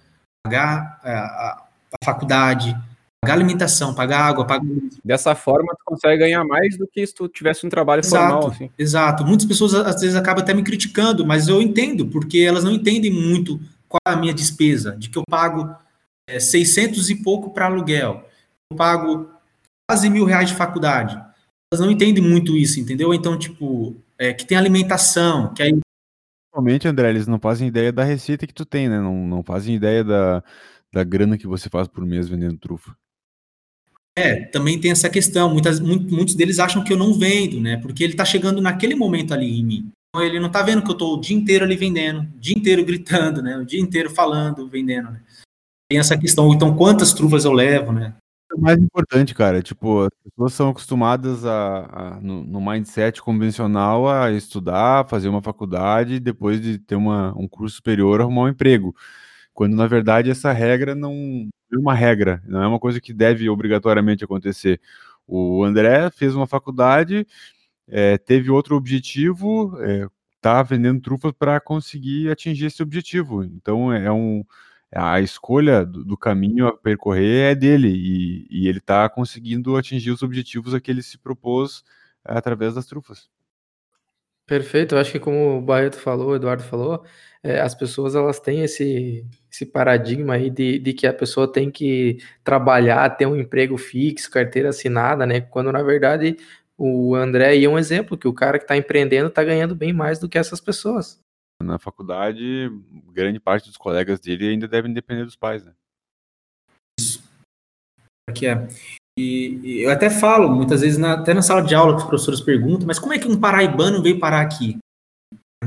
pagar 0.43 0.99
é, 1.03 1.13
a, 1.13 1.67
a 2.01 2.05
faculdade, 2.05 2.75
pagar 3.25 3.33
alimentação, 3.33 3.93
pagar 3.95 4.19
água, 4.19 4.45
pagar. 4.45 4.63
Dessa 5.03 5.33
forma, 5.33 5.73
tu 5.73 5.81
consegue 5.83 6.19
ganhar 6.19 6.43
mais 6.45 6.77
do 6.77 6.87
que 6.87 7.05
se 7.05 7.13
tu 7.13 7.27
tivesse 7.27 7.65
um 7.65 7.69
trabalho 7.69 8.01
exato, 8.01 8.33
formal. 8.33 8.51
Assim. 8.51 8.69
Exato. 8.77 9.25
Muitas 9.25 9.47
pessoas 9.47 9.73
às 9.73 9.99
vezes 9.99 10.15
acabam 10.15 10.43
até 10.43 10.53
me 10.53 10.63
criticando, 10.63 11.25
mas 11.25 11.47
eu 11.47 11.59
entendo, 11.61 12.05
porque 12.05 12.39
elas 12.39 12.63
não 12.63 12.71
entendem 12.71 13.11
muito 13.11 13.59
qual 13.89 13.99
é 14.07 14.11
a 14.11 14.15
minha 14.15 14.33
despesa, 14.33 14.95
de 14.95 15.09
que 15.09 15.17
eu 15.17 15.23
pago 15.27 15.75
é, 16.29 16.39
600 16.39 17.09
e 17.09 17.15
pouco 17.23 17.49
para 17.51 17.65
aluguel, 17.65 18.27
eu 18.71 18.77
pago 18.77 19.29
quase 19.89 20.09
mil 20.09 20.25
reais 20.25 20.49
de 20.49 20.55
faculdade. 20.55 21.15
Elas 21.71 21.83
não 21.83 21.91
entendem 21.91 22.23
muito 22.23 22.55
isso, 22.55 22.79
entendeu? 22.79 23.13
Então, 23.13 23.37
tipo, 23.37 23.95
é, 24.19 24.33
que 24.33 24.45
tem 24.45 24.57
alimentação, 24.57 25.51
que 25.53 25.63
aí 25.63 25.79
Normalmente, 26.53 26.87
André, 26.87 27.09
eles 27.09 27.27
não 27.27 27.37
fazem 27.37 27.67
ideia 27.67 27.91
da 27.91 28.05
receita 28.05 28.47
que 28.47 28.53
tu 28.53 28.65
tem, 28.65 28.87
né? 28.87 28.97
Não, 29.01 29.27
não 29.27 29.43
fazem 29.43 29.75
ideia 29.75 30.05
da, 30.05 30.41
da 30.93 31.03
grana 31.03 31.37
que 31.37 31.45
você 31.45 31.69
faz 31.69 31.85
por 31.85 32.05
mês 32.05 32.29
vendendo 32.29 32.57
trufa. 32.57 32.95
É, 34.17 34.45
também 34.45 34.79
tem 34.79 34.91
essa 34.91 35.09
questão. 35.09 35.51
Muitas, 35.51 35.79
muitos 35.79 36.35
deles 36.35 36.59
acham 36.59 36.83
que 36.83 36.93
eu 36.93 36.97
não 36.97 37.13
vendo, 37.13 37.59
né? 37.59 37.77
Porque 37.77 38.03
ele 38.03 38.15
tá 38.15 38.23
chegando 38.23 38.61
naquele 38.61 38.95
momento 38.95 39.33
ali 39.33 39.59
em 39.59 39.65
mim. 39.65 39.91
Então, 40.09 40.25
ele 40.25 40.39
não 40.39 40.49
tá 40.49 40.63
vendo 40.63 40.81
que 40.81 40.89
eu 40.89 40.95
tô 40.95 41.15
o 41.15 41.19
dia 41.19 41.35
inteiro 41.35 41.65
ali 41.65 41.75
vendendo, 41.75 42.21
o 42.21 42.39
dia 42.39 42.57
inteiro 42.57 42.85
gritando, 42.85 43.41
né? 43.41 43.57
O 43.57 43.65
dia 43.65 43.79
inteiro 43.79 44.09
falando, 44.09 44.69
vendendo, 44.69 45.11
né? 45.11 45.21
Tem 45.89 45.99
essa 45.99 46.17
questão. 46.17 46.53
Então, 46.53 46.75
quantas 46.75 47.13
trufas 47.13 47.43
eu 47.43 47.51
levo, 47.51 47.91
né? 47.91 48.15
o 48.55 48.61
mais 48.61 48.77
importante, 48.77 49.33
cara. 49.33 49.61
Tipo, 49.61 50.03
as 50.03 50.09
pessoas 50.23 50.53
são 50.53 50.69
acostumadas 50.69 51.45
a, 51.45 52.15
a 52.15 52.21
no, 52.21 52.43
no, 52.43 52.61
mindset 52.61 53.21
convencional 53.21 54.07
a 54.09 54.31
estudar, 54.31 55.07
fazer 55.07 55.27
uma 55.29 55.41
faculdade, 55.41 56.19
depois 56.19 56.61
de 56.61 56.79
ter 56.79 56.95
uma, 56.95 57.33
um 57.37 57.47
curso 57.47 57.75
superior, 57.77 58.21
arrumar 58.21 58.43
um 58.43 58.49
emprego. 58.49 58.95
Quando, 59.53 59.75
na 59.75 59.87
verdade, 59.87 60.29
essa 60.29 60.51
regra 60.51 60.95
não 60.95 61.49
é 61.71 61.77
uma 61.77 61.93
regra, 61.93 62.41
não 62.45 62.61
é 62.61 62.67
uma 62.67 62.79
coisa 62.79 63.01
que 63.01 63.13
deve 63.13 63.49
obrigatoriamente 63.49 64.23
acontecer. 64.23 64.79
O 65.27 65.63
André 65.63 66.09
fez 66.11 66.35
uma 66.35 66.47
faculdade, 66.47 67.25
é, 67.87 68.17
teve 68.17 68.51
outro 68.51 68.75
objetivo, 68.75 69.77
é, 69.81 70.07
tá 70.41 70.61
vendendo 70.63 71.01
trufas 71.01 71.31
para 71.31 71.59
conseguir 71.59 72.29
atingir 72.31 72.67
esse 72.67 72.83
objetivo. 72.83 73.43
Então, 73.43 73.91
é 73.91 74.11
um 74.11 74.43
a 74.93 75.19
escolha 75.19 75.85
do, 75.85 76.05
do, 76.05 76.17
caminho 76.17 76.67
a 76.67 76.77
percorrer 76.77 77.51
é 77.51 77.55
dele 77.55 77.89
e, 77.89 78.47
e 78.49 78.67
ele 78.67 78.77
está 78.77 79.09
conseguindo 79.09 79.75
atingir 79.75 80.11
os 80.11 80.23
objetivos 80.23 80.73
a 80.73 80.79
que 80.79 80.89
ele 80.89 81.01
se 81.03 81.17
propôs 81.17 81.83
é, 82.25 82.37
através 82.37 82.75
das 82.75 82.85
trufas. 82.85 83.29
Perfeito, 84.45 84.95
eu 84.95 84.99
acho 84.99 85.11
que 85.11 85.19
como 85.19 85.57
o 85.57 85.61
Barreto 85.61 85.97
falou, 85.97 86.29
o 86.29 86.35
Eduardo 86.35 86.63
falou, 86.63 87.03
é, 87.45 87.61
as 87.61 87.75
pessoas 87.75 88.15
elas 88.15 88.39
têm 88.39 88.63
esse, 88.63 89.23
esse 89.51 89.67
paradigma 89.67 90.33
aí 90.33 90.49
de, 90.49 90.79
de 90.79 90.93
que 90.93 91.05
a 91.05 91.13
pessoa 91.13 91.51
tem 91.51 91.69
que 91.69 92.17
trabalhar, 92.43 93.07
ter 93.11 93.27
um 93.27 93.35
emprego 93.35 93.77
fixo, 93.77 94.31
carteira 94.31 94.69
assinada, 94.69 95.27
né? 95.27 95.41
Quando 95.41 95.71
na 95.71 95.83
verdade 95.83 96.37
o 96.75 97.13
André 97.13 97.49
aí 97.49 97.63
é 97.63 97.69
um 97.69 97.77
exemplo 97.77 98.17
que 98.17 98.27
o 98.27 98.33
cara 98.33 98.57
que 98.57 98.63
está 98.63 98.75
empreendendo 98.75 99.27
está 99.27 99.43
ganhando 99.43 99.75
bem 99.75 99.93
mais 99.93 100.17
do 100.17 100.27
que 100.27 100.39
essas 100.39 100.59
pessoas 100.59 101.19
na 101.63 101.79
faculdade, 101.79 102.69
grande 103.13 103.39
parte 103.39 103.67
dos 103.67 103.77
colegas 103.77 104.19
dele 104.19 104.49
ainda 104.49 104.67
devem 104.67 104.91
depender 104.91 105.23
dos 105.23 105.37
pais, 105.37 105.63
né? 105.63 105.71
Isso. 106.99 107.23
Aqui 108.29 108.47
é. 108.47 108.67
E, 109.17 109.61
e, 109.63 109.83
eu 109.83 109.91
até 109.91 110.09
falo, 110.09 110.53
muitas 110.53 110.81
vezes, 110.81 110.97
na, 110.97 111.13
até 111.13 111.33
na 111.33 111.41
sala 111.41 111.61
de 111.61 111.73
aula, 111.73 111.93
que 111.93 112.01
os 112.01 112.07
professores 112.07 112.41
perguntam, 112.41 112.85
mas 112.85 112.99
como 112.99 113.13
é 113.13 113.19
que 113.19 113.27
um 113.27 113.39
paraibano 113.39 114.01
veio 114.01 114.19
parar 114.19 114.41
aqui 114.41 114.77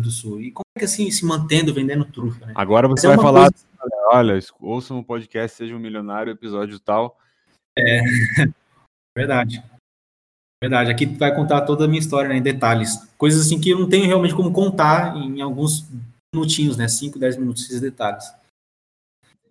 do 0.01 0.11
Sul? 0.11 0.41
E 0.41 0.51
como 0.51 0.65
é 0.77 0.81
que 0.81 0.85
assim, 0.85 1.11
se 1.11 1.25
mantendo 1.25 1.75
vendendo 1.75 2.05
trufa? 2.05 2.47
Né? 2.47 2.53
Agora 2.55 2.89
você 2.89 3.07
é 3.07 3.11
vai 3.11 3.19
falar, 3.19 3.51
coisa... 3.51 3.97
olha, 4.13 4.39
ouçam 4.61 4.99
um 4.99 5.03
podcast, 5.03 5.57
seja 5.57 5.75
um 5.75 5.79
milionário, 5.79 6.33
episódio 6.33 6.79
tal. 6.79 7.19
É, 7.77 8.01
verdade. 9.17 9.63
Verdade, 10.63 10.91
aqui 10.91 11.07
vai 11.07 11.35
contar 11.35 11.61
toda 11.61 11.85
a 11.85 11.89
minha 11.89 12.01
história 12.01 12.29
né, 12.29 12.37
em 12.37 12.43
detalhes. 12.43 13.09
Coisas 13.17 13.47
assim 13.47 13.61
que 13.61 13.71
eu 13.71 13.79
não 13.79 13.89
tenho 13.89 14.07
realmente 14.07 14.35
como 14.35 14.53
contar 14.53 15.17
em 15.17 15.41
alguns 15.41 15.87
minutinhos, 16.35 16.77
né? 16.77 16.89
5, 16.89 17.19
10 17.19 17.37
minutos, 17.37 17.65
esses 17.65 17.81
detalhes. 17.81 18.25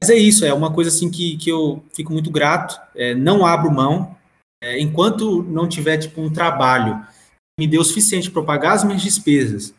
Mas 0.02 0.10
é 0.10 0.16
isso, 0.16 0.46
é 0.46 0.54
uma 0.54 0.72
coisa 0.72 0.90
assim 0.90 1.10
que, 1.10 1.38
que 1.38 1.50
eu 1.50 1.84
fico 1.94 2.12
muito 2.12 2.30
grato, 2.30 2.80
é, 2.94 3.16
não 3.16 3.46
abro 3.46 3.72
mão. 3.72 4.16
É, 4.62 4.80
enquanto 4.80 5.44
não 5.44 5.68
tiver 5.68 5.98
tipo, 5.98 6.20
um 6.20 6.32
trabalho 6.32 7.00
que 7.00 7.60
me 7.60 7.68
dê 7.68 7.78
o 7.78 7.84
suficiente 7.84 8.30
para 8.30 8.44
pagar 8.44 8.74
as 8.74 8.84
minhas 8.84 9.02
despesas 9.02 9.74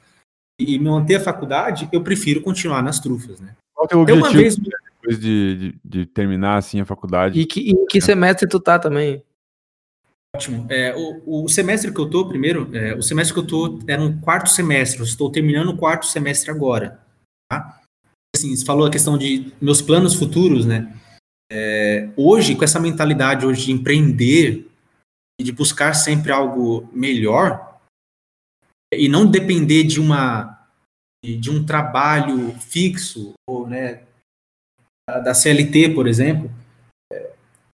e 0.58 0.78
manter 0.78 1.16
a 1.16 1.20
faculdade, 1.20 1.88
eu 1.92 2.02
prefiro 2.02 2.40
continuar 2.40 2.82
nas 2.82 2.98
trufas, 2.98 3.40
né? 3.40 3.54
Qual 3.74 3.88
é 3.90 3.96
o 3.96 4.00
objetivo 4.00 4.32
vez... 4.32 4.56
depois 4.56 5.20
de, 5.20 5.56
de, 5.56 5.80
de, 5.84 6.06
terminar 6.06 6.56
assim 6.56 6.80
a 6.80 6.84
faculdade? 6.84 7.38
E 7.38 7.46
que, 7.46 7.70
em 7.70 7.86
que 7.86 8.00
semestre 8.00 8.48
tu 8.48 8.58
tá 8.58 8.78
também? 8.78 9.22
Ótimo. 10.34 10.66
É, 10.68 10.94
o, 10.96 11.44
o, 11.44 11.48
semestre 11.48 11.92
que 11.92 12.00
eu 12.00 12.10
tô, 12.10 12.26
primeiro, 12.26 12.68
é, 12.76 12.94
o 12.94 13.02
semestre 13.02 13.32
que 13.32 13.40
eu 13.40 13.46
tô 13.46 13.78
era 13.86 14.02
um 14.02 14.20
quarto 14.20 14.50
semestre, 14.50 15.00
eu 15.00 15.04
estou 15.04 15.30
terminando 15.30 15.68
o 15.68 15.76
quarto 15.76 16.06
semestre 16.06 16.50
agora, 16.50 17.00
tá? 17.50 17.80
Assim, 18.36 18.54
você 18.54 18.64
falou 18.64 18.86
a 18.86 18.90
questão 18.90 19.16
de 19.16 19.52
meus 19.60 19.80
planos 19.80 20.14
futuros, 20.14 20.66
né? 20.66 20.92
É, 21.50 22.10
hoje, 22.16 22.54
com 22.54 22.64
essa 22.64 22.78
mentalidade 22.78 23.46
hoje 23.46 23.66
de 23.66 23.72
empreender 23.72 24.68
e 25.40 25.44
de 25.44 25.52
buscar 25.52 25.94
sempre 25.94 26.30
algo 26.30 26.88
melhor 26.92 27.77
e 28.92 29.08
não 29.08 29.26
depender 29.26 29.84
de 29.84 30.00
uma 30.00 30.56
de 31.24 31.50
um 31.50 31.64
trabalho 31.64 32.54
fixo 32.60 33.32
ou 33.48 33.66
né, 33.66 34.02
da 35.24 35.34
CLT, 35.34 35.90
por 35.90 36.06
exemplo, 36.06 36.50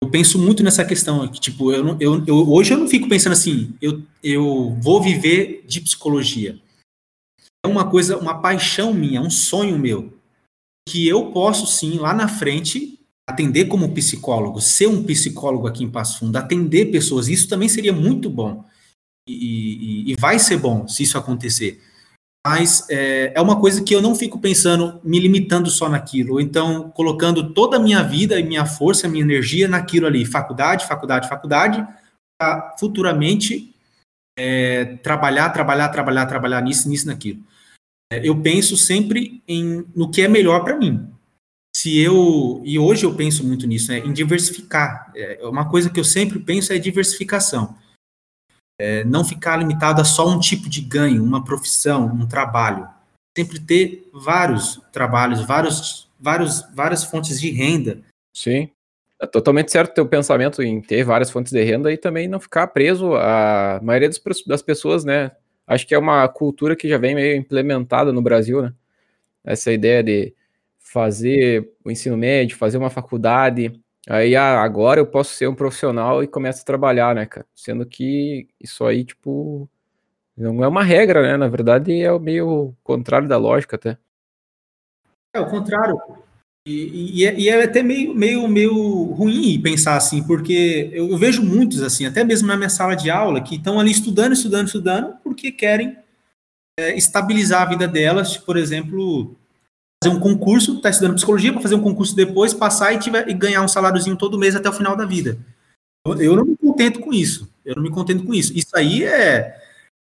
eu 0.01 0.09
penso 0.09 0.39
muito 0.39 0.63
nessa 0.63 0.83
questão, 0.85 1.27
que, 1.27 1.39
tipo, 1.39 1.71
eu, 1.71 1.97
eu, 1.99 2.25
eu, 2.25 2.49
hoje 2.49 2.73
eu 2.73 2.77
não 2.77 2.87
fico 2.87 3.07
pensando 3.07 3.33
assim, 3.33 3.75
eu, 3.81 4.01
eu 4.23 4.77
vou 4.81 5.01
viver 5.01 5.63
de 5.67 5.81
psicologia. 5.81 6.59
É 7.65 7.67
uma 7.67 7.89
coisa, 7.89 8.17
uma 8.17 8.41
paixão 8.41 8.93
minha, 8.93 9.21
um 9.21 9.29
sonho 9.29 9.77
meu, 9.77 10.17
que 10.87 11.07
eu 11.07 11.31
posso 11.31 11.67
sim, 11.67 11.97
lá 11.97 12.13
na 12.13 12.27
frente, 12.27 12.99
atender 13.29 13.65
como 13.65 13.93
psicólogo, 13.93 14.61
ser 14.61 14.87
um 14.87 15.03
psicólogo 15.03 15.67
aqui 15.67 15.83
em 15.83 15.91
Passo 15.91 16.19
Fundo, 16.19 16.35
atender 16.37 16.91
pessoas, 16.91 17.27
isso 17.27 17.47
também 17.47 17.69
seria 17.69 17.93
muito 17.93 18.29
bom. 18.29 18.65
E, 19.31 20.07
e, 20.07 20.11
e 20.11 20.15
vai 20.15 20.39
ser 20.39 20.57
bom 20.57 20.87
se 20.87 21.03
isso 21.03 21.17
acontecer 21.17 21.81
mas 22.45 22.89
é, 22.89 23.33
é, 23.35 23.41
uma 23.41 23.59
coisa 23.59 23.83
que 23.83 23.93
eu 23.93 24.01
não 24.01 24.15
fico 24.15 24.39
pensando, 24.39 24.99
me 25.03 25.19
limitando 25.19 25.69
só 25.69 25.89
naquilo, 25.89 26.33
ou 26.33 26.41
então 26.41 26.89
colocando 26.91 27.53
toda 27.53 27.77
a 27.77 27.79
minha 27.79 28.01
vida 28.01 28.41
minha 28.41 28.65
força, 28.65 29.07
minha 29.07 29.23
energia 29.23 29.67
naquilo 29.67 30.07
ali, 30.07 30.25
faculdade, 30.25 30.87
faculdade, 30.87 31.27
faculdade, 31.27 31.85
para 32.39 32.75
futuramente 32.79 33.75
é, 34.37 34.97
trabalhar, 35.03 35.49
trabalhar, 35.49 35.89
trabalhar, 35.89 36.25
trabalhar 36.25 36.61
nisso, 36.61 36.87
nisso, 36.87 37.07
naquilo. 37.07 37.43
É, 38.11 38.27
eu 38.27 38.41
penso 38.41 38.77
sempre 38.77 39.43
em, 39.47 39.85
no 39.93 40.09
que 40.09 40.21
é 40.21 40.27
melhor 40.27 40.63
para 40.63 40.77
mim. 40.77 41.07
Se 41.75 41.99
eu, 41.99 42.61
e 42.65 42.79
hoje 42.79 43.05
eu 43.05 43.13
penso 43.13 43.43
muito 43.43 43.67
nisso, 43.67 43.91
né, 43.91 43.99
em 43.99 44.13
diversificar. 44.13 45.11
É, 45.15 45.45
uma 45.45 45.69
coisa 45.69 45.89
que 45.89 45.99
eu 45.99 46.03
sempre 46.03 46.39
penso 46.39 46.73
é 46.73 46.79
diversificação. 46.79 47.75
É, 48.79 49.03
não 49.03 49.25
ficar 49.25 49.57
limitado 49.57 50.01
a 50.01 50.05
só 50.05 50.27
um 50.27 50.39
tipo 50.39 50.69
de 50.69 50.79
ganho, 50.81 51.21
uma 51.21 51.43
profissão, 51.43 52.05
um 52.05 52.25
trabalho. 52.25 52.87
Sempre 53.37 53.59
ter 53.59 54.09
vários 54.13 54.81
trabalhos, 54.91 55.41
vários, 55.45 56.09
vários, 56.19 56.65
várias 56.73 57.03
fontes 57.03 57.39
de 57.39 57.51
renda. 57.51 58.01
Sim. 58.33 58.69
É 59.21 59.27
totalmente 59.27 59.69
certo 59.69 60.01
o 60.01 60.07
pensamento 60.07 60.63
em 60.63 60.81
ter 60.81 61.03
várias 61.03 61.29
fontes 61.29 61.51
de 61.51 61.61
renda 61.61 61.91
e 61.91 61.97
também 61.97 62.27
não 62.27 62.39
ficar 62.39 62.67
preso 62.67 63.15
a 63.15 63.79
maioria 63.83 64.09
das 64.47 64.61
pessoas, 64.61 65.03
né? 65.03 65.31
Acho 65.67 65.85
que 65.85 65.93
é 65.93 65.99
uma 65.99 66.25
cultura 66.29 66.73
que 66.75 66.87
já 66.87 66.97
vem 66.97 67.13
meio 67.13 67.35
implementada 67.35 68.13
no 68.13 68.21
Brasil, 68.21 68.61
né? 68.61 68.73
Essa 69.43 69.73
ideia 69.73 70.01
de 70.01 70.33
fazer 70.79 71.69
o 71.83 71.91
ensino 71.91 72.17
médio, 72.17 72.57
fazer 72.57 72.77
uma 72.77 72.89
faculdade, 72.89 73.79
Aí 74.09 74.35
ah, 74.35 74.59
agora 74.63 74.99
eu 74.99 75.05
posso 75.05 75.35
ser 75.35 75.47
um 75.47 75.53
profissional 75.53 76.23
e 76.23 76.27
começo 76.27 76.63
a 76.63 76.65
trabalhar, 76.65 77.13
né, 77.13 77.27
cara? 77.27 77.45
Sendo 77.53 77.85
que 77.85 78.47
isso 78.59 78.83
aí, 78.83 79.05
tipo, 79.05 79.69
não 80.35 80.63
é 80.63 80.67
uma 80.67 80.83
regra, 80.83 81.21
né? 81.21 81.37
Na 81.37 81.47
verdade, 81.47 82.01
é 82.01 82.11
o 82.11 82.19
meio 82.19 82.73
contrário 82.83 83.27
da 83.27 83.37
lógica 83.37 83.75
até. 83.75 83.99
É 85.31 85.39
o 85.39 85.47
contrário. 85.47 85.95
E, 86.65 87.21
e, 87.21 87.25
é, 87.25 87.39
e 87.39 87.49
é, 87.49 87.63
até 87.63 87.83
meio, 87.83 88.15
meio, 88.15 88.47
meio 88.47 89.03
ruim 89.13 89.61
pensar 89.61 89.95
assim, 89.95 90.23
porque 90.25 90.89
eu, 90.91 91.09
eu, 91.09 91.17
vejo 91.17 91.43
muitos, 91.43 91.83
assim, 91.83 92.07
até 92.07 92.23
mesmo 92.23 92.47
na 92.47 92.57
minha 92.57 92.69
sala 92.69 92.95
de 92.95 93.11
aula, 93.11 93.41
que 93.41 93.57
estão 93.57 93.79
ali 93.79 93.91
estudando, 93.91 94.33
estudando, 94.33 94.65
estudando, 94.65 95.17
porque 95.23 95.51
querem 95.51 95.95
é, 96.79 96.97
estabilizar 96.97 97.61
a 97.61 97.65
vida 97.65 97.87
delas, 97.87 98.37
por 98.37 98.57
exemplo, 98.57 99.35
fazer 100.03 100.15
um 100.15 100.19
concurso, 100.19 100.75
está 100.77 100.89
estudando 100.89 101.15
psicologia 101.15 101.51
para 101.51 101.61
fazer 101.61 101.75
um 101.75 101.81
concurso 101.81 102.15
depois, 102.15 102.53
passar 102.53 102.93
e, 102.93 102.99
tiver, 102.99 103.27
e 103.29 103.33
ganhar 103.33 103.61
um 103.61 103.67
saláriozinho 103.67 104.15
todo 104.15 104.39
mês 104.39 104.55
até 104.55 104.69
o 104.69 104.73
final 104.73 104.95
da 104.95 105.05
vida. 105.05 105.37
Eu, 106.05 106.21
eu, 106.21 106.35
não 106.35 106.45
me 106.45 106.55
contento 106.55 106.99
com 106.99 107.13
isso. 107.13 107.49
Eu 107.65 107.75
não 107.75 107.83
me 107.83 107.89
contento 107.89 108.23
com 108.23 108.33
isso. 108.33 108.53
Isso 108.57 108.75
aí 108.75 109.03
é, 109.03 109.61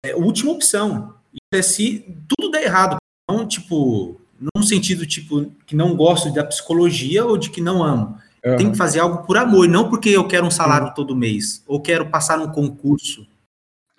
é 0.04 0.12
a 0.12 0.16
última 0.16 0.52
opção. 0.52 1.14
Isso 1.32 1.60
é 1.60 1.62
se 1.62 2.16
tudo 2.28 2.50
der 2.50 2.62
errado. 2.62 2.96
Não, 3.28 3.46
tipo, 3.46 4.20
num 4.54 4.62
sentido, 4.62 5.06
tipo, 5.06 5.46
que 5.66 5.74
não 5.76 5.96
gosto 5.96 6.32
da 6.32 6.44
psicologia 6.44 7.24
ou 7.24 7.36
de 7.36 7.50
que 7.50 7.60
não 7.60 7.82
amo. 7.82 8.18
Uhum. 8.44 8.56
Tem 8.56 8.70
que 8.70 8.78
fazer 8.78 9.00
algo 9.00 9.26
por 9.26 9.36
amor, 9.36 9.68
não 9.68 9.90
porque 9.90 10.08
eu 10.08 10.26
quero 10.26 10.46
um 10.46 10.50
salário 10.50 10.94
todo 10.94 11.14
mês, 11.14 11.62
ou 11.66 11.80
quero 11.80 12.08
passar 12.08 12.38
num 12.38 12.48
concurso. 12.48 13.26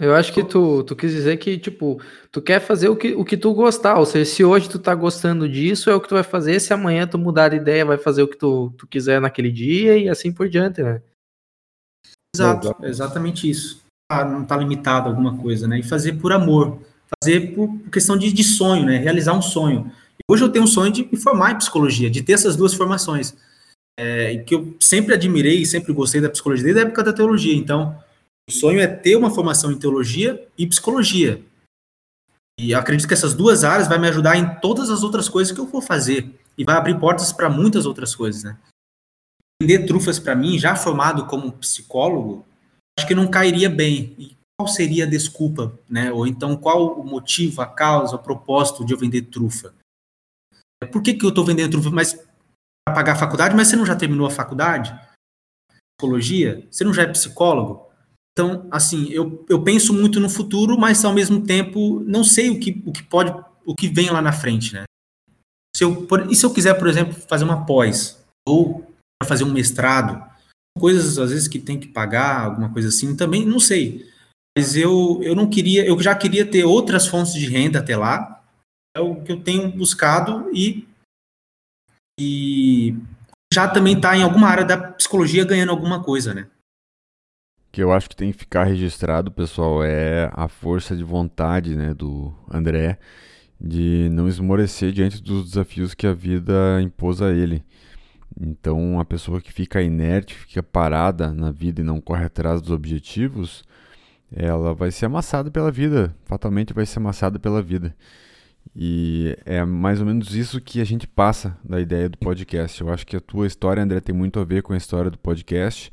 Eu 0.01 0.15
acho 0.15 0.33
que 0.33 0.43
tu, 0.43 0.83
tu 0.83 0.95
quis 0.95 1.11
dizer 1.11 1.37
que, 1.37 1.59
tipo, 1.59 2.01
tu 2.31 2.41
quer 2.41 2.59
fazer 2.59 2.89
o 2.89 2.95
que, 2.95 3.13
o 3.13 3.23
que 3.23 3.37
tu 3.37 3.53
gostar. 3.53 3.99
Ou 3.99 4.05
seja, 4.07 4.25
se 4.25 4.43
hoje 4.43 4.67
tu 4.67 4.79
tá 4.79 4.95
gostando 4.95 5.47
disso, 5.47 5.91
é 5.91 5.93
o 5.93 6.01
que 6.01 6.09
tu 6.09 6.15
vai 6.15 6.23
fazer. 6.23 6.59
Se 6.59 6.73
amanhã 6.73 7.05
tu 7.05 7.19
mudar 7.19 7.49
de 7.49 7.57
ideia, 7.57 7.85
vai 7.85 7.99
fazer 7.99 8.23
o 8.23 8.27
que 8.27 8.35
tu, 8.35 8.73
tu 8.75 8.87
quiser 8.87 9.21
naquele 9.21 9.51
dia 9.51 9.95
e 9.99 10.09
assim 10.09 10.31
por 10.31 10.49
diante, 10.49 10.81
né? 10.81 11.03
Exato, 12.35 12.75
exatamente 12.83 13.47
isso. 13.47 13.83
Ah, 14.11 14.25
não 14.25 14.43
tá 14.43 14.57
limitado 14.57 15.07
a 15.07 15.11
alguma 15.11 15.37
coisa, 15.37 15.67
né? 15.67 15.77
E 15.77 15.83
fazer 15.83 16.13
por 16.13 16.31
amor. 16.31 16.79
Fazer 17.21 17.53
por 17.53 17.69
questão 17.91 18.17
de, 18.17 18.33
de 18.33 18.43
sonho, 18.43 18.87
né? 18.87 18.97
Realizar 18.97 19.33
um 19.33 19.41
sonho. 19.41 19.91
Hoje 20.27 20.43
eu 20.43 20.49
tenho 20.49 20.65
um 20.65 20.67
sonho 20.67 20.91
de 20.91 21.03
me 21.03 21.17
formar 21.17 21.51
em 21.51 21.57
psicologia, 21.57 22.09
de 22.09 22.23
ter 22.23 22.33
essas 22.33 22.55
duas 22.55 22.73
formações. 22.73 23.35
É, 23.99 24.37
que 24.37 24.55
eu 24.55 24.75
sempre 24.79 25.13
admirei, 25.13 25.63
sempre 25.63 25.93
gostei 25.93 26.19
da 26.19 26.29
psicologia, 26.29 26.63
desde 26.63 26.79
a 26.81 26.85
época 26.85 27.03
da 27.03 27.13
teologia. 27.13 27.53
Então, 27.55 27.95
o 28.51 28.53
sonho 28.53 28.81
é 28.81 28.87
ter 28.87 29.15
uma 29.15 29.31
formação 29.31 29.71
em 29.71 29.79
teologia 29.79 30.45
e 30.57 30.67
psicologia. 30.67 31.41
E 32.59 32.75
acredito 32.75 33.07
que 33.07 33.13
essas 33.13 33.33
duas 33.33 33.63
áreas 33.63 33.87
vai 33.87 33.97
me 33.97 34.09
ajudar 34.09 34.35
em 34.35 34.59
todas 34.59 34.89
as 34.89 35.03
outras 35.03 35.29
coisas 35.29 35.53
que 35.53 35.59
eu 35.59 35.65
vou 35.65 35.81
fazer 35.81 36.37
e 36.57 36.65
vai 36.65 36.75
abrir 36.75 36.99
portas 36.99 37.31
para 37.31 37.49
muitas 37.49 37.85
outras 37.85 38.13
coisas, 38.13 38.43
né? 38.43 38.59
Vender 39.61 39.85
trufas 39.85 40.19
para 40.19 40.35
mim, 40.35 40.59
já 40.59 40.75
formado 40.75 41.25
como 41.27 41.53
psicólogo, 41.53 42.45
acho 42.99 43.07
que 43.07 43.15
não 43.15 43.25
cairia 43.25 43.69
bem. 43.69 44.13
E 44.19 44.35
qual 44.59 44.67
seria 44.67 45.05
a 45.05 45.09
desculpa, 45.09 45.73
né? 45.89 46.11
Ou 46.11 46.27
então 46.27 46.57
qual 46.57 46.99
o 46.99 47.05
motivo, 47.05 47.61
a 47.61 47.65
causa, 47.65 48.17
o 48.17 48.19
propósito 48.19 48.83
de 48.83 48.93
eu 48.93 48.97
vender 48.97 49.23
trufa? 49.23 49.73
Por 50.91 51.01
que, 51.01 51.13
que 51.13 51.25
eu 51.25 51.29
estou 51.29 51.45
vendendo 51.45 51.71
trufa? 51.71 51.89
Mas 51.89 52.13
para 52.85 52.95
pagar 52.95 53.13
a 53.13 53.19
faculdade, 53.19 53.55
mas 53.55 53.69
você 53.69 53.77
não 53.77 53.85
já 53.85 53.95
terminou 53.95 54.27
a 54.27 54.31
faculdade? 54.31 54.93
Psicologia? 55.97 56.67
Você 56.69 56.83
não 56.83 56.93
já 56.93 57.03
é 57.03 57.07
psicólogo? 57.07 57.90
Então, 58.33 58.67
assim, 58.71 59.09
eu, 59.09 59.45
eu 59.49 59.61
penso 59.63 59.93
muito 59.93 60.19
no 60.19 60.29
futuro, 60.29 60.77
mas 60.77 61.03
ao 61.03 61.13
mesmo 61.13 61.43
tempo 61.45 61.99
não 62.01 62.23
sei 62.23 62.49
o 62.49 62.59
que, 62.59 62.81
o 62.85 62.91
que 62.91 63.03
pode, 63.03 63.33
o 63.65 63.75
que 63.75 63.87
vem 63.87 64.09
lá 64.09 64.21
na 64.21 64.31
frente, 64.31 64.73
né? 64.73 64.83
Se 65.75 65.83
eu, 65.83 66.07
e 66.29 66.35
se 66.35 66.45
eu 66.45 66.53
quiser, 66.53 66.75
por 66.75 66.87
exemplo, 66.87 67.13
fazer 67.13 67.43
uma 67.43 67.65
pós 67.65 68.23
ou 68.47 68.85
fazer 69.25 69.43
um 69.43 69.51
mestrado, 69.51 70.23
coisas 70.77 71.17
às 71.19 71.31
vezes 71.31 71.47
que 71.47 71.59
tem 71.59 71.79
que 71.79 71.87
pagar, 71.87 72.45
alguma 72.45 72.71
coisa 72.71 72.87
assim, 72.87 73.15
também 73.15 73.45
não 73.45 73.59
sei. 73.59 74.09
Mas 74.57 74.75
eu, 74.75 75.19
eu 75.23 75.35
não 75.35 75.49
queria, 75.49 75.85
eu 75.85 75.99
já 76.01 76.15
queria 76.15 76.45
ter 76.45 76.63
outras 76.63 77.07
fontes 77.07 77.33
de 77.33 77.47
renda 77.47 77.79
até 77.79 77.95
lá. 77.95 78.43
É 78.95 78.99
o 78.99 79.21
que 79.23 79.31
eu 79.31 79.41
tenho 79.41 79.71
buscado 79.71 80.49
e, 80.53 80.85
e 82.19 82.95
já 83.53 83.67
também 83.67 83.95
está 83.95 84.15
em 84.15 84.23
alguma 84.23 84.47
área 84.47 84.65
da 84.65 84.77
psicologia 84.77 85.45
ganhando 85.45 85.71
alguma 85.71 86.03
coisa, 86.03 86.33
né? 86.33 86.49
Que 87.71 87.81
eu 87.81 87.91
acho 87.91 88.09
que 88.09 88.15
tem 88.15 88.31
que 88.31 88.37
ficar 88.37 88.65
registrado, 88.65 89.31
pessoal, 89.31 89.83
é 89.83 90.29
a 90.33 90.47
força 90.47 90.95
de 90.95 91.03
vontade 91.03 91.75
né, 91.75 91.93
do 91.93 92.33
André 92.51 92.97
de 93.59 94.09
não 94.11 94.27
esmorecer 94.27 94.91
diante 94.91 95.21
dos 95.21 95.51
desafios 95.51 95.93
que 95.93 96.07
a 96.07 96.13
vida 96.13 96.81
impôs 96.81 97.21
a 97.21 97.31
ele. 97.31 97.63
Então, 98.39 98.99
a 98.99 99.05
pessoa 99.05 99.39
que 99.39 99.51
fica 99.53 99.81
inerte, 99.81 100.33
fica 100.33 100.63
parada 100.63 101.31
na 101.31 101.51
vida 101.51 101.81
e 101.81 101.83
não 101.83 102.01
corre 102.01 102.25
atrás 102.25 102.61
dos 102.61 102.71
objetivos, 102.71 103.63
ela 104.33 104.73
vai 104.73 104.89
ser 104.89 105.05
amassada 105.05 105.51
pela 105.51 105.71
vida, 105.71 106.15
fatalmente 106.25 106.73
vai 106.73 106.85
ser 106.85 106.99
amassada 106.99 107.37
pela 107.37 107.61
vida. 107.61 107.95
E 108.75 109.37
é 109.45 109.63
mais 109.65 109.99
ou 109.99 110.05
menos 110.05 110.33
isso 110.35 110.61
que 110.61 110.81
a 110.81 110.85
gente 110.85 111.07
passa 111.07 111.57
da 111.63 111.79
ideia 111.79 112.09
do 112.09 112.17
podcast. 112.17 112.79
Eu 112.81 112.89
acho 112.89 113.05
que 113.05 113.15
a 113.15 113.21
tua 113.21 113.45
história, 113.45 113.83
André, 113.83 113.99
tem 113.99 114.15
muito 114.15 114.39
a 114.39 114.45
ver 114.45 114.63
com 114.63 114.73
a 114.73 114.77
história 114.77 115.11
do 115.11 115.17
podcast 115.17 115.91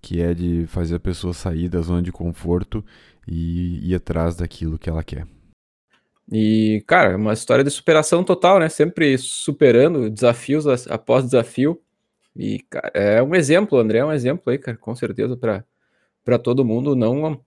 que 0.00 0.20
é 0.20 0.34
de 0.34 0.66
fazer 0.66 0.96
a 0.96 1.00
pessoa 1.00 1.32
sair 1.32 1.68
da 1.68 1.80
zona 1.80 2.02
de 2.02 2.12
conforto 2.12 2.84
e 3.26 3.90
ir 3.90 3.94
atrás 3.94 4.36
daquilo 4.36 4.78
que 4.78 4.88
ela 4.88 5.02
quer. 5.02 5.26
E, 6.30 6.82
cara, 6.86 7.12
é 7.12 7.16
uma 7.16 7.32
história 7.32 7.62
de 7.62 7.70
superação 7.70 8.24
total, 8.24 8.58
né? 8.58 8.68
Sempre 8.68 9.16
superando 9.16 10.10
desafios 10.10 10.66
após 10.88 11.24
desafio. 11.24 11.80
E, 12.34 12.60
cara, 12.68 12.90
é 12.94 13.22
um 13.22 13.34
exemplo, 13.34 13.78
André 13.78 13.98
é 13.98 14.04
um 14.04 14.12
exemplo 14.12 14.50
aí, 14.50 14.58
cara, 14.58 14.76
com 14.76 14.94
certeza, 14.94 15.36
para 15.36 16.38
todo 16.38 16.64
mundo, 16.64 16.94
não 16.94 17.40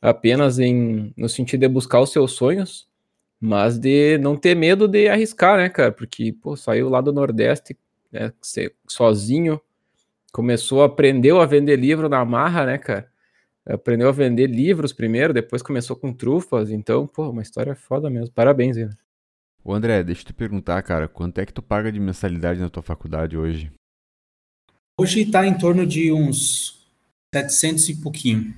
apenas 0.00 0.58
em, 0.58 1.12
no 1.16 1.28
sentido 1.28 1.62
de 1.62 1.68
buscar 1.68 2.00
os 2.00 2.12
seus 2.12 2.32
sonhos, 2.32 2.88
mas 3.40 3.78
de 3.78 4.18
não 4.18 4.36
ter 4.36 4.54
medo 4.54 4.86
de 4.86 5.08
arriscar, 5.08 5.56
né, 5.56 5.68
cara? 5.68 5.90
Porque, 5.90 6.32
pô, 6.32 6.56
saiu 6.56 6.88
lá 6.88 7.00
do 7.00 7.12
Nordeste, 7.12 7.76
né, 8.12 8.32
sozinho, 8.86 9.60
começou, 10.36 10.82
aprendeu 10.82 11.40
a 11.40 11.46
vender 11.46 11.76
livro 11.76 12.10
na 12.10 12.22
marra, 12.22 12.66
né, 12.66 12.76
cara? 12.76 13.10
aprendeu 13.66 14.06
a 14.06 14.12
vender 14.12 14.46
livros 14.46 14.92
primeiro, 14.92 15.32
depois 15.32 15.62
começou 15.62 15.96
com 15.96 16.12
trufas, 16.12 16.70
então, 16.70 17.06
pô, 17.06 17.30
uma 17.30 17.40
história 17.40 17.74
foda 17.74 18.10
mesmo. 18.10 18.32
Parabéns, 18.32 18.76
ainda. 18.76 18.96
Ô 19.64 19.72
André, 19.72 20.04
deixa 20.04 20.20
eu 20.20 20.26
te 20.26 20.34
perguntar, 20.34 20.80
cara, 20.82 21.08
quanto 21.08 21.38
é 21.38 21.46
que 21.46 21.54
tu 21.54 21.62
paga 21.62 21.90
de 21.90 21.98
mensalidade 21.98 22.60
na 22.60 22.68
tua 22.68 22.82
faculdade 22.82 23.36
hoje? 23.36 23.72
Hoje 25.00 25.22
está 25.22 25.46
em 25.46 25.56
torno 25.56 25.86
de 25.86 26.12
uns 26.12 26.86
700 27.34 27.88
e 27.88 28.02
pouquinho. 28.02 28.54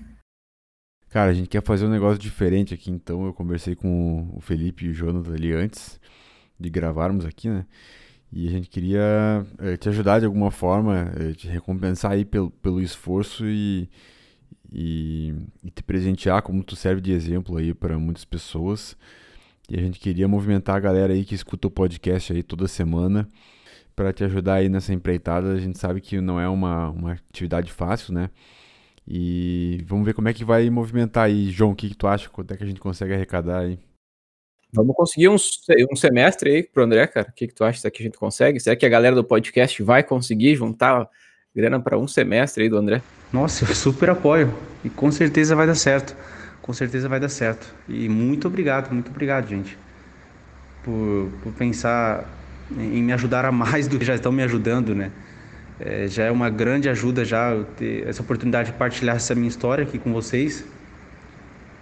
Cara, 1.09 1.31
a 1.31 1.35
gente 1.35 1.49
quer 1.49 1.63
fazer 1.63 1.87
um 1.87 1.91
negócio 1.91 2.19
diferente 2.19 2.75
aqui, 2.75 2.91
então 2.91 3.25
eu 3.25 3.33
conversei 3.33 3.77
com 3.77 4.29
o 4.35 4.41
Felipe 4.41 4.85
e 4.85 4.89
o 4.89 4.93
Jonathan 4.93 5.33
ali 5.33 5.53
antes 5.53 5.99
de 6.59 6.69
gravarmos 6.69 7.25
aqui, 7.25 7.49
né? 7.49 7.65
E 8.33 8.47
a 8.49 8.51
gente 8.51 8.69
queria 8.69 9.47
eh, 9.59 9.77
te 9.77 9.89
ajudar 9.89 10.19
de 10.19 10.27
alguma 10.27 10.51
forma, 10.51 11.11
eh, 11.19 11.33
te 11.33 11.49
recompensar 11.49 12.13
aí 12.13 12.25
pelo, 12.25 12.51
pelo 12.51 12.81
esforço 12.81 13.47
e, 13.47 13.89
e, 14.73 15.35
e 15.65 15.71
te 15.71 15.83
presentear 15.83 16.43
como 16.43 16.63
tu 16.63 16.77
serve 16.77 17.01
de 17.01 17.13
exemplo 17.13 17.57
aí 17.57 17.73
para 17.73 17.99
muitas 17.99 18.25
pessoas. 18.25 18.97
E 19.69 19.79
a 19.79 19.83
gente 19.83 19.99
queria 19.99 20.29
movimentar 20.29 20.77
a 20.77 20.81
galera 20.81 21.13
aí 21.13 21.25
que 21.25 21.35
escuta 21.35 21.69
o 21.69 21.71
podcast 21.71 22.33
aí 22.33 22.43
toda 22.43 22.69
semana 22.69 23.29
para 23.97 24.13
te 24.13 24.25
ajudar 24.25 24.55
aí 24.55 24.69
nessa 24.69 24.93
empreitada. 24.95 25.53
A 25.53 25.59
gente 25.59 25.79
sabe 25.79 26.01
que 26.01 26.21
não 26.21 26.41
é 26.41 26.49
uma, 26.49 26.91
uma 26.91 27.13
atividade 27.13 27.73
fácil, 27.73 28.15
né? 28.15 28.31
E 29.07 29.83
vamos 29.87 30.05
ver 30.05 30.15
como 30.15 30.29
é 30.29 30.35
que 30.35 30.45
vai 30.45 30.69
movimentar 30.71 31.25
aí. 31.25 31.51
João, 31.51 31.73
o 31.73 31.75
que, 31.77 31.89
que 31.89 31.97
tu 31.97 32.07
acha? 32.07 32.29
Quanto 32.29 32.53
é 32.53 32.57
que 32.57 32.65
a 32.65 32.67
gente 32.67 32.81
consegue 32.81 33.15
arrecadar 33.15 33.61
aí? 33.61 33.79
Vamos 34.73 34.95
conseguir 34.95 35.29
um, 35.29 35.37
um 35.91 35.97
semestre 35.97 36.51
aí 36.51 36.63
pro 36.63 36.85
André, 36.85 37.07
cara. 37.07 37.29
O 37.29 37.33
que, 37.33 37.47
que 37.47 37.55
tu 37.55 37.65
acha? 37.65 37.91
Que 37.91 38.03
a 38.03 38.07
gente 38.07 38.19
consegue? 38.19 38.61
Será 38.61 38.77
que 38.77 38.85
a 38.85 38.89
galera 38.89 39.15
do 39.17 39.25
podcast 39.25 39.83
vai 39.83 40.03
conseguir 40.03 40.55
juntar 40.57 41.09
grana 41.55 41.81
para 41.81 41.99
um 41.99 42.07
semestre 42.07 42.65
aí 42.65 42.69
do 42.69 42.77
André? 42.77 43.03
Nossa, 43.33 43.65
eu 43.65 43.75
super 43.75 44.11
apoio. 44.11 44.53
E 44.85 44.91
com 44.91 45.11
certeza 45.11 45.57
vai 45.57 45.67
dar 45.67 45.75
certo. 45.75 46.15
Com 46.61 46.73
certeza 46.73 47.09
vai 47.09 47.19
dar 47.19 47.31
certo. 47.31 47.75
E 47.89 48.09
muito 48.09 48.47
obrigado, 48.47 48.93
muito 48.93 49.11
obrigado, 49.11 49.49
gente. 49.49 49.77
Por, 50.85 51.31
por 51.43 51.53
pensar 51.55 52.29
em 52.71 53.03
me 53.03 53.13
ajudar 53.13 53.47
a 53.47 53.53
mais 53.53 53.89
do 53.89 53.99
que 53.99 54.05
já 54.05 54.15
estão 54.15 54.31
me 54.31 54.43
ajudando, 54.43 54.95
né? 54.95 55.11
É, 55.81 56.07
já 56.09 56.25
é 56.25 56.31
uma 56.31 56.51
grande 56.51 56.89
ajuda 56.89 57.25
já 57.25 57.65
ter 57.77 58.07
essa 58.07 58.21
oportunidade 58.21 58.73
de 58.73 58.79
partilhar 58.79 59.17
essa 59.17 59.35
minha 59.35 59.49
história 59.49 59.85
aqui 59.85 59.99
com 59.99 60.13
vocês. 60.13 60.65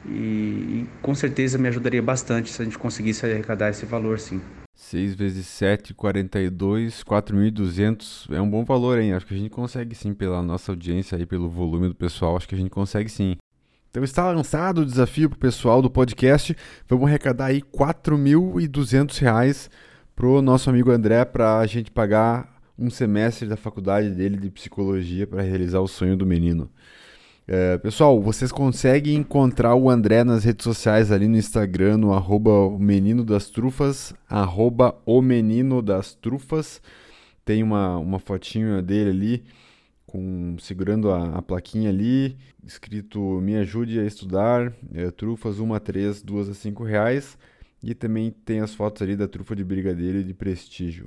E, 0.09 0.83
e, 0.83 0.89
com 1.03 1.15
certeza 1.15 1.59
me 1.59 1.69
ajudaria 1.69 2.03
bastante 2.03 2.51
se 2.51 2.63
a 2.63 2.65
gente 2.65 2.79
conseguisse 2.79 3.27
arrecadar 3.27 3.71
esse 3.71 3.85
valor, 3.85 4.19
sim. 4.19 4.41
6 4.75 5.15
vezes 5.15 5.47
7, 5.47 5.95
42, 5.95 7.03
4.200 7.03 8.33
é 8.33 8.41
um 8.41 8.49
bom 8.49 8.65
valor, 8.65 8.99
hein? 8.99 9.15
Acho 9.15 9.27
que 9.27 9.35
a 9.35 9.39
gente 9.39 9.51
consegue 9.51 9.95
sim, 9.95 10.13
pela 10.13 10.43
nossa 10.43 10.73
audiência 10.73 11.17
aí, 11.17 11.25
pelo 11.25 11.49
volume 11.49 11.89
do 11.89 11.95
pessoal, 11.95 12.37
acho 12.37 12.47
que 12.47 12.55
a 12.55 12.59
gente 12.59 12.71
consegue 12.71 13.09
sim. 13.09 13.37
Então 13.91 14.05
está 14.05 14.31
lançado 14.31 14.83
o 14.83 14.85
desafio 14.85 15.31
para 15.31 15.37
o 15.37 15.41
pessoal 15.41 15.81
do 15.81 15.89
podcast. 15.89 16.55
Vamos 16.87 17.07
arrecadar 17.07 17.47
aí 17.47 17.63
4.200 17.63 19.19
reais 19.19 19.71
pro 20.15 20.43
nosso 20.43 20.69
amigo 20.69 20.91
André 20.91 21.25
para 21.25 21.59
a 21.59 21.67
gente 21.67 21.91
pagar 21.91 22.61
um 22.79 22.91
semestre 22.91 23.49
da 23.49 23.57
faculdade 23.57 24.11
dele 24.11 24.37
de 24.37 24.51
psicologia 24.51 25.27
para 25.27 25.41
realizar 25.41 25.81
o 25.81 25.89
sonho 25.89 26.15
do 26.15 26.27
menino. 26.27 26.71
É, 27.49 27.79
pessoal, 27.79 28.21
vocês 28.21 28.51
conseguem 28.51 29.15
encontrar 29.15 29.77
o 29.77 29.89
André 29.89 30.25
nas 30.25 30.43
redes 30.43 30.65
sociais 30.65 31.13
ali 31.13 31.29
no 31.29 31.37
Instagram, 31.37 31.97
no 31.97 32.13
arroba 32.13 32.51
o 32.51 32.77
menino 32.77 33.25
das 33.25 33.49
trufas, 33.49 34.13
arroba 34.29 35.01
o 35.07 35.23
menino 35.23 35.81
das 35.81 36.13
trufas. 36.13 36.83
Tem 37.45 37.63
uma, 37.63 37.99
uma 37.99 38.19
fotinho 38.19 38.83
dele 38.83 39.11
ali, 39.11 39.45
com 40.09 40.57
segurando 40.59 41.09
a, 41.13 41.37
a 41.39 41.43
plaquinha 41.43 41.89
ali, 41.89 42.37
escrito 42.65 43.21
Me 43.41 43.55
ajude 43.59 44.01
a 44.01 44.05
estudar, 44.05 44.73
é, 44.93 45.13
trufas 45.13 45.61
1 45.61 45.73
a 45.73 45.79
3, 45.79 46.23
2 46.23 46.49
a 46.49 46.55
5 46.55 46.83
reais. 46.83 47.39
E 47.81 47.95
também 47.95 48.33
tem 48.45 48.59
as 48.59 48.75
fotos 48.75 49.03
ali 49.03 49.15
da 49.15 49.29
trufa 49.29 49.55
de 49.55 49.63
brigadeiro 49.63 50.19
e 50.19 50.25
de 50.25 50.35
prestígio. 50.35 51.07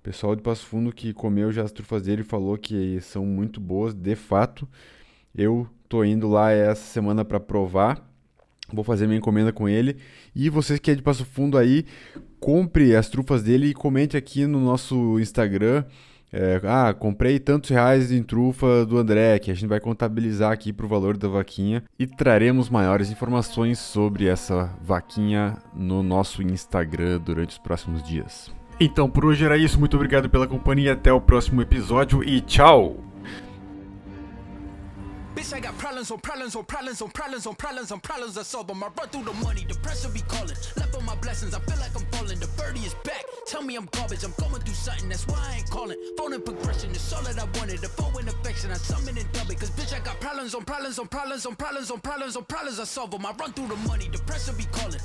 O 0.00 0.02
pessoal 0.02 0.34
de 0.34 0.42
Passo 0.42 0.66
Fundo 0.66 0.92
que 0.92 1.12
comeu 1.12 1.52
já 1.52 1.62
as 1.62 1.70
trufas 1.70 2.02
dele 2.02 2.24
falou 2.24 2.58
que 2.58 3.00
são 3.00 3.24
muito 3.24 3.60
boas, 3.60 3.94
de 3.94 4.16
fato. 4.16 4.68
Eu 5.38 5.68
tô 5.88 6.02
indo 6.02 6.28
lá 6.28 6.50
essa 6.50 6.82
semana 6.82 7.24
para 7.24 7.38
provar. 7.38 8.04
Vou 8.72 8.82
fazer 8.82 9.06
minha 9.06 9.18
encomenda 9.18 9.52
com 9.52 9.68
ele. 9.68 9.96
E 10.34 10.50
vocês 10.50 10.80
que 10.80 10.90
é 10.90 10.94
de 10.96 11.00
Passo 11.00 11.24
Fundo 11.24 11.56
aí, 11.56 11.84
compre 12.40 12.96
as 12.96 13.08
trufas 13.08 13.44
dele 13.44 13.68
e 13.68 13.72
comente 13.72 14.16
aqui 14.16 14.46
no 14.46 14.58
nosso 14.58 15.20
Instagram. 15.20 15.84
É, 16.32 16.60
ah, 16.64 16.92
comprei 16.92 17.38
tantos 17.38 17.70
reais 17.70 18.10
em 18.10 18.20
trufa 18.20 18.84
do 18.84 18.98
André, 18.98 19.38
que 19.38 19.52
a 19.52 19.54
gente 19.54 19.68
vai 19.68 19.78
contabilizar 19.78 20.50
aqui 20.50 20.72
para 20.72 20.84
o 20.84 20.88
valor 20.88 21.16
da 21.16 21.28
vaquinha 21.28 21.84
e 21.96 22.06
traremos 22.06 22.68
maiores 22.68 23.08
informações 23.10 23.78
sobre 23.78 24.26
essa 24.26 24.76
vaquinha 24.82 25.56
no 25.72 26.02
nosso 26.02 26.42
Instagram 26.42 27.20
durante 27.20 27.50
os 27.50 27.58
próximos 27.58 28.02
dias. 28.02 28.52
Então, 28.80 29.08
por 29.08 29.24
hoje 29.24 29.44
era 29.44 29.56
isso. 29.56 29.78
Muito 29.78 29.94
obrigado 29.94 30.28
pela 30.28 30.48
companhia. 30.48 30.94
Até 30.94 31.12
o 31.12 31.20
próximo 31.20 31.62
episódio 31.62 32.24
e 32.24 32.40
tchau! 32.40 33.07
Bitch, 35.38 35.54
I 35.54 35.60
got 35.60 35.78
problems 35.78 36.10
on 36.10 36.18
problems 36.18 36.56
on 36.56 36.64
problems 36.64 37.00
on 37.00 37.10
problems 37.10 37.46
on 37.46 37.54
problems 37.54 37.92
on 37.92 38.00
problems 38.00 38.36
I 38.36 38.42
solve 38.42 38.66
them. 38.66 38.82
I 38.82 38.88
run 38.98 39.08
through 39.08 39.22
the 39.22 39.34
money, 39.34 39.64
the 39.68 39.76
pressure 39.76 40.08
be 40.08 40.20
calling. 40.22 40.56
Left 40.76 40.96
on 40.96 41.04
my 41.04 41.14
blessings, 41.14 41.54
I 41.54 41.60
feel 41.60 41.78
like 41.78 41.94
I'm 41.94 42.04
falling. 42.10 42.40
The 42.40 42.48
birdie 42.58 42.80
is 42.80 42.94
back. 43.04 43.22
Tell 43.46 43.62
me 43.62 43.76
I'm 43.76 43.86
garbage, 43.92 44.24
I'm 44.24 44.34
going 44.36 44.60
through 44.62 44.74
something, 44.74 45.08
that's 45.08 45.28
why 45.28 45.38
I 45.38 45.58
ain't 45.58 45.70
calling. 45.70 45.96
Phone 46.18 46.32
and 46.32 46.44
progression 46.44 46.90
is 46.90 47.12
all 47.12 47.22
that 47.22 47.38
I 47.38 47.44
wanted. 47.56 47.78
The 47.78 47.88
phone 47.88 48.18
and 48.18 48.28
affection, 48.28 48.72
I 48.72 48.78
summon 48.78 49.16
and 49.16 49.30
dub 49.30 49.48
it. 49.48 49.60
Cause 49.60 49.70
bitch, 49.70 49.94
I 49.94 50.00
got 50.00 50.18
problems 50.20 50.56
on 50.56 50.64
problems 50.64 50.98
on 50.98 51.06
problems 51.06 51.46
on 51.46 51.54
problems 51.54 51.92
on 51.92 52.00
problems 52.00 52.36
on 52.36 52.44
problems 52.44 52.80
I 52.80 52.84
solve 52.84 53.12
them. 53.12 53.24
I 53.24 53.30
run 53.38 53.52
through 53.52 53.68
the 53.68 53.76
money, 53.86 54.08
the 54.10 54.18
pressure 54.26 54.52
be 54.54 54.64
calling. 54.72 54.98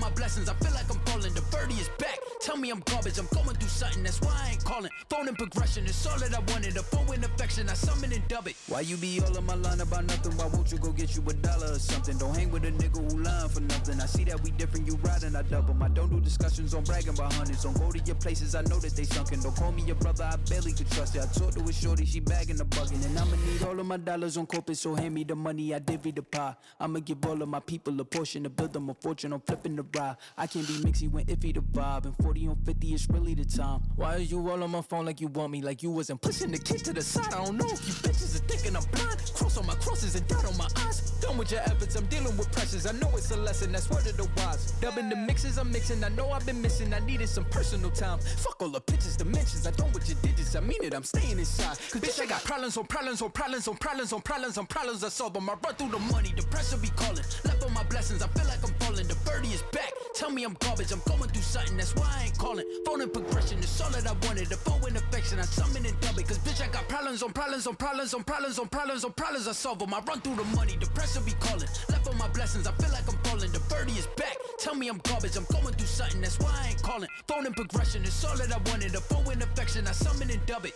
My 0.00 0.10
blessings, 0.10 0.48
I 0.48 0.54
feel 0.54 0.72
like 0.72 0.88
I'm 0.90 1.00
falling. 1.06 1.34
The 1.34 1.42
birdie 1.50 1.74
is 1.74 1.88
back. 1.98 2.18
Tell 2.40 2.56
me 2.56 2.70
I'm 2.70 2.80
garbage, 2.86 3.18
I'm 3.18 3.26
going 3.34 3.56
through 3.56 3.68
something, 3.68 4.04
that's 4.04 4.20
why 4.20 4.32
I 4.32 4.50
ain't 4.52 4.64
calling. 4.64 4.90
Phone 5.10 5.26
and 5.26 5.36
progression 5.36 5.84
is 5.86 6.06
all 6.06 6.18
that 6.20 6.32
I 6.32 6.38
wanted. 6.52 6.76
A 6.76 6.82
phone 6.82 7.12
and 7.12 7.24
affection, 7.24 7.68
I 7.68 7.74
summon 7.74 8.12
and 8.12 8.26
dub 8.28 8.46
it. 8.46 8.54
Why 8.68 8.80
you 8.80 8.96
be 8.96 9.20
all 9.20 9.36
on 9.36 9.44
my 9.44 9.54
line 9.54 9.80
about 9.80 10.06
nothing? 10.06 10.36
Why 10.38 10.46
won't 10.46 10.70
you 10.70 10.78
go 10.78 10.92
get 10.92 11.16
you 11.16 11.22
a 11.28 11.32
dollar 11.34 11.72
or 11.72 11.78
something? 11.80 12.16
Don't 12.16 12.34
hang 12.34 12.50
with 12.50 12.64
a 12.64 12.70
nigga 12.70 13.12
who 13.12 13.22
lying 13.22 13.48
for 13.48 13.60
nothing. 13.60 14.00
I 14.00 14.06
see 14.06 14.24
that 14.24 14.40
we 14.42 14.52
different, 14.52 14.86
you 14.86 14.96
riding, 15.02 15.34
I 15.34 15.42
double. 15.42 15.76
I 15.82 15.88
don't 15.88 16.10
do 16.10 16.20
discussions 16.20 16.74
on 16.74 16.84
bragging 16.84 17.10
about 17.10 17.32
hundreds. 17.32 17.64
Don't 17.64 17.76
go 17.76 17.90
to 17.90 17.98
your 17.98 18.16
places, 18.16 18.54
I 18.54 18.62
know 18.62 18.78
that 18.78 18.94
they 18.94 19.04
sunken. 19.04 19.40
Don't 19.40 19.56
call 19.56 19.72
me 19.72 19.82
your 19.82 19.96
brother, 19.96 20.24
I 20.24 20.36
barely 20.48 20.72
could 20.72 20.90
trust 20.92 21.16
it. 21.16 21.22
I 21.22 21.26
talked 21.26 21.58
to 21.58 21.64
a 21.64 21.72
shorty, 21.72 22.06
she 22.06 22.20
bagging 22.20 22.56
the 22.56 22.64
bugging. 22.64 23.04
And 23.04 23.18
I'ma 23.18 23.36
need 23.44 23.62
all 23.64 23.78
of 23.78 23.84
my 23.84 23.96
dollars 23.96 24.36
on 24.36 24.46
corporate, 24.46 24.78
so 24.78 24.94
hand 24.94 25.12
me 25.12 25.24
the 25.24 25.34
money, 25.34 25.74
I 25.74 25.80
divvy 25.80 26.12
the 26.12 26.22
pie. 26.22 26.54
I'ma 26.78 27.00
give 27.00 27.26
all 27.26 27.42
of 27.42 27.48
my 27.48 27.60
people 27.60 28.00
a 28.00 28.04
portion 28.04 28.44
to 28.44 28.48
build 28.50 28.72
them 28.72 28.88
a 28.90 28.94
fortune. 28.94 29.32
I'm 29.32 29.40
flipping 29.40 29.74
the 29.74 29.82
ride. 29.94 30.16
I 30.36 30.46
can't 30.46 30.66
be 30.66 30.74
mixy 30.74 31.10
when 31.10 31.24
iffy 31.26 31.54
the 31.54 31.60
vibe. 31.60 32.04
And 32.06 32.16
40 32.22 32.48
on 32.48 32.56
50 32.64 32.94
is 32.94 33.08
really 33.08 33.34
the 33.34 33.44
time. 33.44 33.80
Why 33.96 34.16
are 34.16 34.18
you 34.18 34.38
all 34.48 34.62
on 34.62 34.70
my 34.70 34.82
phone 34.82 35.06
like 35.06 35.20
you 35.20 35.28
want 35.28 35.52
me? 35.52 35.62
Like 35.62 35.82
you 35.82 35.90
wasn't 35.90 36.20
pushing 36.20 36.50
the 36.50 36.58
kid 36.58 36.84
to 36.84 36.92
the 36.92 37.02
side. 37.02 37.32
I 37.32 37.44
don't 37.44 37.56
know 37.56 37.66
if 37.66 37.86
you 37.86 37.94
bitches 37.94 38.36
are 38.36 38.44
thinking 38.46 38.76
I'm 38.76 38.84
blind. 38.92 39.20
Cross 39.34 39.58
on 39.58 39.66
my 39.66 39.74
crosses 39.74 40.14
and 40.14 40.26
dot 40.28 40.44
on 40.44 40.56
my 40.56 40.68
eyes. 40.86 41.10
Done 41.20 41.38
with 41.38 41.50
your 41.50 41.60
efforts, 41.60 41.96
I'm 41.96 42.06
dealing 42.06 42.36
with 42.36 42.50
pressures. 42.52 42.86
I 42.86 42.92
know 42.92 43.10
it's 43.14 43.30
a 43.30 43.36
lesson, 43.36 43.72
that's 43.72 43.90
word 43.90 44.06
of 44.06 44.16
the 44.16 44.28
wise. 44.36 44.72
Dubbing 44.80 45.08
the 45.08 45.16
mixes 45.16 45.58
I'm 45.58 45.70
mixing, 45.70 46.02
I 46.04 46.08
know 46.10 46.30
I've 46.30 46.46
been 46.46 46.60
missing. 46.62 46.92
I 46.94 47.00
needed 47.00 47.28
some 47.28 47.44
personal 47.46 47.90
time. 47.90 48.18
Fuck 48.18 48.62
all 48.62 48.68
the 48.68 48.80
pictures, 48.80 49.16
dimensions. 49.16 49.66
I 49.66 49.70
don't 49.72 49.92
with 49.92 50.08
your 50.08 50.18
digits, 50.22 50.54
I 50.54 50.60
mean 50.60 50.82
it, 50.82 50.94
I'm 50.94 51.04
staying 51.04 51.38
inside. 51.38 51.78
Cause 51.90 52.00
bitch, 52.00 52.20
I 52.22 52.26
got 52.26 52.44
problems 52.44 52.76
on 52.76 52.86
problems 52.86 53.22
on 53.22 53.30
problems 53.30 53.68
on 53.68 53.76
problems 53.76 54.12
on 54.12 54.22
problems 54.22 54.58
on 54.58 54.66
problems 54.66 55.04
I 55.04 55.08
solve 55.08 55.34
them. 55.34 55.48
I 55.50 55.54
run 55.64 55.74
through 55.74 55.90
the 55.90 55.98
money, 56.12 56.32
the 56.36 56.42
pressure 56.44 56.76
be 56.76 56.88
calling. 56.96 57.24
Left 57.44 57.64
on 57.64 57.72
my 57.72 57.82
blessings, 57.84 58.22
I 58.22 58.28
feel 58.28 58.46
like 58.46 58.62
I'm 58.62 58.74
falling. 58.80 59.06
The 59.08 59.16
birdie 59.24 59.48
is 59.48 59.62
back. 59.78 59.92
Tell 60.14 60.30
me 60.30 60.44
I'm 60.44 60.56
garbage, 60.60 60.90
I'm 60.92 61.02
going 61.06 61.30
through 61.30 61.42
something, 61.42 61.76
that's 61.76 61.94
why 61.94 62.08
I 62.18 62.24
ain't 62.24 62.38
calling. 62.38 62.66
Phone 62.84 63.00
in 63.00 63.10
progression 63.10 63.58
it's 63.58 63.80
all 63.80 63.90
that 63.90 64.06
I 64.06 64.14
wanted. 64.26 64.48
The 64.48 64.56
phone 64.56 64.82
in 64.88 64.96
affection, 64.96 65.38
I 65.38 65.42
summon 65.42 65.86
and 65.86 65.98
dub 66.00 66.18
it. 66.18 66.26
Cause 66.26 66.38
bitch, 66.38 66.60
I 66.62 66.68
got 66.68 66.88
problems 66.88 67.22
on 67.22 67.32
problems 67.32 67.66
on 67.66 67.76
problems 67.76 68.14
on 68.14 68.24
problems 68.24 68.58
on 68.58 68.68
problems 68.68 69.04
on 69.04 69.12
problems 69.12 69.48
I 69.48 69.52
solve 69.52 69.78
them. 69.78 69.94
I 69.94 70.00
run 70.00 70.20
through 70.20 70.36
the 70.36 70.48
money, 70.56 70.76
the 70.80 70.86
pressure 70.90 71.20
be 71.20 71.32
calling. 71.38 71.68
Left 71.88 72.08
on 72.08 72.18
my 72.18 72.28
blessings, 72.28 72.66
I 72.66 72.72
feel 72.72 72.90
like 72.90 73.06
I'm 73.08 73.18
falling. 73.24 73.52
The 73.52 73.60
birdie 73.70 73.92
is 73.92 74.08
back. 74.18 74.36
Tell 74.58 74.74
me 74.74 74.88
I'm 74.88 74.98
garbage, 74.98 75.36
I'm 75.36 75.46
going 75.52 75.74
through 75.74 75.86
something, 75.86 76.20
that's 76.20 76.38
why 76.40 76.50
I 76.52 76.68
ain't 76.70 76.82
calling. 76.82 77.08
Phone 77.28 77.46
in 77.46 77.54
progression 77.54 78.02
it's 78.02 78.24
all 78.24 78.36
that 78.36 78.50
I 78.52 78.58
wanted. 78.70 78.92
The 78.92 79.00
phone 79.00 79.30
in 79.32 79.42
affection, 79.42 79.86
I 79.86 79.92
summon 79.92 80.30
and 80.30 80.44
dub 80.46 80.66
it. 80.66 80.74